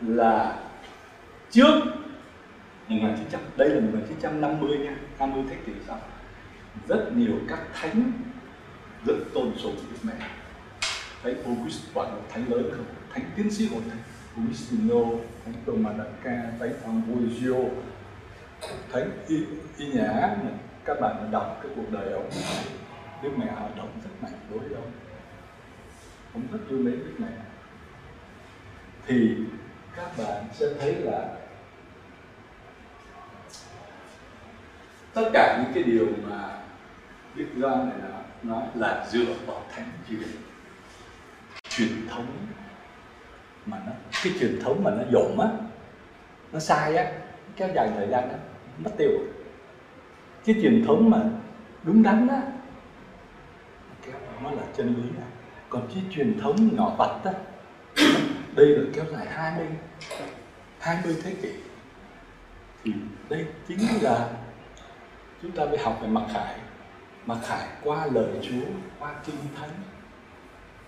là 0.01 0.59
trước. 1.51 1.81
1900 2.87 3.41
đây 3.57 3.69
là 3.69 3.81
1950 3.81 4.77
nha. 4.77 4.95
50 5.19 5.43
thế 5.49 5.55
kỷ 5.65 5.71
sau 5.87 5.99
rất 6.87 7.11
nhiều 7.15 7.33
các 7.49 7.59
thánh 7.73 8.11
rất 9.05 9.15
tôn 9.33 9.51
sùng 9.57 9.75
Đức 9.91 9.97
Mẹ. 10.03 10.13
Thánh 11.23 11.43
August 11.45 11.81
quả 11.93 12.03
là 12.03 12.15
thánh 12.29 12.51
lớn 12.51 12.71
không? 12.75 12.85
Thánh 13.13 13.23
tiến 13.35 13.51
sĩ 13.51 13.67
hội 13.67 13.81
thánh 13.89 13.99
Augustino 14.35 15.01
thánh 15.45 15.53
Tomanaka 15.65 16.51
thánh 16.59 16.73
Ambrosio 16.83 17.59
thánh 18.91 19.11
Y, 19.27 19.45
Y 19.77 19.91
Nhã 19.91 20.35
các 20.85 21.01
bạn 21.01 21.31
đọc 21.31 21.59
cái 21.63 21.71
cuộc 21.75 21.91
đời 21.91 22.13
ông. 22.13 22.29
Đức 23.23 23.29
Mẹ 23.37 23.45
hoạt 23.51 23.77
động 23.77 23.89
rất 24.03 24.09
mạnh 24.21 24.39
đối 24.49 24.59
với 24.59 24.73
ông. 24.75 24.91
Ông 26.33 26.43
rất 26.51 26.59
yêu 26.69 26.79
mến 26.79 26.99
Đức 26.99 27.13
Mẹ. 27.17 27.27
Thì 29.07 29.35
các 29.95 30.17
bạn 30.17 30.43
sẽ 30.53 30.65
thấy 30.79 30.95
là 30.95 31.35
tất 35.13 35.29
cả 35.33 35.63
những 35.63 35.73
cái 35.73 35.83
điều 35.83 36.07
mà 36.29 36.57
Đức 37.35 37.45
Gioan 37.57 37.89
này 37.89 37.97
nói, 38.01 38.21
nói 38.43 38.63
là 38.75 39.05
dựa 39.09 39.33
vào 39.45 39.63
thánh 39.75 39.89
truyền 40.09 40.27
truyền 41.69 42.07
thống 42.09 42.25
mà 43.65 43.77
nó 43.85 43.91
cái 44.23 44.33
truyền 44.39 44.59
thống 44.63 44.83
mà 44.83 44.91
nó 44.91 45.03
dồn 45.11 45.39
á 45.39 45.47
nó 46.51 46.59
sai 46.59 46.95
á 46.95 47.11
kéo 47.55 47.69
dài 47.75 47.89
thời 47.95 48.07
gian 48.07 48.29
đó 48.29 48.35
mất 48.77 48.91
tiêu. 48.97 49.09
Cái 50.45 50.55
truyền 50.61 50.85
thống 50.87 51.09
mà 51.09 51.17
đúng 51.83 52.03
đắn 52.03 52.27
á 52.27 52.41
kéo 54.05 54.15
nó 54.43 54.51
là 54.51 54.63
chân 54.77 54.87
lý 54.87 55.09
á. 55.19 55.27
còn 55.69 55.87
cái 55.93 56.03
truyền 56.11 56.39
thống 56.39 56.75
nhỏ 56.75 56.95
vặt 56.97 57.19
á 57.23 57.31
đây 58.55 58.65
là 58.65 58.83
kéo 58.93 59.05
dài 59.11 59.25
20 59.29 59.67
20 60.79 61.15
thế 61.23 61.35
kỷ. 61.41 61.49
Thì 62.83 62.91
đây 63.29 63.45
chính 63.67 63.79
là 64.01 64.29
chúng 65.41 65.51
ta 65.51 65.65
phải 65.69 65.77
học 65.77 65.99
về 66.01 66.07
mặc 66.07 66.23
khải. 66.33 66.55
Mặc 67.25 67.37
khải 67.43 67.67
qua 67.83 68.07
lời 68.11 68.29
Chúa 68.41 68.65
qua 68.99 69.13
kinh 69.25 69.35
thánh 69.59 69.69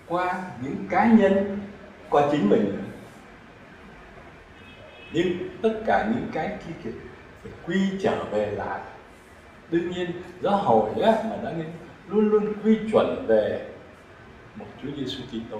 qua 0.06 0.42
những 0.62 0.86
cá 0.90 1.06
nhân 1.06 1.58
qua 2.10 2.28
chính 2.30 2.50
mình. 2.50 2.82
Nhưng 5.12 5.48
tất 5.62 5.80
cả 5.86 6.08
những 6.14 6.28
cái 6.32 6.48
kia 6.66 6.74
kìa 6.84 6.98
phải 7.42 7.52
quy 7.66 7.80
trở 8.02 8.24
về 8.24 8.50
lại. 8.50 8.80
Đương 9.70 9.90
nhiên 9.90 10.10
giáo 10.42 10.56
hội 10.56 10.90
á, 11.02 11.12
mà 11.30 11.36
đã 11.42 11.52
luôn 12.08 12.30
luôn 12.30 12.52
quy 12.64 12.78
chuẩn 12.92 13.26
về 13.26 13.68
một 14.54 14.66
Chúa 14.82 14.88
Giêsu 14.96 15.22
Kitô. 15.28 15.58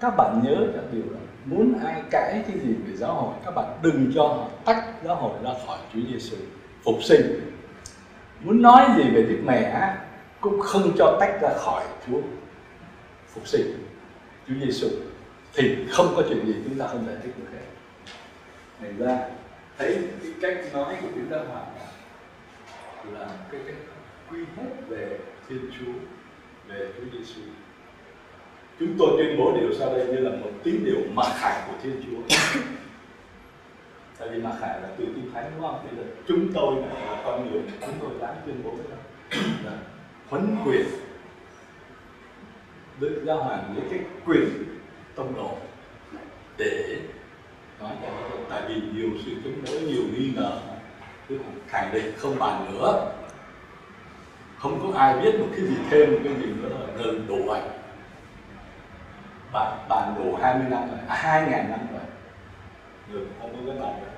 Các 0.00 0.16
bạn 0.16 0.40
nhớ 0.44 0.66
các 0.74 0.84
điều 0.92 1.02
đó 1.02 1.20
muốn 1.44 1.78
ai 1.84 2.02
cãi 2.10 2.42
cái 2.48 2.58
gì 2.58 2.74
về 2.86 2.96
giáo 2.96 3.14
hội 3.14 3.34
các 3.44 3.54
bạn 3.54 3.78
đừng 3.82 4.12
cho 4.14 4.22
họ 4.22 4.48
tách 4.64 4.84
giáo 5.04 5.16
hội 5.16 5.32
ra 5.44 5.50
khỏi 5.66 5.78
Chúa 5.94 6.00
Giêsu 6.12 6.36
phục 6.84 7.02
sinh 7.02 7.49
muốn 8.42 8.62
nói 8.62 8.86
gì 8.96 9.02
về 9.10 9.22
Đức 9.22 9.38
Mẹ 9.44 9.94
cũng 10.40 10.60
không 10.60 10.92
cho 10.98 11.16
tách 11.20 11.40
ra 11.40 11.48
khỏi 11.56 11.84
Chúa. 12.06 12.20
Phục 13.34 13.48
sinh 13.48 13.84
Chúa 14.48 14.54
Giêsu 14.64 14.88
thì 15.54 15.76
không 15.90 16.12
có 16.16 16.22
chuyện 16.28 16.46
gì 16.46 16.54
chúng 16.64 16.78
ta 16.78 16.86
không 16.86 17.06
giải 17.06 17.16
thích 17.22 17.32
được 17.38 17.46
hết. 17.52 17.66
Thành 18.80 18.98
ra, 18.98 19.18
thấy 19.78 19.98
cái 20.22 20.32
cách 20.40 20.74
nói 20.74 20.94
của 21.02 21.08
chúng 21.14 21.26
ta 21.30 21.36
hoàn 21.36 21.66
là 23.12 23.28
cái 23.52 23.60
cách 23.66 23.76
quy 24.30 24.38
hết 24.56 24.70
về 24.88 25.18
Thiên 25.48 25.70
Chúa, 25.78 25.92
về 26.68 26.88
Chúa 26.96 27.18
Giêsu 27.18 27.40
chúng 28.80 28.94
tôi 28.98 29.08
tuyên 29.18 29.38
bố 29.38 29.52
điều 29.60 29.72
sau 29.78 29.92
đây 29.92 30.06
như 30.06 30.16
là 30.16 30.30
một 30.30 30.50
tín 30.62 30.84
điều 30.84 31.00
mặc 31.14 31.26
khải 31.34 31.62
của 31.66 31.72
Thiên 31.82 32.02
Chúa 32.06 32.36
tại 34.20 34.28
vì 34.28 34.42
mặc 34.42 34.52
khải 34.60 34.80
là 34.80 34.88
từ 34.98 35.04
kinh 35.04 35.30
thánh 35.34 35.50
đúng 35.54 35.62
không? 35.62 35.86
Bây 35.86 35.96
giờ 35.96 36.10
chúng 36.28 36.52
tôi 36.54 36.74
là 36.76 37.22
con 37.24 37.50
người 37.50 37.62
chúng 37.80 37.94
tôi 38.00 38.10
dám 38.20 38.34
tuyên 38.46 38.62
bố 38.64 38.70
với 38.70 38.86
là 39.64 39.72
huấn 40.28 40.56
quyền 40.64 40.86
Đức 43.00 43.22
Giáo 43.26 43.42
Hoàng 43.42 43.74
lấy 43.76 43.84
cái 43.90 44.00
quyền 44.26 44.48
tông 45.14 45.34
đồ 45.36 45.56
để 46.56 46.98
nói 47.80 47.90
cho 48.02 48.08
tại 48.50 48.62
vì 48.68 48.74
nhiều 48.94 49.10
sự 49.24 49.32
chống 49.44 49.64
đối 49.66 49.80
nhiều 49.80 50.02
nghi 50.12 50.32
ngờ 50.36 50.60
cứ 51.28 51.38
khẳng 51.68 51.90
định 51.92 52.12
không 52.16 52.38
bàn 52.38 52.66
nữa. 52.72 53.12
Không 54.58 54.80
có 54.82 54.98
ai 54.98 55.18
biết 55.20 55.40
một 55.40 55.46
cái 55.56 55.66
gì 55.66 55.76
thêm 55.90 56.12
một 56.12 56.18
cái 56.24 56.34
gì 56.34 56.46
nữa 56.46 56.68
là 56.68 57.04
gần 57.04 57.26
đủ 57.28 57.42
vậy. 57.46 57.60
Bạn 59.52 59.78
bạn 59.88 60.14
đủ 60.18 60.36
20 60.42 60.66
năm 60.70 60.88
rồi 60.88 60.98
à, 61.08 61.16
2 61.16 61.42
ngàn 61.42 61.70
năm 61.70 61.80
rồi. 61.92 62.00
Được 63.12 63.26
không 63.40 63.52
có 63.52 63.72
cái 63.72 63.80
bạn 63.80 64.09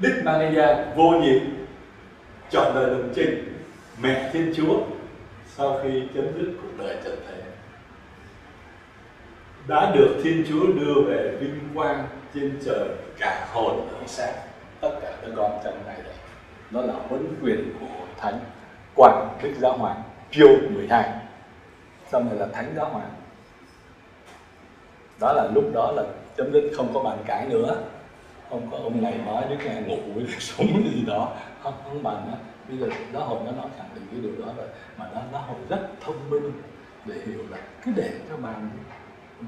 Đức 0.00 0.22
Maria 0.24 0.66
vô 0.96 1.10
nhiệm, 1.10 1.40
chọn 2.50 2.74
đời 2.74 2.90
đồng 2.90 3.12
trình 3.14 3.62
mẹ 4.02 4.30
Thiên 4.32 4.52
Chúa, 4.56 4.80
sau 5.46 5.80
khi 5.82 6.02
chấm 6.14 6.24
dứt 6.38 6.52
cuộc 6.62 6.84
đời 6.84 6.96
trần 7.04 7.16
thế. 7.28 7.42
Đã 9.68 9.92
được 9.94 10.20
Thiên 10.24 10.44
Chúa 10.48 10.66
đưa 10.66 10.94
về 11.06 11.36
vinh 11.40 11.58
quang 11.74 12.08
trên 12.34 12.58
trời 12.64 12.88
cả 13.18 13.48
hồn 13.52 13.88
lẫn 13.92 14.08
xác, 14.08 14.32
tất 14.80 14.98
cả 15.02 15.12
các 15.22 15.30
con 15.36 15.60
trong 15.64 15.86
này 15.86 15.96
đây. 16.04 16.14
Đó 16.70 16.82
là 16.82 16.94
huấn 17.08 17.34
quyền 17.42 17.72
của 17.80 18.06
thánh 18.20 18.40
quan 18.96 19.28
đức 19.42 19.52
giáo 19.58 19.76
hoàng, 19.76 20.02
Pio 20.32 20.46
12 20.70 21.10
xong 22.12 22.28
rồi 22.30 22.38
là 22.38 22.46
thánh 22.52 22.72
giáo 22.76 22.88
hoàng. 22.88 23.10
Đó 25.20 25.32
là 25.32 25.48
lúc 25.54 25.64
đó 25.74 25.92
là 25.96 26.02
chấm 26.36 26.52
dứt, 26.52 26.70
không 26.76 26.94
có 26.94 27.02
bàn 27.02 27.18
cãi 27.26 27.46
nữa 27.48 27.76
không 28.50 28.70
có 28.70 28.76
ông 28.76 29.02
này 29.02 29.20
nói 29.26 29.44
đứa 29.50 29.56
này 29.56 29.82
ngủ 29.82 29.96
với 30.14 30.26
sống 30.38 30.66
cái 30.72 30.92
gì 30.92 31.04
đó. 31.06 31.32
Không 31.62 31.74
không 31.84 32.02
bàn 32.02 32.28
đó 32.32 32.38
bây 32.68 32.78
giờ 32.78 32.88
đó 33.12 33.20
hội 33.20 33.38
nó 33.44 33.52
nói 33.52 33.66
khẳng 33.78 33.88
định 33.94 34.06
cái 34.10 34.20
điều 34.20 34.46
đó 34.46 34.52
rồi. 34.56 34.66
Mà 34.96 35.10
nó 35.14 35.20
nó 35.32 35.38
hội 35.38 35.56
rất 35.68 35.88
thông 36.00 36.30
minh 36.30 36.52
để 37.04 37.14
hiểu 37.26 37.44
là 37.50 37.58
cứ 37.84 37.92
để 37.96 38.12
cho 38.28 38.36
bàn 38.36 38.70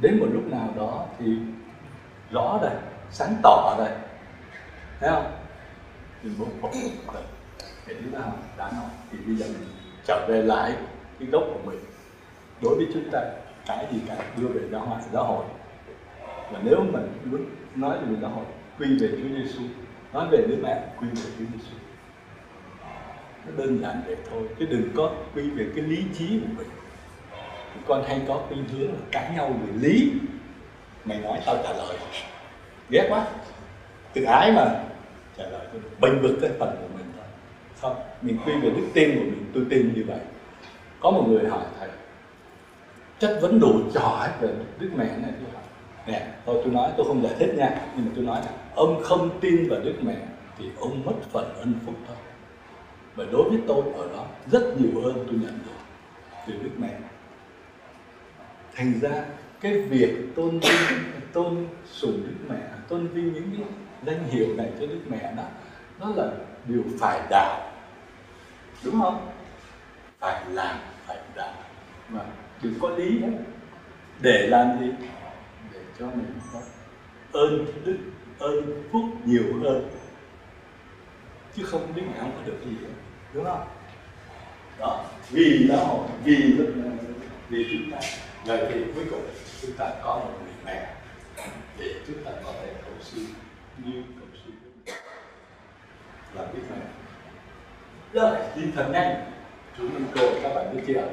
đến 0.01 0.21
một 0.21 0.27
lúc 0.33 0.47
nào 0.51 0.69
đó 0.77 1.07
thì 1.19 1.37
rõ 2.31 2.59
đây 2.63 2.75
sáng 3.11 3.37
tỏ 3.43 3.77
đây 3.79 3.91
thấy 5.01 5.11
không? 5.11 5.33
Thì 6.23 6.31
bố 6.39 6.47
phục 6.63 7.15
rồi 7.15 7.23
cái 7.87 7.97
thứ 8.03 8.11
nào 8.11 8.33
đã 8.59 8.71
nói. 8.73 8.91
Thì 9.11 9.19
bây 9.27 9.37
giờ 9.37 9.47
mình 9.47 9.69
trở 10.05 10.27
về 10.29 10.43
lại 10.43 10.73
cái 11.19 11.29
gốc 11.33 11.43
của 11.55 11.71
mình. 11.71 11.79
Đối 12.63 12.77
với 12.77 12.87
chúng 12.95 13.11
ta, 13.13 13.21
cái 13.67 13.87
gì 13.93 14.01
cả 14.09 14.17
đưa 14.37 14.49
về 14.49 14.61
giáo 14.73 14.87
hội 14.87 14.99
giáo 15.13 15.25
hội. 15.25 15.45
Và 16.53 16.61
nếu 16.63 16.81
mình 16.93 17.13
muốn 17.25 17.45
nói 17.75 17.99
về 17.99 18.17
giáo 18.23 18.31
hội 18.31 18.45
quy 18.79 18.87
về 19.01 19.09
Chúa 19.09 19.37
Giêsu 19.37 19.63
nói 20.13 20.29
về 20.31 20.39
Đức 20.49 20.59
Mẹ, 20.63 20.83
quy 21.01 21.07
về 21.09 21.31
Chúa 21.39 21.45
Giêsu 21.53 21.77
nó 23.47 23.53
đơn 23.57 23.83
giản 23.83 24.03
vậy 24.07 24.17
thôi, 24.31 24.43
chứ 24.59 24.67
đừng 24.67 24.89
có 24.97 25.13
quy 25.35 25.51
về 25.51 25.67
cái 25.77 25.85
lý 25.85 26.05
trí 26.19 26.41
của 26.41 26.53
mình. 26.57 26.69
Con 27.87 28.05
hay 28.09 28.21
có 28.29 28.41
khuynh 28.49 28.65
hướng 28.69 28.89
là 28.89 28.99
cãi 29.11 29.31
nhau 29.37 29.57
về 29.67 29.73
lý. 29.89 30.13
Mày 31.05 31.19
nói 31.19 31.41
tao 31.47 31.57
trả 31.63 31.73
lời. 31.73 31.97
Ghét 32.91 33.07
quá. 33.11 33.27
Tự 34.13 34.25
ái 34.25 34.53
mà. 34.53 34.85
Trả 35.37 35.45
lời 35.45 35.67
tôi 35.73 35.83
bình 36.01 36.23
vực 36.23 36.39
cái 36.41 36.51
phần 36.59 36.77
của 36.81 36.99
mình 36.99 37.07
thôi. 37.17 37.27
Không 37.81 37.97
mình 38.23 38.39
quy 38.47 38.53
về 38.53 38.71
đức 38.71 38.87
tin 38.95 39.15
của 39.15 39.25
mình. 39.25 39.51
Tôi 39.55 39.65
tin 39.71 39.95
như 39.95 40.05
vậy. 40.07 40.21
Có 41.01 41.11
một 41.11 41.25
người 41.29 41.49
hỏi 41.49 41.65
thầy, 41.81 41.89
chất 43.19 43.39
vấn 43.43 43.61
đủ 43.61 43.81
trò 43.95 44.19
hết 44.21 44.33
về 44.41 44.49
đức 44.79 44.91
mẹ 44.97 45.05
này 45.05 45.31
tôi 45.41 45.55
hỏi. 45.55 45.63
Nè, 46.07 46.27
thôi 46.47 46.61
tôi 46.65 46.75
nói, 46.75 46.91
tôi 46.97 47.07
không 47.07 47.23
giải 47.23 47.33
thích 47.39 47.55
nha, 47.57 47.81
nhưng 47.97 48.07
mà 48.07 48.13
tôi 48.17 48.25
nói 48.25 48.41
là 48.45 48.53
ông 48.75 49.03
không 49.03 49.39
tin 49.41 49.69
vào 49.69 49.81
đức 49.81 49.95
mẹ 50.03 50.17
thì 50.59 50.65
ông 50.81 51.05
mất 51.05 51.15
phần 51.33 51.55
ân 51.55 51.75
phúc 51.87 51.95
thôi 52.07 52.17
và 53.17 53.25
đối 53.33 53.51
với 53.51 53.59
tôi 53.69 53.85
ở 53.95 54.09
đó, 54.17 54.27
rất 54.51 54.81
nhiều 54.81 55.03
hơn 55.03 55.25
tôi 55.27 55.37
nhận 55.41 55.59
được 55.65 55.83
từ 56.47 56.55
đức 56.63 56.71
mẹ. 56.79 56.99
Thành 58.75 58.93
ra, 59.01 59.25
cái 59.61 59.81
việc 59.81 60.17
tôn 60.37 60.61
vinh, 60.61 60.99
tôn 61.33 61.67
sùng 61.87 62.23
đức 62.27 62.47
mẹ, 62.49 62.61
tôn 62.89 63.09
vinh 63.09 63.33
những 63.33 63.51
cái 63.57 63.67
danh 64.07 64.29
hiệu 64.29 64.47
này 64.57 64.71
cho 64.81 64.87
đức 64.87 65.01
mẹ 65.09 65.33
đó, 65.37 65.45
nó 66.01 66.09
là 66.17 66.33
điều 66.69 66.83
phải 67.01 67.21
đạo. 67.31 67.73
Đúng 68.85 69.01
không? 69.01 69.29
Phải 70.19 70.45
làm, 70.51 70.77
phải 71.07 71.19
đạo. 71.35 71.55
Mà 72.09 72.21
đừng 72.63 72.75
có 72.81 72.89
lý 72.89 73.19
đấy. 73.19 73.31
để 74.21 74.47
làm 74.47 74.81
gì? 74.81 74.87
Để 75.73 75.81
cho 75.99 76.07
mình 76.07 76.33
có 76.53 76.61
ơn 77.33 77.67
đức 77.85 77.97
ơn 78.43 78.83
phúc 78.93 79.05
nhiều 79.25 79.45
hơn. 79.63 79.91
Chứ 81.57 81.65
không 81.65 81.93
đức 81.95 82.03
mẹ 82.07 82.19
không 82.21 82.33
có 82.37 82.43
được 82.47 82.57
gì 82.65 82.71
hết 82.71 82.89
đúng 83.33 83.45
không? 83.45 83.67
Đó 84.79 85.05
vì 85.31 85.67
giáo 85.69 85.87
hội 85.87 86.09
vì 86.25 86.59
vì 87.49 87.67
chúng 87.71 87.91
ta. 87.93 87.99
Rồi 88.47 88.59
thì 88.69 88.85
cuối 88.95 89.05
cùng 89.11 89.27
chúng 89.63 89.73
ta 89.73 89.91
có 90.03 90.17
một 90.17 90.31
người 90.43 90.53
mẹ 90.65 90.95
để 91.79 91.95
chúng 92.07 92.25
ta 92.25 92.31
có 92.45 92.53
thể 92.53 92.73
cầu 92.85 92.95
xin 93.01 93.25
như 93.85 94.03
cầu 94.21 94.29
xin 94.45 94.55
là 96.35 96.47
biết 96.53 96.63
mẹ 96.71 96.87
rồi 98.13 98.37
đi 98.57 98.63
thật 98.77 98.89
nhanh. 98.93 99.33
Chúng 99.79 99.95
mình 99.95 100.07
cô 100.15 100.29
các 100.43 100.55
bạn 100.55 100.77
biết 100.77 100.83
chưa? 100.87 101.09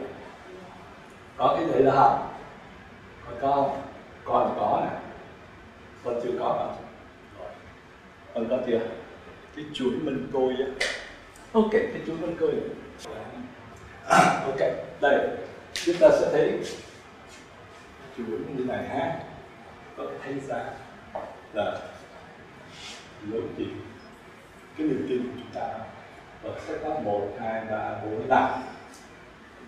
Có 1.37 1.55
cái 1.57 1.67
đấy 1.67 1.83
là 1.83 1.95
không? 1.95 2.27
Có 3.25 3.37
con 3.41 3.81
con 4.25 4.55
có 4.59 4.81
nè. 4.85 4.99
Con 6.03 6.19
chưa 6.23 6.31
có 6.39 6.45
rồi 6.45 6.88
con 8.33 8.49
có 8.49 8.57
chưa? 8.67 8.79
Cái 9.55 9.65
chuỗi 9.73 9.91
minh 9.91 10.27
côi 10.33 10.53
á. 10.53 10.67
Ok 11.51 11.71
cái 11.71 12.01
chuỗi 12.07 12.17
minh 12.17 12.35
côi. 12.39 12.51
Ok 14.45 14.59
đây. 15.01 15.27
Chúng 15.73 15.95
ta 15.99 16.09
sẽ 16.19 16.29
thấy 16.31 16.59
chuỗi 18.17 18.39
như 18.57 18.63
này 18.63 18.87
ha. 18.87 19.19
Có 19.97 20.05
thấy 20.23 20.33
ra 20.47 20.63
là 21.53 21.77
lối 23.31 23.41
gì 23.57 23.65
cái 24.77 24.87
niềm 24.87 25.05
tin 25.09 25.23
của 25.23 25.33
chúng 25.35 25.51
ta 25.53 25.79
và 26.43 26.49
sẽ 26.67 26.73
có 26.83 26.99
một 26.99 27.27
hai 27.39 27.61
ba 27.71 27.95
bốn 28.03 28.27
năm. 28.27 28.49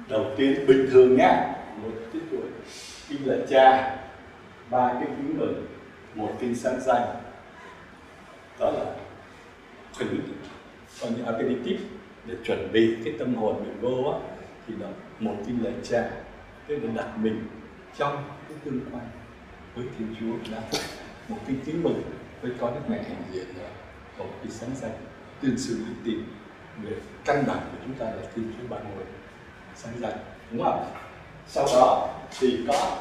Đầu 0.10 0.26
tiên 0.38 0.68
bình 0.68 0.88
thường 0.92 1.18
nhá. 1.18 1.54
Một 1.78 1.92
cái 2.14 2.22
chuỗi 2.32 2.48
kinh 3.10 3.30
là 3.30 3.36
cha 3.50 3.96
ba 4.70 4.94
cái 4.94 5.08
kính 5.18 5.40
mừng 5.40 5.66
một 6.16 6.32
kinh 6.40 6.56
sáng 6.56 6.80
danh 6.80 7.21
đó 8.62 8.72
là 8.72 8.86
khởi 9.98 10.08
còn 11.02 11.14
những 11.16 11.26
aperitif 11.26 11.78
để 12.26 12.36
chuẩn 12.44 12.72
bị 12.72 12.96
cái 13.06 13.14
tâm 13.20 13.36
hồn 13.36 13.56
mình 13.64 13.82
vô 13.82 14.12
á, 14.12 14.20
thì 14.68 14.74
là 14.80 14.88
một 15.20 15.36
kinh 15.48 15.64
lạy 15.64 15.74
cha. 15.84 16.12
Tức 16.68 16.78
là 16.84 16.92
đặt 16.96 17.18
mình 17.18 17.48
trong 17.98 18.24
cái 18.50 18.58
tương 18.64 18.80
quan 18.92 19.04
với 19.76 19.86
Thiên 19.98 20.16
Chúa 20.20 20.52
là 20.52 20.62
một 21.28 21.38
kinh 21.48 21.60
kính 21.66 21.84
mừng 21.84 22.02
với 22.42 22.52
có 22.60 22.72
Đức 22.72 22.82
Mẹ 22.88 23.04
hiện 23.08 23.18
diện 23.32 23.46
đó 23.58 23.68
một 24.18 24.30
cái 24.44 24.52
sáng 24.52 24.70
danh 24.76 24.92
tuyên 25.42 25.58
sự 25.58 25.78
đức 25.88 25.96
tin 26.06 26.24
về 26.84 26.96
căn 27.26 27.44
bản 27.48 27.58
của 27.58 27.78
chúng 27.86 27.94
ta 27.94 28.06
là 28.06 28.22
Thiên 28.36 28.54
Chúa 28.58 28.68
ban 28.70 28.84
ngôi 28.84 29.06
sáng 29.76 29.94
danh 30.00 30.18
đúng 30.52 30.64
không? 30.64 30.86
Sau 31.48 31.66
đó 31.74 32.10
thì 32.40 32.60
có 32.68 32.98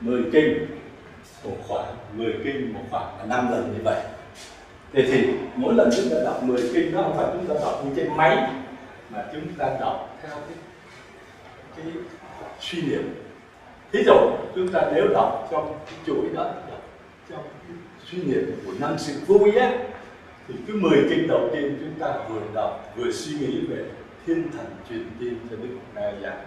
10 0.00 0.22
kinh, 0.32 0.66
một 1.44 1.56
khoảng 1.68 1.96
10 2.12 2.34
kinh, 2.44 2.72
một 2.72 2.82
khoảng 2.90 3.18
là 3.18 3.24
năm 3.24 3.50
lần 3.50 3.72
như 3.76 3.82
vậy 3.84 4.00
thì 4.94 5.02
thì 5.02 5.28
mỗi 5.56 5.74
lần 5.74 5.90
chúng 5.96 6.10
ta 6.10 6.16
đọc 6.24 6.42
10 6.42 6.70
kinh 6.74 6.92
đó, 6.92 7.02
không 7.02 7.16
phải 7.16 7.26
chúng 7.32 7.46
ta 7.46 7.54
đọc 7.60 7.82
như 7.84 7.90
trên 7.96 8.16
máy, 8.16 8.36
mà 9.10 9.24
chúng 9.32 9.42
ta 9.58 9.76
đọc 9.80 10.18
theo 10.22 10.30
cái 10.30 10.56
cái 11.76 11.86
suy 12.60 12.82
niệm. 12.82 13.14
Thí 13.92 14.02
dụ 14.06 14.14
chúng 14.54 14.68
ta 14.68 14.90
nếu 14.94 15.08
đọc 15.08 15.48
trong 15.50 15.78
cái 15.86 15.94
chuỗi 16.06 16.28
đó, 16.34 16.44
đọc 16.44 16.82
trong 17.30 17.42
cái 17.68 17.76
suy 18.10 18.22
niệm 18.22 18.60
của 18.66 18.72
năm 18.80 18.94
sự 18.98 19.12
vui 19.26 19.56
á, 19.56 19.72
thì 20.48 20.54
cứ 20.66 20.74
10 20.74 20.98
kinh 21.10 21.28
đầu 21.28 21.50
tiên 21.52 21.76
chúng 21.80 22.00
ta 22.00 22.14
vừa 22.28 22.40
đọc, 22.54 22.92
vừa 22.96 23.12
suy 23.12 23.32
nghĩ 23.38 23.66
về 23.68 23.84
thiên 24.26 24.50
thần 24.52 24.66
truyền 24.88 25.06
tin 25.20 25.38
cho 25.50 25.56
đức 25.56 25.68
Na 25.94 26.12
già 26.22 26.44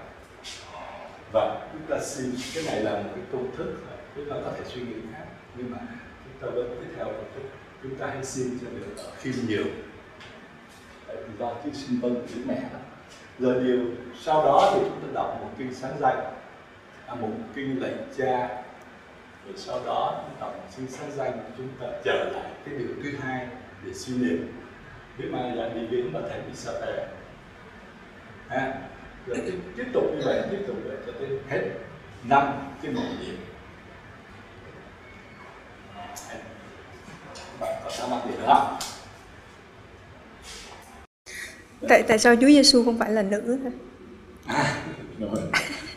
và 1.31 1.67
chúng 1.73 1.81
ta 1.89 1.99
xin, 1.99 2.31
cái 2.55 2.63
này 2.67 2.83
là 2.83 2.91
một 2.91 3.09
cái 3.15 3.23
công 3.31 3.55
thức, 3.57 3.75
chúng 4.15 4.29
ta 4.29 4.35
có 4.45 4.51
thể 4.57 4.63
suy 4.73 4.81
nghĩ 4.81 4.95
khác, 5.13 5.25
nhưng 5.55 5.71
mà 5.71 5.77
chúng 6.23 6.33
ta 6.41 6.55
vẫn 6.55 6.75
tiếp 6.81 6.87
theo 6.97 7.05
công 7.05 7.25
thức 7.35 7.43
chúng 7.83 7.95
ta 7.95 8.07
hãy 8.07 8.25
xin 8.25 8.59
cho 8.61 8.67
được 8.69 9.03
khiêm 9.19 9.33
nhiều. 9.47 9.65
Tại 11.07 11.15
vì 11.15 11.37
do 11.39 11.53
chữ 11.63 11.69
xin 11.73 11.99
vâng 11.99 12.15
của 12.15 12.41
mẹ. 12.45 12.61
Đó 12.71 12.79
rồi 13.39 13.63
điều 13.63 13.79
sau 14.21 14.45
đó 14.45 14.71
thì 14.73 14.79
chúng 14.79 15.01
ta 15.01 15.07
đọc 15.13 15.37
một 15.41 15.49
kinh 15.57 15.73
sáng 15.73 15.99
danh 15.99 16.17
à, 17.07 17.15
một 17.15 17.29
kinh 17.55 17.81
lệnh 17.81 17.97
cha. 18.17 18.47
Rồi 19.45 19.53
sau 19.55 19.85
đó 19.85 20.23
chúng 20.25 20.35
ta 20.35 20.45
đọc 20.45 20.55
một 20.57 20.69
kinh 20.77 20.87
sáng 20.87 21.11
danh 21.11 21.53
chúng 21.57 21.67
ta 21.79 21.87
trở 22.03 22.31
lại 22.33 22.51
cái 22.65 22.75
điều 22.75 22.87
thứ 23.03 23.11
hai 23.21 23.47
để 23.85 23.93
suy 23.93 24.17
niệm. 24.17 24.53
Biết 25.17 25.27
mai 25.31 25.55
là 25.55 25.69
đi 25.69 25.87
viếng 25.87 26.13
và 26.13 26.21
thầy 26.29 26.41
Isabel 26.47 26.99
à, 28.47 28.73
rồi 29.27 29.37
tiếp, 29.45 29.59
tiếp 29.77 29.85
tục 29.93 30.03
như 30.15 30.21
vậy 30.25 30.43
tiếp 30.51 30.63
tục 30.67 30.75
vậy 30.85 30.97
cho 31.05 31.11
tới 31.19 31.29
hết 31.49 31.69
năm 32.23 32.73
cái 32.83 32.91
mầu 32.91 33.03
nhiệm. 33.03 33.35
Bạn 35.95 36.39
có 37.59 38.21
gì 38.25 38.31
nữa 38.37 38.43
không 38.47 38.77
tại 41.87 42.03
tại 42.07 42.19
sao 42.19 42.35
Chúa 42.35 42.47
Giêsu 42.47 42.83
không 42.83 42.97
phải 42.97 43.11
là 43.11 43.21
nữ 43.21 43.57
thôi 43.63 43.71
à 44.45 44.83
rồi. 45.19 45.29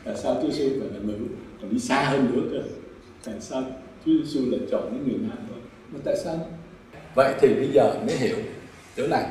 Tại 0.04 0.14
sao 0.22 0.38
Chúa 0.42 0.50
Giêsu 0.50 0.80
phải 0.80 0.88
là 0.88 0.98
nữ? 1.02 1.18
Còn 1.60 1.70
đi 1.70 1.78
xa 1.78 2.02
hơn 2.02 2.30
nữa 2.34 2.42
cơ. 2.52 2.68
Tại 3.24 3.34
sao 3.40 3.62
Chúa 4.06 4.12
Giêsu 4.24 4.50
lại 4.50 4.60
chọn 4.70 4.82
những 4.92 5.08
người 5.08 5.28
nam 5.28 5.38
thôi 5.48 5.58
mà 5.92 5.98
tại 6.04 6.16
sao? 6.24 6.48
Vậy 7.14 7.34
thì 7.40 7.54
bây 7.54 7.68
giờ 7.72 7.94
mới 8.06 8.16
hiểu. 8.16 8.36
Chỗ 8.96 9.06
này 9.06 9.24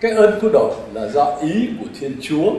cái 0.00 0.12
ơn 0.12 0.40
cứu 0.40 0.50
độ 0.52 0.76
là 0.92 1.08
do 1.08 1.38
ý 1.42 1.68
của 1.80 1.86
Thiên 2.00 2.16
Chúa. 2.20 2.52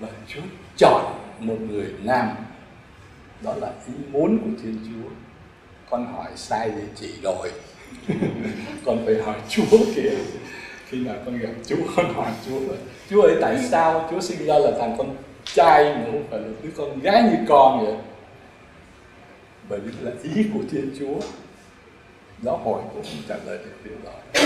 Và 0.00 0.08
Chúa 0.28 0.40
chọn 0.76 1.04
một 1.38 1.56
người 1.70 1.94
nam. 2.02 2.28
Đó 3.42 3.54
là 3.60 3.72
ý 3.86 3.94
muốn 4.12 4.38
của 4.38 4.62
Thiên 4.62 4.78
Chúa 4.84 5.10
con 5.90 6.12
hỏi 6.12 6.30
sai 6.36 6.70
thì 6.76 6.82
chị 6.96 7.12
rồi 7.22 7.50
con 8.84 9.02
phải 9.06 9.14
hỏi 9.14 9.36
Chúa 9.48 9.78
kìa. 9.94 10.10
Khi 10.88 10.98
nào 10.98 11.14
con 11.24 11.38
gặp 11.38 11.48
Chúa, 11.66 11.76
con 11.96 12.14
hỏi 12.14 12.32
Chúa 12.46 12.60
rồi 12.68 12.76
Chúa 13.10 13.22
ơi, 13.22 13.36
tại 13.40 13.58
sao 13.70 14.08
Chúa 14.10 14.20
sinh 14.20 14.46
ra 14.46 14.58
là 14.58 14.70
thằng 14.78 14.94
con 14.98 15.16
trai 15.44 15.84
mà 15.84 16.04
không 16.04 16.24
phải 16.30 16.40
là 16.40 16.48
đứa 16.62 16.70
con 16.76 17.00
gái 17.00 17.22
như 17.22 17.36
con 17.48 17.86
vậy? 17.86 17.94
Bởi 19.68 19.80
vì 19.80 19.92
là 20.00 20.12
ý 20.22 20.44
của 20.54 20.60
Thiên 20.70 20.90
Chúa. 20.98 21.20
Nó 22.42 22.52
hỏi 22.52 22.82
cũng 22.92 23.02
không 23.02 23.22
trả 23.28 23.36
lời 23.46 23.58
được 23.58 23.72
điều 23.84 23.94
đó. 24.04 24.42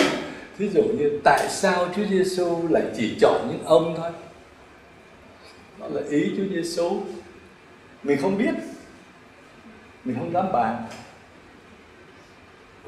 Thí 0.58 0.68
dụ 0.68 0.82
như, 0.82 1.20
tại 1.24 1.48
sao 1.48 1.88
Chúa 1.96 2.04
Giêsu 2.10 2.68
lại 2.68 2.82
chỉ 2.96 3.16
chọn 3.20 3.48
những 3.50 3.64
ông 3.64 3.94
thôi? 3.96 4.10
Đó 5.80 5.86
là 5.90 6.00
ý 6.10 6.30
Chúa 6.36 6.44
Giêsu 6.54 7.00
mình 8.02 8.18
không 8.22 8.38
biết. 8.38 8.54
Mình 10.04 10.16
không 10.18 10.32
dám 10.32 10.52
bàn 10.52 10.86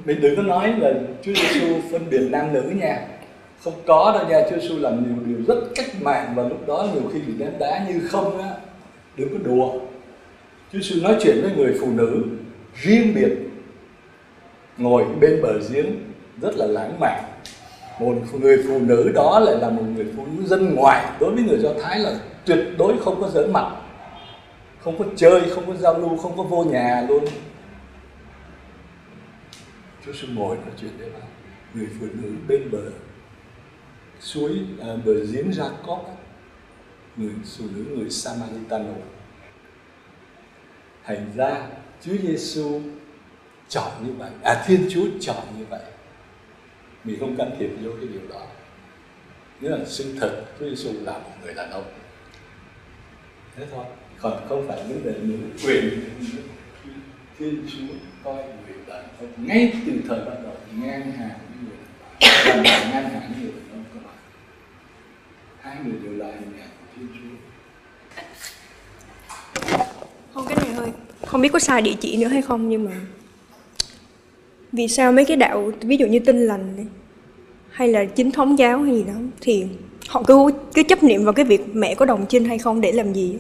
mình 0.04 0.20
đừng 0.20 0.36
có 0.36 0.42
nói 0.42 0.74
là 0.78 0.92
Chúa 1.22 1.32
Giêsu 1.32 1.80
phân 1.92 2.10
biệt 2.10 2.28
nam 2.30 2.52
nữ 2.52 2.62
nha. 2.62 3.06
Không 3.64 3.74
có 3.86 4.12
đâu 4.18 4.28
nha, 4.28 4.46
Chúa 4.50 4.58
Giêsu 4.58 4.78
làm 4.78 5.04
nhiều 5.04 5.26
điều 5.26 5.46
rất 5.46 5.68
cách 5.74 6.02
mạng 6.02 6.32
và 6.34 6.42
lúc 6.42 6.66
đó 6.66 6.86
nhiều 6.94 7.10
khi 7.12 7.18
bị 7.20 7.32
ném 7.38 7.52
đá 7.58 7.86
như 7.88 8.00
không 8.08 8.38
á. 8.42 8.50
Đừng 9.16 9.28
có 9.28 9.38
đùa. 9.44 9.72
Chúa 10.72 10.78
Giêsu 10.78 11.02
nói 11.02 11.16
chuyện 11.20 11.40
với 11.42 11.50
người 11.56 11.76
phụ 11.80 11.86
nữ 11.92 12.22
riêng 12.74 13.14
biệt, 13.14 13.32
ngồi 14.78 15.04
bên 15.20 15.42
bờ 15.42 15.52
giếng, 15.72 15.86
rất 16.42 16.56
là 16.56 16.66
lãng 16.66 17.00
mạn. 17.00 17.24
Một 18.00 18.14
người 18.40 18.64
phụ 18.68 18.78
nữ 18.78 19.12
đó 19.14 19.40
lại 19.40 19.56
là 19.60 19.70
một 19.70 19.82
người 19.96 20.06
phụ 20.16 20.22
nữ 20.36 20.46
dân 20.46 20.74
ngoài. 20.74 21.04
Đối 21.20 21.34
với 21.34 21.42
người 21.42 21.58
do 21.58 21.70
thái 21.82 21.98
là 21.98 22.12
tuyệt 22.44 22.58
đối 22.78 22.94
không 23.04 23.20
có 23.20 23.28
giỡn 23.28 23.52
mặt, 23.52 23.70
không 24.78 24.98
có 24.98 25.04
chơi, 25.16 25.40
không 25.50 25.66
có 25.66 25.74
giao 25.74 25.98
lưu, 25.98 26.16
không 26.16 26.36
có 26.36 26.42
vô 26.42 26.64
nhà 26.64 27.06
luôn. 27.08 27.24
Chúa 30.06 30.12
sẽ 30.12 30.28
ngồi 30.28 30.56
nói 30.56 30.74
chuyện 30.80 30.90
với 30.98 31.10
bà 31.10 31.26
người 31.74 31.88
phụ 32.00 32.06
nữ 32.12 32.32
bên 32.48 32.70
bờ 32.70 32.90
suối 34.20 34.58
à, 34.80 34.96
bờ 35.04 35.14
giếng 35.32 35.50
Jacob 35.50 36.04
á, 36.04 36.14
người 37.16 37.32
phụ 37.58 37.64
nữ 37.74 37.84
người 37.96 38.10
Samaritano 38.10 38.94
thành 41.04 41.32
ra 41.36 41.68
Chúa 42.02 42.16
Giêsu 42.22 42.80
chọn 43.68 44.06
như 44.06 44.12
vậy. 44.12 44.30
À 44.44 44.64
Thiên 44.66 44.88
Chúa 44.90 45.04
chọn 45.20 45.44
như 45.58 45.64
vậy. 45.70 45.82
Mình 47.04 47.16
không 47.20 47.36
can 47.36 47.50
thiệp 47.58 47.70
vô 47.82 47.90
cái 48.00 48.08
điều 48.08 48.28
đó. 48.28 48.46
Nghĩa 49.60 49.68
là 49.68 49.84
sự 49.86 50.14
thật 50.20 50.44
Chúa 50.58 50.68
Giêsu 50.68 50.92
là 51.02 51.12
một 51.12 51.30
người 51.44 51.54
đàn 51.54 51.70
ông. 51.70 51.84
Thế 53.56 53.66
thôi. 53.70 53.84
Còn 54.20 54.46
không 54.48 54.68
phải 54.68 54.82
vấn 54.88 55.04
đề 55.04 55.14
nữ 55.22 55.36
quyền 55.66 56.00
Thiên 57.38 57.66
Chúa 57.68 57.94
coi 58.24 58.44
ngay 59.36 59.72
từ 59.86 59.92
thời 60.08 60.18
ban 60.18 60.42
đầu 60.42 60.52
ngang 60.80 61.12
hàng 61.12 61.30
với 61.48 61.58
người 61.62 61.76
đàn 62.20 62.56
ông 62.56 62.62
ngang 62.64 63.10
hàng 63.10 63.32
với 63.32 63.42
người 63.42 63.52
đàn 63.52 63.70
ông 63.72 63.84
các 63.94 64.00
bạn 64.04 64.14
hai 65.60 65.76
người 65.84 65.94
đều 66.02 66.12
là 66.12 66.26
hình 66.26 66.52
ảnh 66.60 66.68
của 66.80 66.86
Thiên 66.96 67.08
Chúa. 67.14 67.36
Không 70.34 70.46
cái 70.48 70.56
này 70.56 70.74
hơi 70.74 70.88
không 71.26 71.40
biết 71.40 71.52
có 71.52 71.58
sai 71.58 71.82
địa 71.82 71.94
chỉ 72.00 72.16
nữa 72.16 72.28
hay 72.28 72.42
không 72.42 72.68
nhưng 72.68 72.84
mà 72.84 73.00
vì 74.72 74.88
sao 74.88 75.12
mấy 75.12 75.24
cái 75.24 75.36
đạo 75.36 75.72
ví 75.80 75.96
dụ 75.96 76.06
như 76.06 76.18
tin 76.18 76.46
lành 76.46 76.76
này, 76.76 76.86
hay 77.70 77.88
là 77.88 78.04
chính 78.04 78.30
thống 78.30 78.58
giáo 78.58 78.82
hay 78.82 78.94
gì 78.94 79.04
đó 79.04 79.14
thì 79.40 79.66
họ 80.08 80.22
cứ 80.26 80.50
cứ 80.74 80.82
chấp 80.82 81.02
niệm 81.02 81.24
vào 81.24 81.32
cái 81.32 81.44
việc 81.44 81.60
mẹ 81.72 81.94
có 81.94 82.04
đồng 82.04 82.26
trinh 82.28 82.44
hay 82.44 82.58
không 82.58 82.80
để 82.80 82.92
làm 82.92 83.12
gì? 83.12 83.36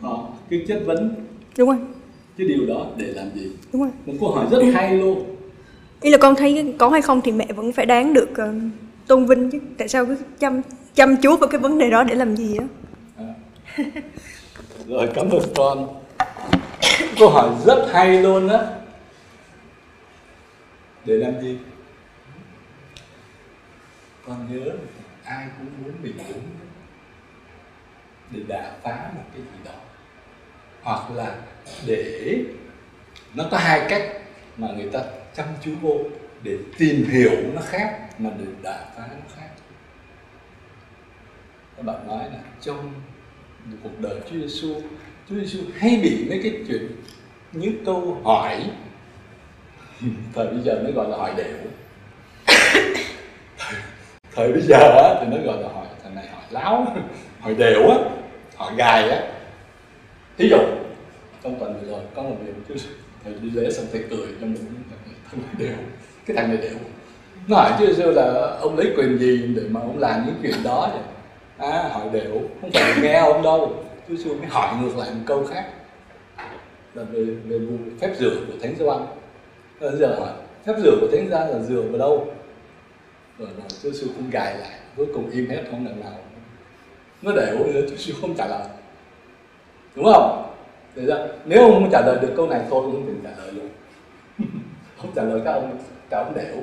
Họ 0.00 0.28
cứ 0.50 0.64
chất 0.68 0.82
vấn. 0.86 1.14
Đúng 1.56 1.68
không 1.68 1.92
cái 2.36 2.46
điều 2.46 2.66
đó 2.66 2.86
để 2.96 3.06
làm 3.06 3.30
gì? 3.34 3.50
Đúng 3.72 3.82
không 3.82 3.92
một 4.06 4.12
câu 4.20 4.30
hỏi 4.30 4.46
rất 4.50 4.62
hay 4.74 4.94
luôn. 4.94 5.36
Ý 6.00 6.10
là 6.10 6.18
con 6.18 6.34
thấy 6.34 6.74
có 6.78 6.88
hay 6.88 7.02
không 7.02 7.20
thì 7.20 7.32
mẹ 7.32 7.46
vẫn 7.56 7.72
phải 7.72 7.86
đáng 7.86 8.14
được 8.14 8.28
ờ, 8.36 8.54
tôn 9.06 9.26
vinh 9.26 9.50
chứ. 9.50 9.58
Tại 9.78 9.88
sao 9.88 10.06
cứ 10.06 10.16
chăm 10.38 10.62
chăm 10.94 11.16
chú 11.22 11.36
vào 11.36 11.48
cái 11.48 11.60
vấn 11.60 11.78
đề 11.78 11.90
đó 11.90 12.04
để 12.04 12.14
làm 12.14 12.36
gì 12.36 12.56
á? 12.56 12.66
À. 13.18 13.34
rồi 14.86 15.08
cảm 15.14 15.30
ơn 15.30 15.42
con. 15.56 16.00
Câu 17.18 17.30
hỏi 17.30 17.50
rất 17.66 17.86
hay 17.92 18.22
luôn 18.22 18.48
á. 18.48 18.58
Để 21.04 21.14
làm 21.14 21.40
gì? 21.40 21.58
Con 24.26 24.36
nhớ 24.50 24.70
ai 25.24 25.46
cũng 25.58 25.66
muốn 25.84 25.92
mình 26.02 26.12
đúng. 26.28 26.42
Để 28.30 28.40
đả 28.48 28.72
phá 28.82 29.10
một 29.14 29.22
cái 29.32 29.42
gì 29.42 29.58
đó 29.64 29.72
hoặc 30.84 31.10
là 31.14 31.34
để 31.86 32.38
nó 33.34 33.44
có 33.50 33.58
hai 33.58 33.86
cách 33.88 34.02
mà 34.56 34.68
người 34.76 34.88
ta 34.92 35.00
chăm 35.34 35.46
chú 35.64 35.70
vô 35.82 35.98
để 36.42 36.58
tìm 36.78 37.04
hiểu 37.10 37.32
nó 37.54 37.60
khác 37.64 37.98
mà 38.18 38.30
để 38.38 38.44
đả 38.62 38.84
phá 38.96 39.02
nó 39.10 39.34
khác. 39.36 39.48
Các 41.76 41.86
bạn 41.86 42.06
nói 42.06 42.24
là 42.32 42.38
trong 42.60 42.92
cuộc 43.82 44.00
đời 44.00 44.20
Chúa 44.30 44.36
Giêsu 44.36 44.74
Chúa 45.28 45.36
Giêsu 45.36 45.58
hay 45.78 46.00
bị 46.02 46.26
mấy 46.28 46.40
cái 46.42 46.52
chuyện 46.68 46.86
những 47.52 47.84
câu 47.86 48.20
hỏi. 48.24 48.70
Thời 50.34 50.46
bây 50.46 50.60
giờ 50.60 50.80
mới 50.82 50.92
gọi 50.92 51.08
là 51.08 51.16
hỏi 51.16 51.34
đều 51.36 51.56
thời, 53.58 53.74
thời 54.34 54.52
bây 54.52 54.62
giờ 54.62 54.78
á, 54.78 55.14
thì 55.20 55.26
nó 55.36 55.52
gọi 55.52 55.62
là 55.62 55.68
hỏi 55.68 55.86
thằng 56.02 56.14
này 56.14 56.26
hỏi 56.32 56.42
láo. 56.50 56.86
Hỏi 57.40 57.54
đều 57.54 57.88
á 57.88 57.96
hỏi 58.56 58.72
gài 58.76 59.10
á 59.10 59.33
thí 60.38 60.48
dụ 60.48 60.58
trong 61.42 61.60
tuần 61.60 61.80
vừa 61.80 61.90
rồi 61.90 62.00
có 62.14 62.22
một 62.22 62.36
điều 62.44 62.54
chứ 62.68 62.74
thầy 63.24 63.34
đi 63.42 63.50
lễ 63.50 63.70
xong 63.70 63.86
thầy 63.92 64.02
cười 64.10 64.26
cho 64.40 64.46
mình 64.46 64.64
thằng 65.30 65.40
này 65.42 65.54
đều 65.58 65.76
cái 66.26 66.36
thằng 66.36 66.48
này 66.48 66.56
đều. 66.56 66.78
Nó 67.48 67.56
hỏi 67.56 67.72
chứ 67.78 67.94
xưa 67.94 68.10
là 68.10 68.56
ông 68.60 68.78
lấy 68.78 68.92
quyền 68.96 69.18
gì 69.18 69.42
để 69.56 69.62
mà 69.70 69.80
ông 69.80 69.98
làm 69.98 70.26
những 70.26 70.34
chuyện 70.42 70.62
đó 70.64 70.90
vậy? 70.92 71.02
À, 71.70 71.88
hỏi 71.88 72.08
đều 72.12 72.40
không 72.60 72.70
phải 72.70 72.94
nghe 73.02 73.18
ông 73.18 73.42
đâu 73.42 73.84
chứ 74.08 74.16
xưa 74.16 74.34
mới 74.34 74.46
hỏi 74.46 74.74
ngược 74.82 74.96
lại 74.96 75.10
một 75.10 75.20
câu 75.26 75.44
khác. 75.44 75.64
Là 76.94 77.02
về 77.02 77.24
về 77.24 77.58
vụ 77.58 77.76
phép 78.00 78.14
rửa 78.18 78.36
của 78.46 78.52
thánh 78.62 78.74
Gioan. 78.78 79.06
Bây 79.80 79.96
giờ 79.96 80.16
hỏi 80.18 80.32
phép 80.66 80.74
rửa 80.82 80.96
của 81.00 81.08
thánh 81.12 81.28
gioan 81.30 81.50
là 81.50 81.58
rửa 81.58 81.82
vào 81.82 81.98
đâu? 81.98 82.26
Rồi 83.38 83.48
là 83.58 83.64
chú 83.82 83.92
sư 83.92 84.08
cũng 84.16 84.30
gài 84.30 84.58
lại 84.58 84.70
cuối 84.96 85.06
cùng 85.14 85.30
im 85.30 85.50
hết 85.50 85.62
không 85.70 85.86
lần 85.86 86.00
nào. 86.00 86.18
Nó 87.22 87.32
đều 87.32 87.58
nữa 87.58 87.80
chú 87.90 87.96
sư 87.96 88.12
không 88.20 88.34
trả 88.34 88.46
lời 88.46 88.66
đúng 89.94 90.04
không? 90.04 90.54
Thế 90.96 91.06
ra, 91.06 91.16
nếu 91.44 91.62
ông 91.62 91.72
không 91.72 91.90
trả 91.92 92.00
lời 92.00 92.18
được 92.22 92.32
câu 92.36 92.48
này 92.48 92.60
tôi 92.70 92.82
cũng 92.82 92.92
không 92.92 93.06
thể 93.06 93.30
trả 93.30 93.42
lời 93.42 93.52
luôn 93.52 93.68
không 94.98 95.12
trả 95.14 95.22
lời 95.22 95.40
các 95.44 95.52
ông 95.52 95.78
cả 96.10 96.18
ông 96.18 96.34
đều. 96.34 96.62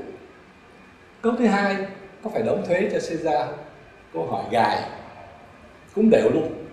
Câu 1.21 1.33
thứ 1.39 1.45
hai 1.45 1.77
có 2.23 2.29
phải 2.29 2.43
đóng 2.43 2.63
thuế 2.67 2.81
cho 2.81 2.99
Caesar? 3.09 3.47
Không 3.47 3.57
câu 4.13 4.25
hỏi 4.25 4.43
gài. 4.51 4.89
Cũng 5.95 6.09
đều 6.09 6.29
luôn. 6.33 6.65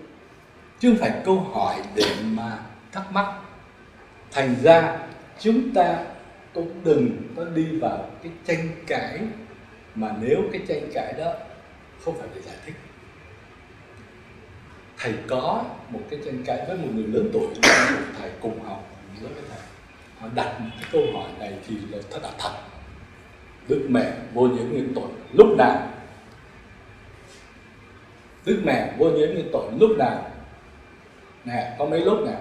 Chứ 0.79 0.89
không 0.89 0.97
phải 0.97 1.11
câu 1.25 1.39
hỏi 1.39 1.75
để 1.95 2.05
mà 2.23 2.59
thắc 2.91 3.11
mắc. 3.11 3.33
Thành 4.31 4.55
ra 4.63 4.99
chúng 5.39 5.73
ta 5.73 5.99
cũng 6.53 6.71
đừng 6.83 7.09
có 7.35 7.45
đi 7.45 7.79
vào 7.79 8.05
cái 8.23 8.31
tranh 8.47 8.67
cãi. 8.87 9.19
Mà 9.95 10.15
nếu 10.21 10.37
cái 10.51 10.61
tranh 10.67 10.89
cãi 10.93 11.13
đó 11.17 11.33
không 12.05 12.17
phải 12.17 12.27
để 12.35 12.41
giải 12.41 12.55
thích 12.65 12.75
thầy 14.99 15.13
có 15.27 15.63
một 15.89 15.99
cái 16.09 16.19
tranh 16.25 16.43
cãi 16.45 16.65
với 16.67 16.77
một 16.77 16.87
người 16.93 17.07
lớn 17.07 17.29
tuổi 17.33 17.47
một 17.47 18.03
thầy 18.19 18.29
cùng 18.41 18.63
học. 18.63 18.83
Với 19.21 19.31
thầy 19.35 19.59
họ 20.19 20.27
đặt 20.35 20.59
một 20.59 20.69
cái 20.81 20.89
câu 20.91 21.01
hỏi 21.13 21.29
này 21.39 21.53
thì 21.67 21.75
là 21.91 21.97
thật 22.11 22.19
là 22.23 22.31
thật. 22.37 22.51
Đức 23.67 23.87
mẹ 23.89 24.13
vô 24.33 24.41
nhiễm 24.41 24.69
nguyên 24.69 24.93
tội 24.95 25.07
lúc 25.33 25.47
nào? 25.57 25.87
Đức 28.45 28.61
mẹ 28.63 28.93
vô 28.97 29.09
nhiễm 29.09 29.29
nguyên 29.33 29.49
tội 29.53 29.71
lúc 29.79 29.91
nào? 29.97 30.31
Nè 31.45 31.75
có 31.79 31.85
mấy 31.85 31.99
lúc 31.99 32.17
nè? 32.25 32.33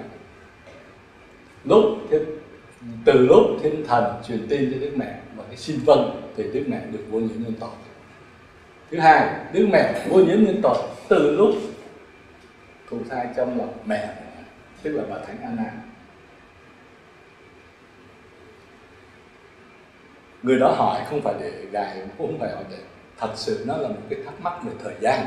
Lúc 1.65 1.83
thiên, 2.11 2.23
từ 3.05 3.27
lúc 3.27 3.41
thiên 3.63 3.87
thần 3.87 4.23
truyền 4.29 4.47
tin 4.49 4.73
cho 4.73 4.81
đức 4.81 4.93
mẹ 4.97 5.19
và 5.37 5.45
cái 5.49 5.57
xin 5.57 5.81
vâng 5.85 6.31
thì 6.37 6.45
đức 6.53 6.65
mẹ 6.67 6.81
được 6.93 7.05
vô 7.11 7.19
nhiễm 7.19 7.43
nguyên 7.43 7.55
tội. 7.61 7.71
Thứ 8.91 8.99
hai 8.99 9.35
đức 9.53 9.69
mẹ 9.73 10.07
vô 10.09 10.19
nhiễm 10.19 10.45
nguyên 10.45 10.63
tội 10.63 10.77
từ 11.09 11.37
lúc 11.37 11.55
thụ 12.89 12.99
thai 13.11 13.26
trong 13.36 13.59
lòng 13.59 13.78
mẹ, 13.86 14.14
tức 14.82 14.91
là 14.91 15.03
bà 15.11 15.18
thánh 15.26 15.43
Anna. 15.43 15.72
Người 20.43 20.59
đó 20.59 20.74
hỏi 20.76 21.03
không 21.11 21.20
phải 21.22 21.34
để 21.41 21.66
gài, 21.72 22.03
cũng 22.18 22.26
không 22.26 22.41
phải 22.41 22.51
hỏi 22.51 22.64
để 22.70 22.78
thật 23.18 23.32
sự 23.34 23.64
nó 23.66 23.76
là 23.76 23.89
một 23.89 24.03
cái 24.11 24.18
thắc 24.24 24.41
mắc 24.41 24.53
về 24.64 24.72
thời 24.84 24.95
gian. 25.01 25.24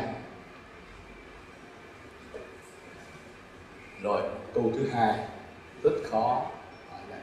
Rồi, 4.03 4.21
câu 4.53 4.71
thứ 4.75 4.87
hai, 4.93 5.19
rất 5.83 5.91
khó 6.03 6.45
hỏi 6.91 6.99
này 7.09 7.19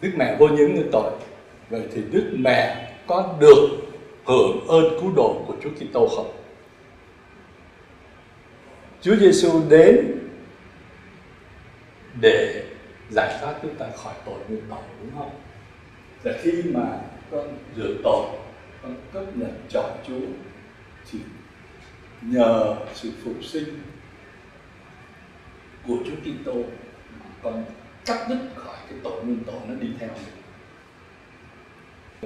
đức 0.00 0.10
mẹ 0.16 0.36
vô 0.38 0.48
nhiễm 0.48 0.74
người 0.74 0.88
tội. 0.92 1.12
Vậy 1.70 1.88
thì 1.92 2.02
đức 2.10 2.34
mẹ 2.38 2.88
có 3.06 3.34
được 3.40 3.68
hưởng 4.24 4.66
ơn 4.68 4.84
cứu 5.00 5.12
độ 5.16 5.44
của 5.46 5.54
Chúa 5.62 5.70
Kitô 5.70 6.08
không? 6.08 6.41
Chúa 9.02 9.16
Giêsu 9.16 9.62
đến 9.68 10.18
để 12.20 12.64
giải 13.10 13.38
thoát 13.40 13.54
chúng 13.62 13.74
ta 13.74 13.86
khỏi 13.96 14.14
tội 14.24 14.38
nguyên 14.48 14.62
tội 14.70 14.78
đúng 15.00 15.10
không? 15.18 15.30
Và 16.22 16.32
khi 16.42 16.62
mà 16.62 17.00
con 17.30 17.58
rửa 17.76 17.94
tội, 18.04 18.26
con 18.82 18.96
chấp 19.14 19.36
nhận 19.36 19.62
chọn 19.68 19.90
Chúa 20.08 20.20
chỉ 21.10 21.18
nhờ 22.20 22.76
sự 22.94 23.10
phục 23.24 23.44
sinh 23.44 23.82
của 25.86 25.96
Chúa 26.06 26.16
Kitô 26.22 26.54
mà 27.20 27.26
con 27.42 27.64
cắt 28.04 28.26
đứt 28.28 28.38
khỏi 28.54 28.76
cái 28.90 28.98
tội 29.04 29.24
nguyên 29.24 29.44
tội 29.46 29.60
nó 29.68 29.74
đi 29.74 29.88
theo 29.98 30.08
mình. 30.08 30.34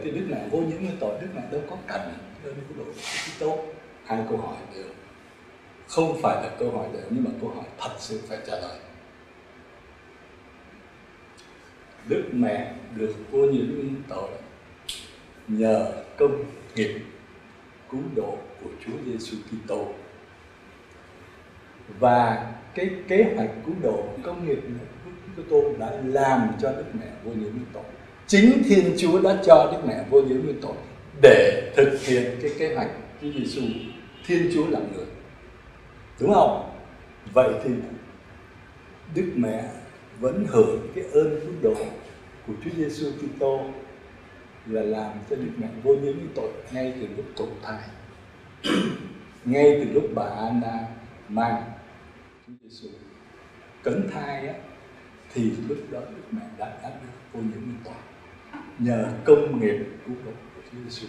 Thì 0.04 0.10
Đức 0.10 0.26
mẹ 0.28 0.48
vô 0.50 0.58
những 0.58 0.84
nguyên 0.84 0.96
tội, 1.00 1.20
Đức 1.20 1.28
mẹ 1.34 1.42
đâu 1.52 1.60
có 1.70 1.76
cần 1.86 2.00
đâu 2.44 2.54
có 2.68 2.74
độ 2.78 2.84
của 2.84 2.92
Chúa 2.92 3.32
Kitô. 3.36 3.64
Hai 4.04 4.24
câu 4.28 4.38
hỏi 4.38 4.56
đều 4.74 4.84
không 5.88 6.18
phải 6.22 6.42
là 6.42 6.50
câu 6.58 6.70
hỏi 6.70 6.86
đều 6.92 7.02
nhưng 7.10 7.24
mà 7.24 7.30
câu 7.40 7.50
hỏi 7.50 7.64
thật 7.78 7.94
sự 7.98 8.20
phải 8.28 8.38
trả 8.46 8.52
lời. 8.52 8.78
Đức 12.08 12.24
mẹ 12.32 12.72
được 12.94 13.14
vô 13.30 13.38
nhiễm 13.38 13.66
nguyên 13.66 14.02
tội 14.08 14.28
nhờ 15.48 15.92
công 16.16 16.44
nghiệp 16.74 16.98
cứu 17.90 18.00
độ 18.14 18.38
của 18.62 18.70
Chúa 18.86 18.92
Giêsu 19.06 19.36
Kitô. 19.50 19.86
Và 21.98 22.52
cái 22.74 22.90
kế 23.08 23.32
hoạch 23.36 23.50
cứu 23.66 23.74
độ 23.82 24.04
công 24.22 24.48
nghiệp 24.48 24.58
của 25.04 25.10
Chúa 25.36 25.42
Kitô 25.42 25.78
đã 25.78 25.92
làm 26.04 26.50
cho 26.60 26.72
Đức 26.72 26.84
mẹ 27.00 27.06
vô 27.24 27.30
nhiễm 27.30 27.50
nguyên 27.50 27.66
tội. 27.72 27.84
Chính 28.26 28.62
Thiên 28.68 28.94
Chúa 28.98 29.20
đã 29.20 29.42
cho 29.46 29.68
Đức 29.72 29.88
Mẹ 29.88 30.04
vô 30.10 30.20
nhiễm 30.20 30.44
nguyên 30.44 30.60
tội 30.62 30.74
để 31.22 31.72
thực 31.76 32.00
hiện 32.02 32.38
cái 32.42 32.50
kế 32.58 32.74
hoạch 32.74 32.90
Chúa 33.22 33.28
Giêsu 33.38 33.62
Thiên 34.26 34.50
Chúa 34.54 34.66
làm 34.66 34.82
người 34.92 35.04
đúng 36.20 36.34
không? 36.34 36.70
Vậy 37.32 37.54
thì 37.64 37.70
Đức 39.14 39.32
Mẹ 39.36 39.64
vẫn 40.20 40.46
hưởng 40.48 40.88
cái 40.94 41.04
ơn 41.04 41.40
cứu 41.40 41.52
độ 41.62 41.74
của 42.46 42.52
Chúa 42.64 42.70
Giêsu 42.76 43.10
Kitô 43.10 43.60
là 44.66 44.82
làm 44.82 45.10
cho 45.30 45.36
Đức 45.36 45.50
Mẹ 45.56 45.66
vô 45.82 45.94
nhiễm 45.94 46.14
với 46.18 46.28
tội 46.34 46.50
ngay 46.72 46.94
từ 47.00 47.06
lúc 47.16 47.26
thụ 47.36 47.46
thai, 47.62 47.80
ngay 49.44 49.80
từ 49.84 49.92
lúc 49.92 50.04
bà 50.14 50.24
Anna 50.24 50.88
mang 51.28 51.62
Chúa 52.46 52.52
Giêsu 52.62 52.88
cấn 53.82 54.10
thai 54.12 54.48
á, 54.48 54.54
thì 55.34 55.52
lúc 55.68 55.78
đó 55.90 56.00
Đức 56.00 56.22
Mẹ 56.30 56.42
đã 56.58 56.78
đã 56.82 56.90
được 56.90 57.08
vô 57.32 57.40
nhiễm 57.40 57.64
với 57.64 57.74
tội 57.84 57.94
nhờ 58.78 59.08
công 59.24 59.60
nghiệp 59.60 59.76
cứu 60.06 60.16
độ 60.24 60.30
của 60.54 60.62
Chúa 60.72 60.78
Giêsu 60.84 61.06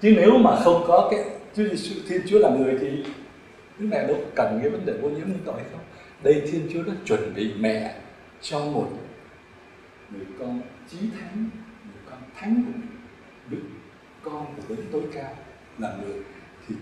chứ 0.00 0.12
nếu 0.16 0.38
mà 0.38 0.56
không 0.64 0.84
có 0.86 1.08
cái 1.10 1.24
Chúa 1.56 1.64
Giêsu 1.68 1.94
Thiên 2.08 2.22
Chúa 2.26 2.38
là 2.38 2.50
người 2.50 2.76
thì 2.80 3.04
Đức 3.78 3.86
Mẹ 3.90 4.06
đâu 4.06 4.24
cần 4.34 4.58
cái 4.62 4.70
vấn 4.70 4.86
đề 4.86 4.92
ô 5.02 5.08
nhiễm 5.08 5.28
nhân 5.28 5.38
tội 5.44 5.60
không? 5.72 5.80
Đây 6.22 6.42
Thiên 6.52 6.68
Chúa 6.72 6.82
đã 6.82 6.92
chuẩn 7.04 7.34
bị 7.34 7.52
mẹ 7.58 7.94
cho 8.40 8.60
một 8.60 8.88
người 10.10 10.26
con 10.38 10.60
chí 10.88 10.98
thánh, 11.20 11.50
người 11.84 12.02
con 12.10 12.18
thánh 12.36 12.62
của 12.66 12.72
mình, 12.72 12.86
đức 13.50 13.68
con 14.22 14.46
của 14.68 14.74
đấng 14.74 14.86
tối 14.92 15.02
cao 15.14 15.36
là 15.78 15.96
người. 16.02 16.22
Thì 16.68 16.74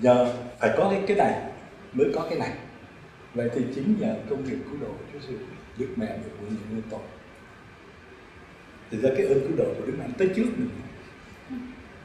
nhờ 0.00 0.34
phải 0.60 0.70
có 0.76 0.88
cái 0.90 1.02
cái 1.06 1.16
này 1.16 1.52
mới 1.92 2.06
có 2.14 2.26
cái 2.30 2.38
này. 2.38 2.52
Vậy 3.34 3.50
thì 3.54 3.64
chính 3.74 3.96
nhờ 4.00 4.14
công 4.30 4.44
việc 4.44 4.56
cứu 4.64 4.80
độ 4.80 4.88
của 4.88 5.04
Chúa 5.12 5.18
Giêsu, 5.18 5.34
Đức 5.78 5.88
Mẹ 5.96 6.06
được 6.06 6.30
ô 6.40 6.44
nhiễm 6.44 6.70
nhân 6.70 6.82
tội. 6.90 7.00
Thì 8.90 8.98
ra 8.98 9.10
cái 9.16 9.26
ơn 9.26 9.40
cứu 9.40 9.56
độ 9.56 9.74
của 9.78 9.86
Đức 9.86 9.92
Mẹ 9.98 10.04
tới 10.18 10.28
trước 10.36 10.46
mình 10.56 10.70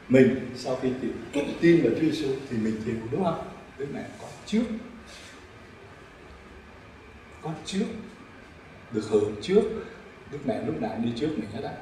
mình 0.08 0.50
sau 0.54 0.76
khi 0.82 0.88
tin, 1.00 1.12
tin 1.60 1.82
vào 1.82 1.92
Chúa 1.94 2.10
Giêsu 2.10 2.28
thì 2.50 2.56
mình 2.56 2.82
chịu 2.84 2.94
đúng 3.10 3.24
không? 3.24 3.48
Với 3.78 3.86
Mẹ 3.94 4.04
có 4.20 4.28
trước. 4.46 4.64
Có 7.42 7.50
trước. 7.64 7.86
Được 8.92 9.04
hưởng 9.08 9.34
trước. 9.42 9.62
Đức 10.32 10.38
Mẹ 10.44 10.62
lúc 10.66 10.82
nào 10.82 10.98
đi 11.04 11.12
trước 11.16 11.30
mình 11.36 11.48
hết 11.54 11.64
á. 11.64 11.72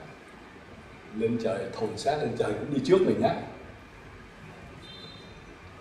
Lên 1.18 1.38
trời 1.42 1.64
thồn 1.72 1.90
sát 1.96 2.16
lên 2.16 2.30
trời 2.38 2.52
cũng 2.52 2.74
đi 2.74 2.80
trước 2.84 2.98
mình 3.06 3.20
nhá 3.20 3.34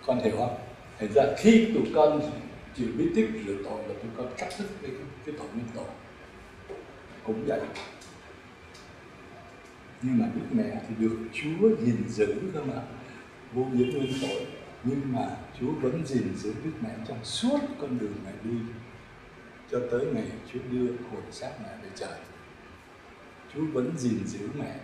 con 0.06 0.20
hiểu 0.20 0.34
không? 0.38 0.58
Thành 1.00 1.14
ra 1.16 1.24
khi 1.38 1.68
tụi 1.74 1.84
con 1.96 2.22
chịu 2.76 2.88
biết 2.98 3.12
tích 3.16 3.30
rửa 3.48 3.56
tội 3.64 3.80
là 3.88 3.94
tụi 3.94 4.12
con 4.18 4.28
cắt 4.38 4.50
đứt 4.60 4.66
cái, 4.82 4.92
cái 5.26 5.36
tội 5.38 5.48
nhân 5.54 5.66
tội. 5.76 5.86
Cũng 7.24 7.46
vậy 7.48 7.60
nhưng 10.04 10.18
mà 10.18 10.26
Đức 10.36 10.42
Mẹ 10.52 10.82
thì 10.88 10.96
được 11.00 11.18
Chúa 11.34 11.70
gìn 11.86 12.10
giữ 12.10 12.36
cơ 12.54 12.64
mà. 12.64 12.82
Vô 13.54 13.64
nhiễm 13.64 13.90
nguyên 13.90 14.14
tội, 14.22 14.46
nhưng 14.84 15.02
mà 15.06 15.38
Chúa 15.60 15.72
vẫn 15.72 16.06
gìn 16.06 16.36
giữ 16.36 16.54
Đức 16.64 16.72
Mẹ 16.82 16.90
trong 17.08 17.24
suốt 17.24 17.60
con 17.82 18.00
đường 18.00 18.14
mẹ 18.26 18.32
đi, 18.44 18.58
cho 19.72 19.80
tới 19.92 20.06
ngày 20.06 20.26
Chúa 20.54 20.60
đưa 20.72 20.88
hồn 20.88 21.24
xác 21.32 21.52
mẹ 21.64 21.70
về 21.84 21.90
trời. 21.96 22.20
Chúa 23.54 23.62
vẫn 23.74 23.92
gìn 23.98 24.20
giữ 24.26 24.48
mẹ, 24.60 24.76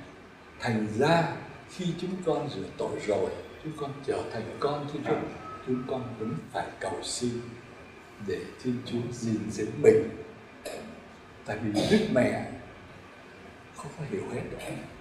thành 0.59 0.87
ra 0.97 1.35
khi 1.69 1.85
chúng 2.01 2.11
con 2.25 2.49
rửa 2.49 2.69
tội 2.77 2.99
rồi, 3.07 3.29
chúng 3.63 3.73
con 3.77 3.91
trở 4.05 4.23
thành 4.33 4.57
con 4.59 4.87
Thiên 4.93 5.03
Chúa 5.03 5.15
chúng 5.67 5.83
con 5.87 6.15
vẫn 6.19 6.35
phải 6.51 6.67
cầu 6.79 6.99
xin 7.03 7.31
để 8.27 8.39
Thiên 8.63 8.77
Chúa 8.85 9.11
gìn 9.11 9.51
giữ 9.51 9.67
mình. 9.81 10.09
Tại 11.45 11.57
vì 11.57 11.81
Đức 11.91 12.05
Mẹ 12.13 12.51
không 13.75 13.91
có 13.97 14.03
hiểu 14.11 14.23
hết. 14.33 14.41
đâu 14.51 14.98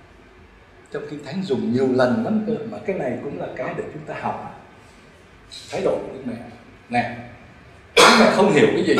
trong 0.92 1.02
kinh 1.10 1.24
thánh 1.24 1.42
dùng 1.42 1.72
nhiều 1.72 1.88
lần 1.92 2.24
lắm 2.24 2.44
cơ 2.46 2.54
mà 2.70 2.78
cái 2.86 2.98
này 2.98 3.18
cũng 3.24 3.38
là 3.40 3.46
cái 3.56 3.74
để 3.78 3.84
chúng 3.94 4.02
ta 4.06 4.14
học 4.20 4.64
thái 5.70 5.82
độ 5.84 5.98
của 5.98 6.12
Đức 6.14 6.20
Mẹ 6.24 6.34
nè 6.90 7.18
Đức 7.96 8.16
Mẹ 8.20 8.32
không 8.34 8.52
hiểu 8.52 8.66
cái 8.72 8.84
gì 8.86 8.94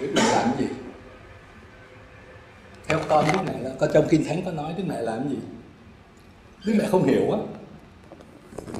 Đức 0.00 0.12
Mẹ 0.14 0.22
làm 0.22 0.48
cái 0.58 0.66
gì 0.66 0.74
theo 2.88 2.98
con 3.08 3.24
Đức 3.32 3.38
Mẹ 3.46 3.52
là 3.62 3.70
có 3.78 3.88
trong 3.94 4.04
kinh 4.10 4.24
thánh 4.24 4.42
có 4.44 4.52
nói 4.52 4.74
Đức 4.76 4.84
Mẹ 4.86 5.02
làm 5.02 5.18
cái 5.18 5.28
gì 5.30 5.38
Đức 6.66 6.74
Mẹ 6.78 6.88
không 6.90 7.04
hiểu 7.04 7.30
á 7.30 7.38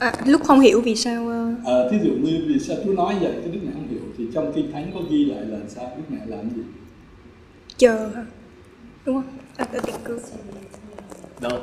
À, 0.01 0.13
lúc 0.27 0.41
không 0.45 0.61
hiểu 0.61 0.81
vì 0.81 0.97
sao 0.97 1.29
ờ, 1.29 1.55
à, 1.67 1.89
thí 1.91 1.97
dụ 2.05 2.11
như 2.11 2.45
vì 2.49 2.59
sao 2.59 2.77
Chúa 2.85 2.93
nói 2.93 3.17
vậy 3.21 3.33
cái 3.43 3.53
Đức 3.53 3.61
Mẹ 3.63 3.71
không 3.75 3.89
hiểu 3.89 4.01
thì 4.19 4.25
trong 4.35 4.53
kinh 4.55 4.73
thánh 4.73 4.91
có 4.95 5.01
ghi 5.11 5.25
lại 5.25 5.45
là 5.45 5.59
sao 5.69 5.93
Đức 5.97 6.03
Mẹ 6.09 6.19
làm 6.27 6.41
cái 6.41 6.51
gì 6.57 6.63
chờ 7.77 8.09
hả? 8.15 8.25
Đúng 9.05 9.15
không? 9.15 9.39
À, 9.57 9.67
tiện 9.87 9.95
cư. 10.05 10.21
đâu? 11.41 11.61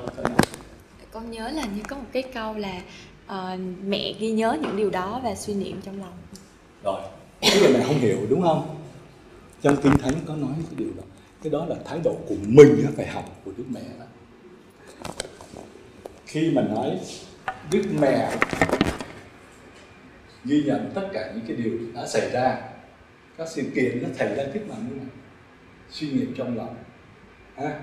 Con 1.11 1.31
nhớ 1.31 1.49
là 1.49 1.65
như 1.65 1.81
có 1.87 1.95
một 1.95 2.05
cái 2.11 2.23
câu 2.33 2.55
là 2.55 2.81
uh, 3.27 3.59
mẹ 3.83 4.13
ghi 4.19 4.31
nhớ 4.31 4.57
những 4.61 4.77
điều 4.77 4.89
đó 4.89 5.21
và 5.23 5.35
suy 5.35 5.53
niệm 5.53 5.81
trong 5.81 5.99
lòng. 5.99 6.13
Rồi 6.83 7.01
cái 7.41 7.61
này 7.61 7.73
mẹ 7.73 7.83
không 7.85 7.99
hiểu 7.99 8.17
đúng 8.29 8.41
không? 8.41 8.75
Trong 9.61 9.81
kinh 9.83 9.97
thánh 9.97 10.13
có 10.25 10.35
nói 10.35 10.51
cái 10.55 10.75
điều 10.77 10.89
đó. 10.97 11.03
Cái 11.43 11.51
đó 11.51 11.65
là 11.65 11.75
thái 11.85 11.99
độ 12.03 12.15
của 12.27 12.35
mình 12.47 12.85
phải 12.95 13.07
học 13.07 13.41
của 13.45 13.51
đức 13.57 13.63
mẹ 13.69 13.81
đó. 13.99 14.05
Khi 16.25 16.51
mà 16.51 16.61
nói 16.61 16.99
đức 17.71 17.83
mẹ 17.99 18.31
ghi 20.45 20.63
nhận 20.63 20.91
tất 20.95 21.09
cả 21.13 21.31
những 21.35 21.45
cái 21.47 21.57
điều 21.57 21.79
đã 21.95 22.07
xảy 22.07 22.29
ra 22.31 22.61
các 23.37 23.47
sự 23.49 23.63
kiện 23.75 24.03
nó 24.03 24.09
xảy 24.17 24.35
ra 24.35 24.43
trước 24.53 24.61
mặt 24.69 24.75
như 24.89 24.95
này 24.95 25.05
suy 25.91 26.07
nghiệm 26.09 26.33
trong 26.37 26.57
lòng. 26.57 26.75
Ha? 27.55 27.79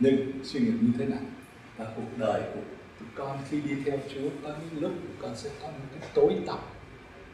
Nhưng 0.00 0.32
suy 0.44 0.60
nghĩ 0.60 0.72
như 0.80 0.92
thế 0.98 1.06
nào 1.06 1.24
và 1.76 1.86
cuộc 1.96 2.18
đời 2.18 2.42
của 2.54 2.60
tụi 3.00 3.08
con 3.14 3.38
khi 3.50 3.60
đi 3.60 3.74
theo 3.84 3.98
Chúa 4.14 4.28
có 4.42 4.48
những 4.48 4.82
lúc 4.82 4.92
tụi 4.92 5.16
con 5.22 5.36
sẽ 5.36 5.50
có 5.62 5.68
những 5.68 6.00
cái 6.00 6.08
tối 6.14 6.34
tăm 6.46 6.58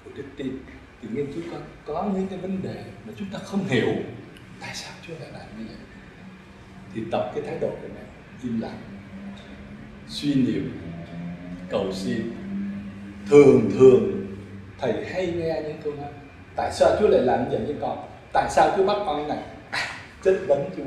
của 0.04 0.10
đức 0.16 0.24
tin. 0.36 0.58
Tự 1.02 1.08
nhiên 1.12 1.26
chúng 1.34 1.44
con 1.52 1.60
có 1.86 2.10
những 2.14 2.26
cái 2.28 2.38
vấn 2.38 2.62
đề 2.62 2.84
mà 3.06 3.12
chúng 3.18 3.28
ta 3.32 3.38
không 3.38 3.64
hiểu. 3.64 3.88
Tại 4.60 4.70
sao 4.74 4.92
Chúa 5.06 5.14
lại 5.20 5.28
làm 5.32 5.58
như 5.58 5.64
vậy? 5.66 5.76
Thì 6.94 7.02
tập 7.10 7.30
cái 7.34 7.44
thái 7.46 7.58
độ 7.60 7.68
của 7.68 7.88
mẹ 7.94 8.02
im 8.42 8.60
lặng 8.60 8.80
suy 10.08 10.34
niệm 10.34 10.80
cầu 11.70 11.92
xin. 11.92 12.32
Thường 13.30 13.70
thường 13.78 14.26
thầy 14.78 14.92
hay 15.12 15.26
nghe 15.26 15.62
những 15.62 15.78
câu 15.84 15.92
nói 15.94 16.10
tại 16.56 16.72
sao 16.72 16.96
Chúa 17.00 17.08
lại 17.08 17.22
làm 17.22 17.44
như 17.44 17.56
vậy 17.56 17.66
với 17.66 17.76
con? 17.80 18.08
Tại 18.32 18.50
sao 18.50 18.74
Chúa 18.76 18.86
bắt 18.86 18.96
con 19.06 19.28
này? 19.28 19.42
À, 19.70 19.86
chất 20.22 20.40
vấn 20.48 20.70
Chúa 20.76 20.84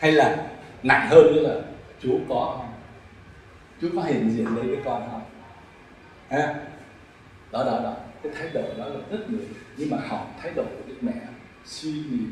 hay 0.00 0.12
là 0.12 0.48
nặng 0.82 1.08
hơn 1.10 1.34
nữa 1.34 1.40
là 1.40 1.62
chú 2.02 2.20
có 2.28 2.56
không? 2.58 2.72
Chú 3.80 3.88
có 3.94 4.02
hiện 4.02 4.30
diện 4.30 4.54
đấy 4.56 4.64
với 4.66 4.78
con 4.84 5.08
không? 5.10 5.22
Ha 6.30 6.54
đó 7.52 7.64
đó 7.64 7.80
đó. 7.82 7.96
Cái 8.22 8.32
thái 8.34 8.48
độ 8.54 8.62
đó 8.78 8.86
là 8.86 9.00
rất 9.10 9.30
người 9.30 9.46
nhưng 9.76 9.90
mà 9.90 9.96
học 10.08 10.34
thái 10.42 10.52
độ 10.56 10.64
của 10.64 10.82
đức 10.86 10.96
mẹ, 11.00 11.12
suy 11.64 11.92
nghĩ, 11.92 12.24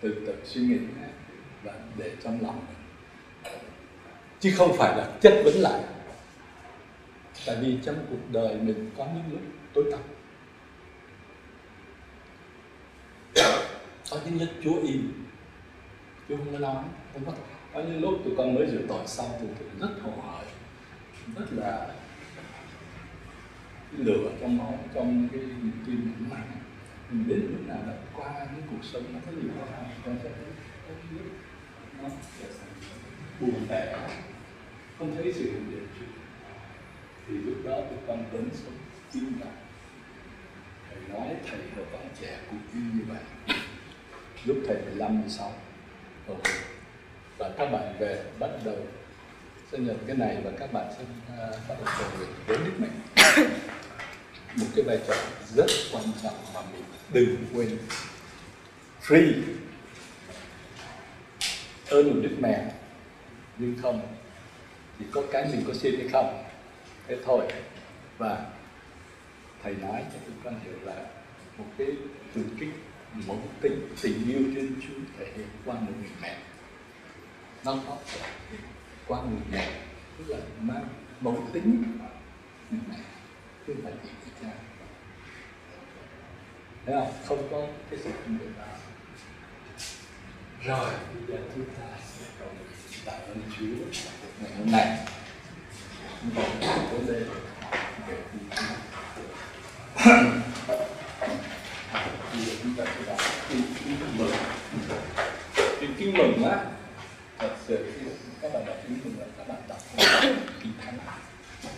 từ 0.00 0.22
từ 0.26 0.34
suy 0.44 0.60
nghĩ 0.60 0.78
và 1.62 1.72
để 1.96 2.12
trong 2.24 2.38
lòng 2.42 2.56
mình. 2.66 2.76
Chứ 4.40 4.52
không 4.56 4.76
phải 4.78 4.96
là 4.96 5.08
chất 5.20 5.40
vấn 5.44 5.54
lại. 5.54 5.82
Tại 7.46 7.56
vì 7.60 7.78
trong 7.84 7.96
cuộc 8.10 8.32
đời 8.32 8.54
mình 8.54 8.90
có 8.98 9.06
những 9.14 9.32
lúc 9.32 9.40
tối 9.74 9.84
tăm. 9.90 10.00
Có 14.10 14.18
những 14.24 14.40
lúc 14.40 14.48
Chúa 14.64 14.80
im 14.82 15.25
chứ 16.28 16.36
không 16.36 16.52
có 16.52 16.58
nói 16.58 16.84
không 17.12 17.24
có. 17.26 17.32
Có 17.74 17.80
những 17.80 18.00
lúc 18.00 18.20
tụi 18.24 18.34
con 18.36 18.54
mới 18.54 18.70
rửa 18.70 18.82
tội 18.88 19.06
xong 19.06 19.30
thì 19.40 19.46
tụi 19.58 19.68
rất 19.80 19.94
hồ 20.02 20.12
hởi 20.22 20.46
rất 21.36 21.46
là 21.52 21.88
lửa 23.92 24.30
trong 24.40 24.58
máu, 24.58 24.78
trong 24.94 25.28
cái 25.32 25.40
niềm 25.40 25.72
tin 25.86 25.96
mình 25.96 26.30
mạnh. 26.30 26.50
Mình 27.10 27.28
đến 27.28 27.40
lúc 27.40 27.68
nào 27.68 27.78
đã 27.86 27.92
qua 28.16 28.46
những 28.54 28.66
cuộc 28.70 28.84
sống 28.84 29.02
nó 29.12 29.18
có 29.26 29.32
nhiều 29.32 29.50
khó 29.58 29.66
khăn, 29.72 29.84
con 30.04 30.16
sẽ 30.22 30.30
thấy 30.36 30.46
nó 32.02 32.08
trở 32.40 32.46
thành 32.58 32.68
buồn 33.40 33.66
tẻ 33.68 33.96
không 34.98 35.16
thấy 35.16 35.32
sự 35.32 35.44
hiện 35.44 35.70
diện 35.70 35.86
Chúa 35.98 36.06
thì 37.28 37.34
lúc 37.34 37.56
đó 37.64 37.76
tụi 37.76 37.98
con 38.06 38.24
vẫn 38.32 38.48
sống 38.52 38.72
tin 39.12 39.24
lặng. 39.40 39.56
Thầy 40.88 40.98
nói 41.08 41.36
thầy 41.46 41.58
là 41.58 41.84
con 41.92 42.08
trẻ 42.20 42.38
cũng 42.50 42.60
y 42.74 42.80
như 42.80 43.04
vậy. 43.08 43.22
Lúc 44.44 44.56
thầy 44.66 44.76
15 44.84 45.20
16 45.20 45.52
và 47.38 47.50
các 47.58 47.70
bạn 47.72 47.96
về 47.98 48.24
bắt 48.38 48.50
đầu 48.64 48.76
sẽ 49.72 49.78
nhận 49.78 49.98
cái 50.06 50.16
này 50.16 50.36
và 50.44 50.50
các 50.58 50.72
bạn 50.72 50.92
sẽ 50.98 51.02
uh, 51.02 51.68
bắt 51.68 51.74
đầu 51.84 51.94
cầu 51.98 52.10
nguyện 52.18 52.30
với 52.46 52.58
Đức 52.58 52.72
Mẹ. 52.78 52.88
Một 54.56 54.66
cái 54.74 54.84
vai 54.84 54.98
trò 55.08 55.14
rất 55.54 55.66
quan 55.92 56.04
trọng 56.22 56.34
mà 56.54 56.60
mình 56.72 56.84
đừng 57.12 57.46
quên. 57.54 57.78
Free. 59.02 59.32
Ơn 61.88 62.12
của 62.14 62.20
Đức 62.20 62.36
Mẹ. 62.40 62.72
Nhưng 63.58 63.76
không 63.82 64.16
thì 64.98 65.06
có 65.10 65.22
cái 65.32 65.48
mình 65.52 65.64
có 65.66 65.74
xin 65.74 66.00
hay 66.00 66.08
không 66.08 66.44
thế 67.08 67.16
thôi. 67.24 67.46
Và 68.18 68.46
thầy 69.62 69.74
nói 69.74 70.04
cho 70.12 70.18
chúng 70.26 70.36
con 70.44 70.60
hiểu 70.64 70.74
là 70.82 70.94
một 71.58 71.64
cái 71.78 71.86
từ 72.34 72.42
kích 72.60 72.68
mẫu 73.26 73.40
tính 73.60 73.88
tình 74.02 74.28
yêu 74.28 74.42
trên 74.54 74.80
Chúa 74.80 74.94
thể 75.18 75.26
hiện 75.36 75.46
qua 75.64 75.74
một 75.74 75.92
người 76.00 76.10
mẹ. 76.22 76.36
Nó 77.64 77.76
có 77.86 77.96
thể 78.12 78.20
hiện 78.50 78.60
qua 79.06 79.22
người 79.22 79.40
mẹ 79.50 79.80
tức 80.18 80.24
là 80.28 80.38
mang 80.60 80.88
mẫu 81.20 81.48
tính 81.52 81.84
người 82.70 82.80
mẹ 82.88 82.96
chứ 83.66 83.74
không 83.74 83.84
phải 83.84 83.92
chỉ 84.02 84.08
người 84.08 84.34
cha. 84.42 84.58
Thấy 86.86 86.94
không? 86.94 87.12
Không 87.24 87.48
có 87.50 87.66
cái 87.90 88.00
sự 88.04 88.10
phân 88.24 88.38
biệt 88.38 88.46
đó 88.58 88.64
Rồi, 90.64 90.90
bây 91.14 91.22
giờ 91.28 91.44
chúng 91.54 91.64
ta 91.64 91.86
sẽ 92.18 92.26
cầu 92.38 92.48
nguyện 92.48 92.66
tạ 93.04 93.12
ơn 93.12 93.42
Chúa. 93.58 94.00
Ngày 94.40 94.50
hôm 94.58 94.72
nay 94.72 95.06
Chúng 96.22 96.30
ta 96.34 96.42
sẽ 96.66 96.98
lên 97.06 97.28
về 98.06 98.18
thì 102.44 102.52
chúng 102.62 102.74
ta 102.76 102.84
sẽ 102.84 103.06
đọc 103.06 103.18
kinh 103.48 103.62
kinh 103.84 104.18
mừng 104.18 104.30
Kinh 105.80 105.94
kinh 105.98 106.18
mừng 106.18 106.44
á 106.44 106.64
Thật 107.38 107.56
sự 107.66 107.92
khi 107.94 108.06
các 108.42 108.52
bạn 108.52 108.64
đọc 108.66 108.76
kinh 108.82 108.98
mừng 109.04 109.20
là 109.20 109.26
các 109.38 109.48
bạn 109.48 109.58
đọc 109.68 109.78
kinh 110.62 110.72
thánh 110.82 110.98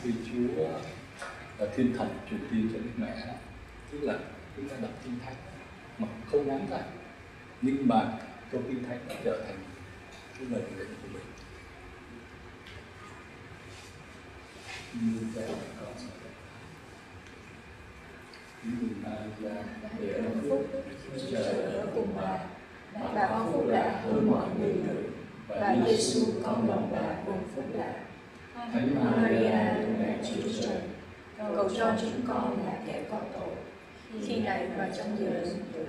Vì 0.02 0.12
Chúa 0.26 0.68
là 1.58 1.66
thiên 1.76 1.94
thần 1.98 2.08
truyền 2.30 2.40
tin 2.50 2.70
cho 2.72 2.78
Đức 2.78 2.90
Mẹ 2.96 3.26
đó. 3.26 3.32
Tức 3.90 3.98
là 4.02 4.18
chúng 4.56 4.68
ta 4.68 4.76
đọc 4.82 4.90
kinh 5.04 5.18
thánh 5.26 5.34
mà 5.98 6.08
không 6.30 6.48
ngắn 6.48 6.66
ra 6.70 6.78
nhưng 7.62 7.88
mà 7.88 8.18
câu 8.52 8.62
kinh 8.68 8.84
thánh 8.84 8.98
đã 9.08 9.14
trở 9.24 9.42
thành 9.46 9.58
cái 10.38 10.46
lời 10.50 10.62
nguyện 10.76 10.88
của 11.02 11.08
mình 11.12 11.22
như 14.92 15.26
vậy 15.34 15.48
con 15.80 15.94
để 20.00 20.12
ơn 20.12 20.40
phúc 20.48 20.66
chờ 21.30 21.42
ở 21.42 21.86
cùng 21.94 22.08
bà 22.16 22.38
bà 23.14 23.28
có 23.28 23.46
phúc 23.52 23.64
lạ 23.66 24.00
hơn 24.04 24.30
mọi 24.30 24.46
người 24.58 24.74
nữ 24.86 25.02
và 25.48 25.76
Giêsu 25.86 26.20
con 26.44 26.68
lòng 26.68 26.88
bà 26.92 27.14
cùng 27.26 27.42
phúc 27.54 27.64
lạ 27.72 27.92
Thánh 28.72 28.94
Maria 28.94 29.50
mẹ 29.98 30.18
Chúa 30.22 30.48
Trời 30.60 30.80
cầu 31.38 31.68
cho 31.76 31.94
chúng 32.00 32.22
con 32.28 32.58
là 32.66 32.72
kẻ 32.86 33.02
có 33.10 33.18
tội, 33.32 33.54
khi 34.26 34.40
này 34.40 34.66
và 34.76 34.88
trong 34.98 35.16
giờ 35.20 35.44
sinh 35.44 35.62
tử. 35.72 35.86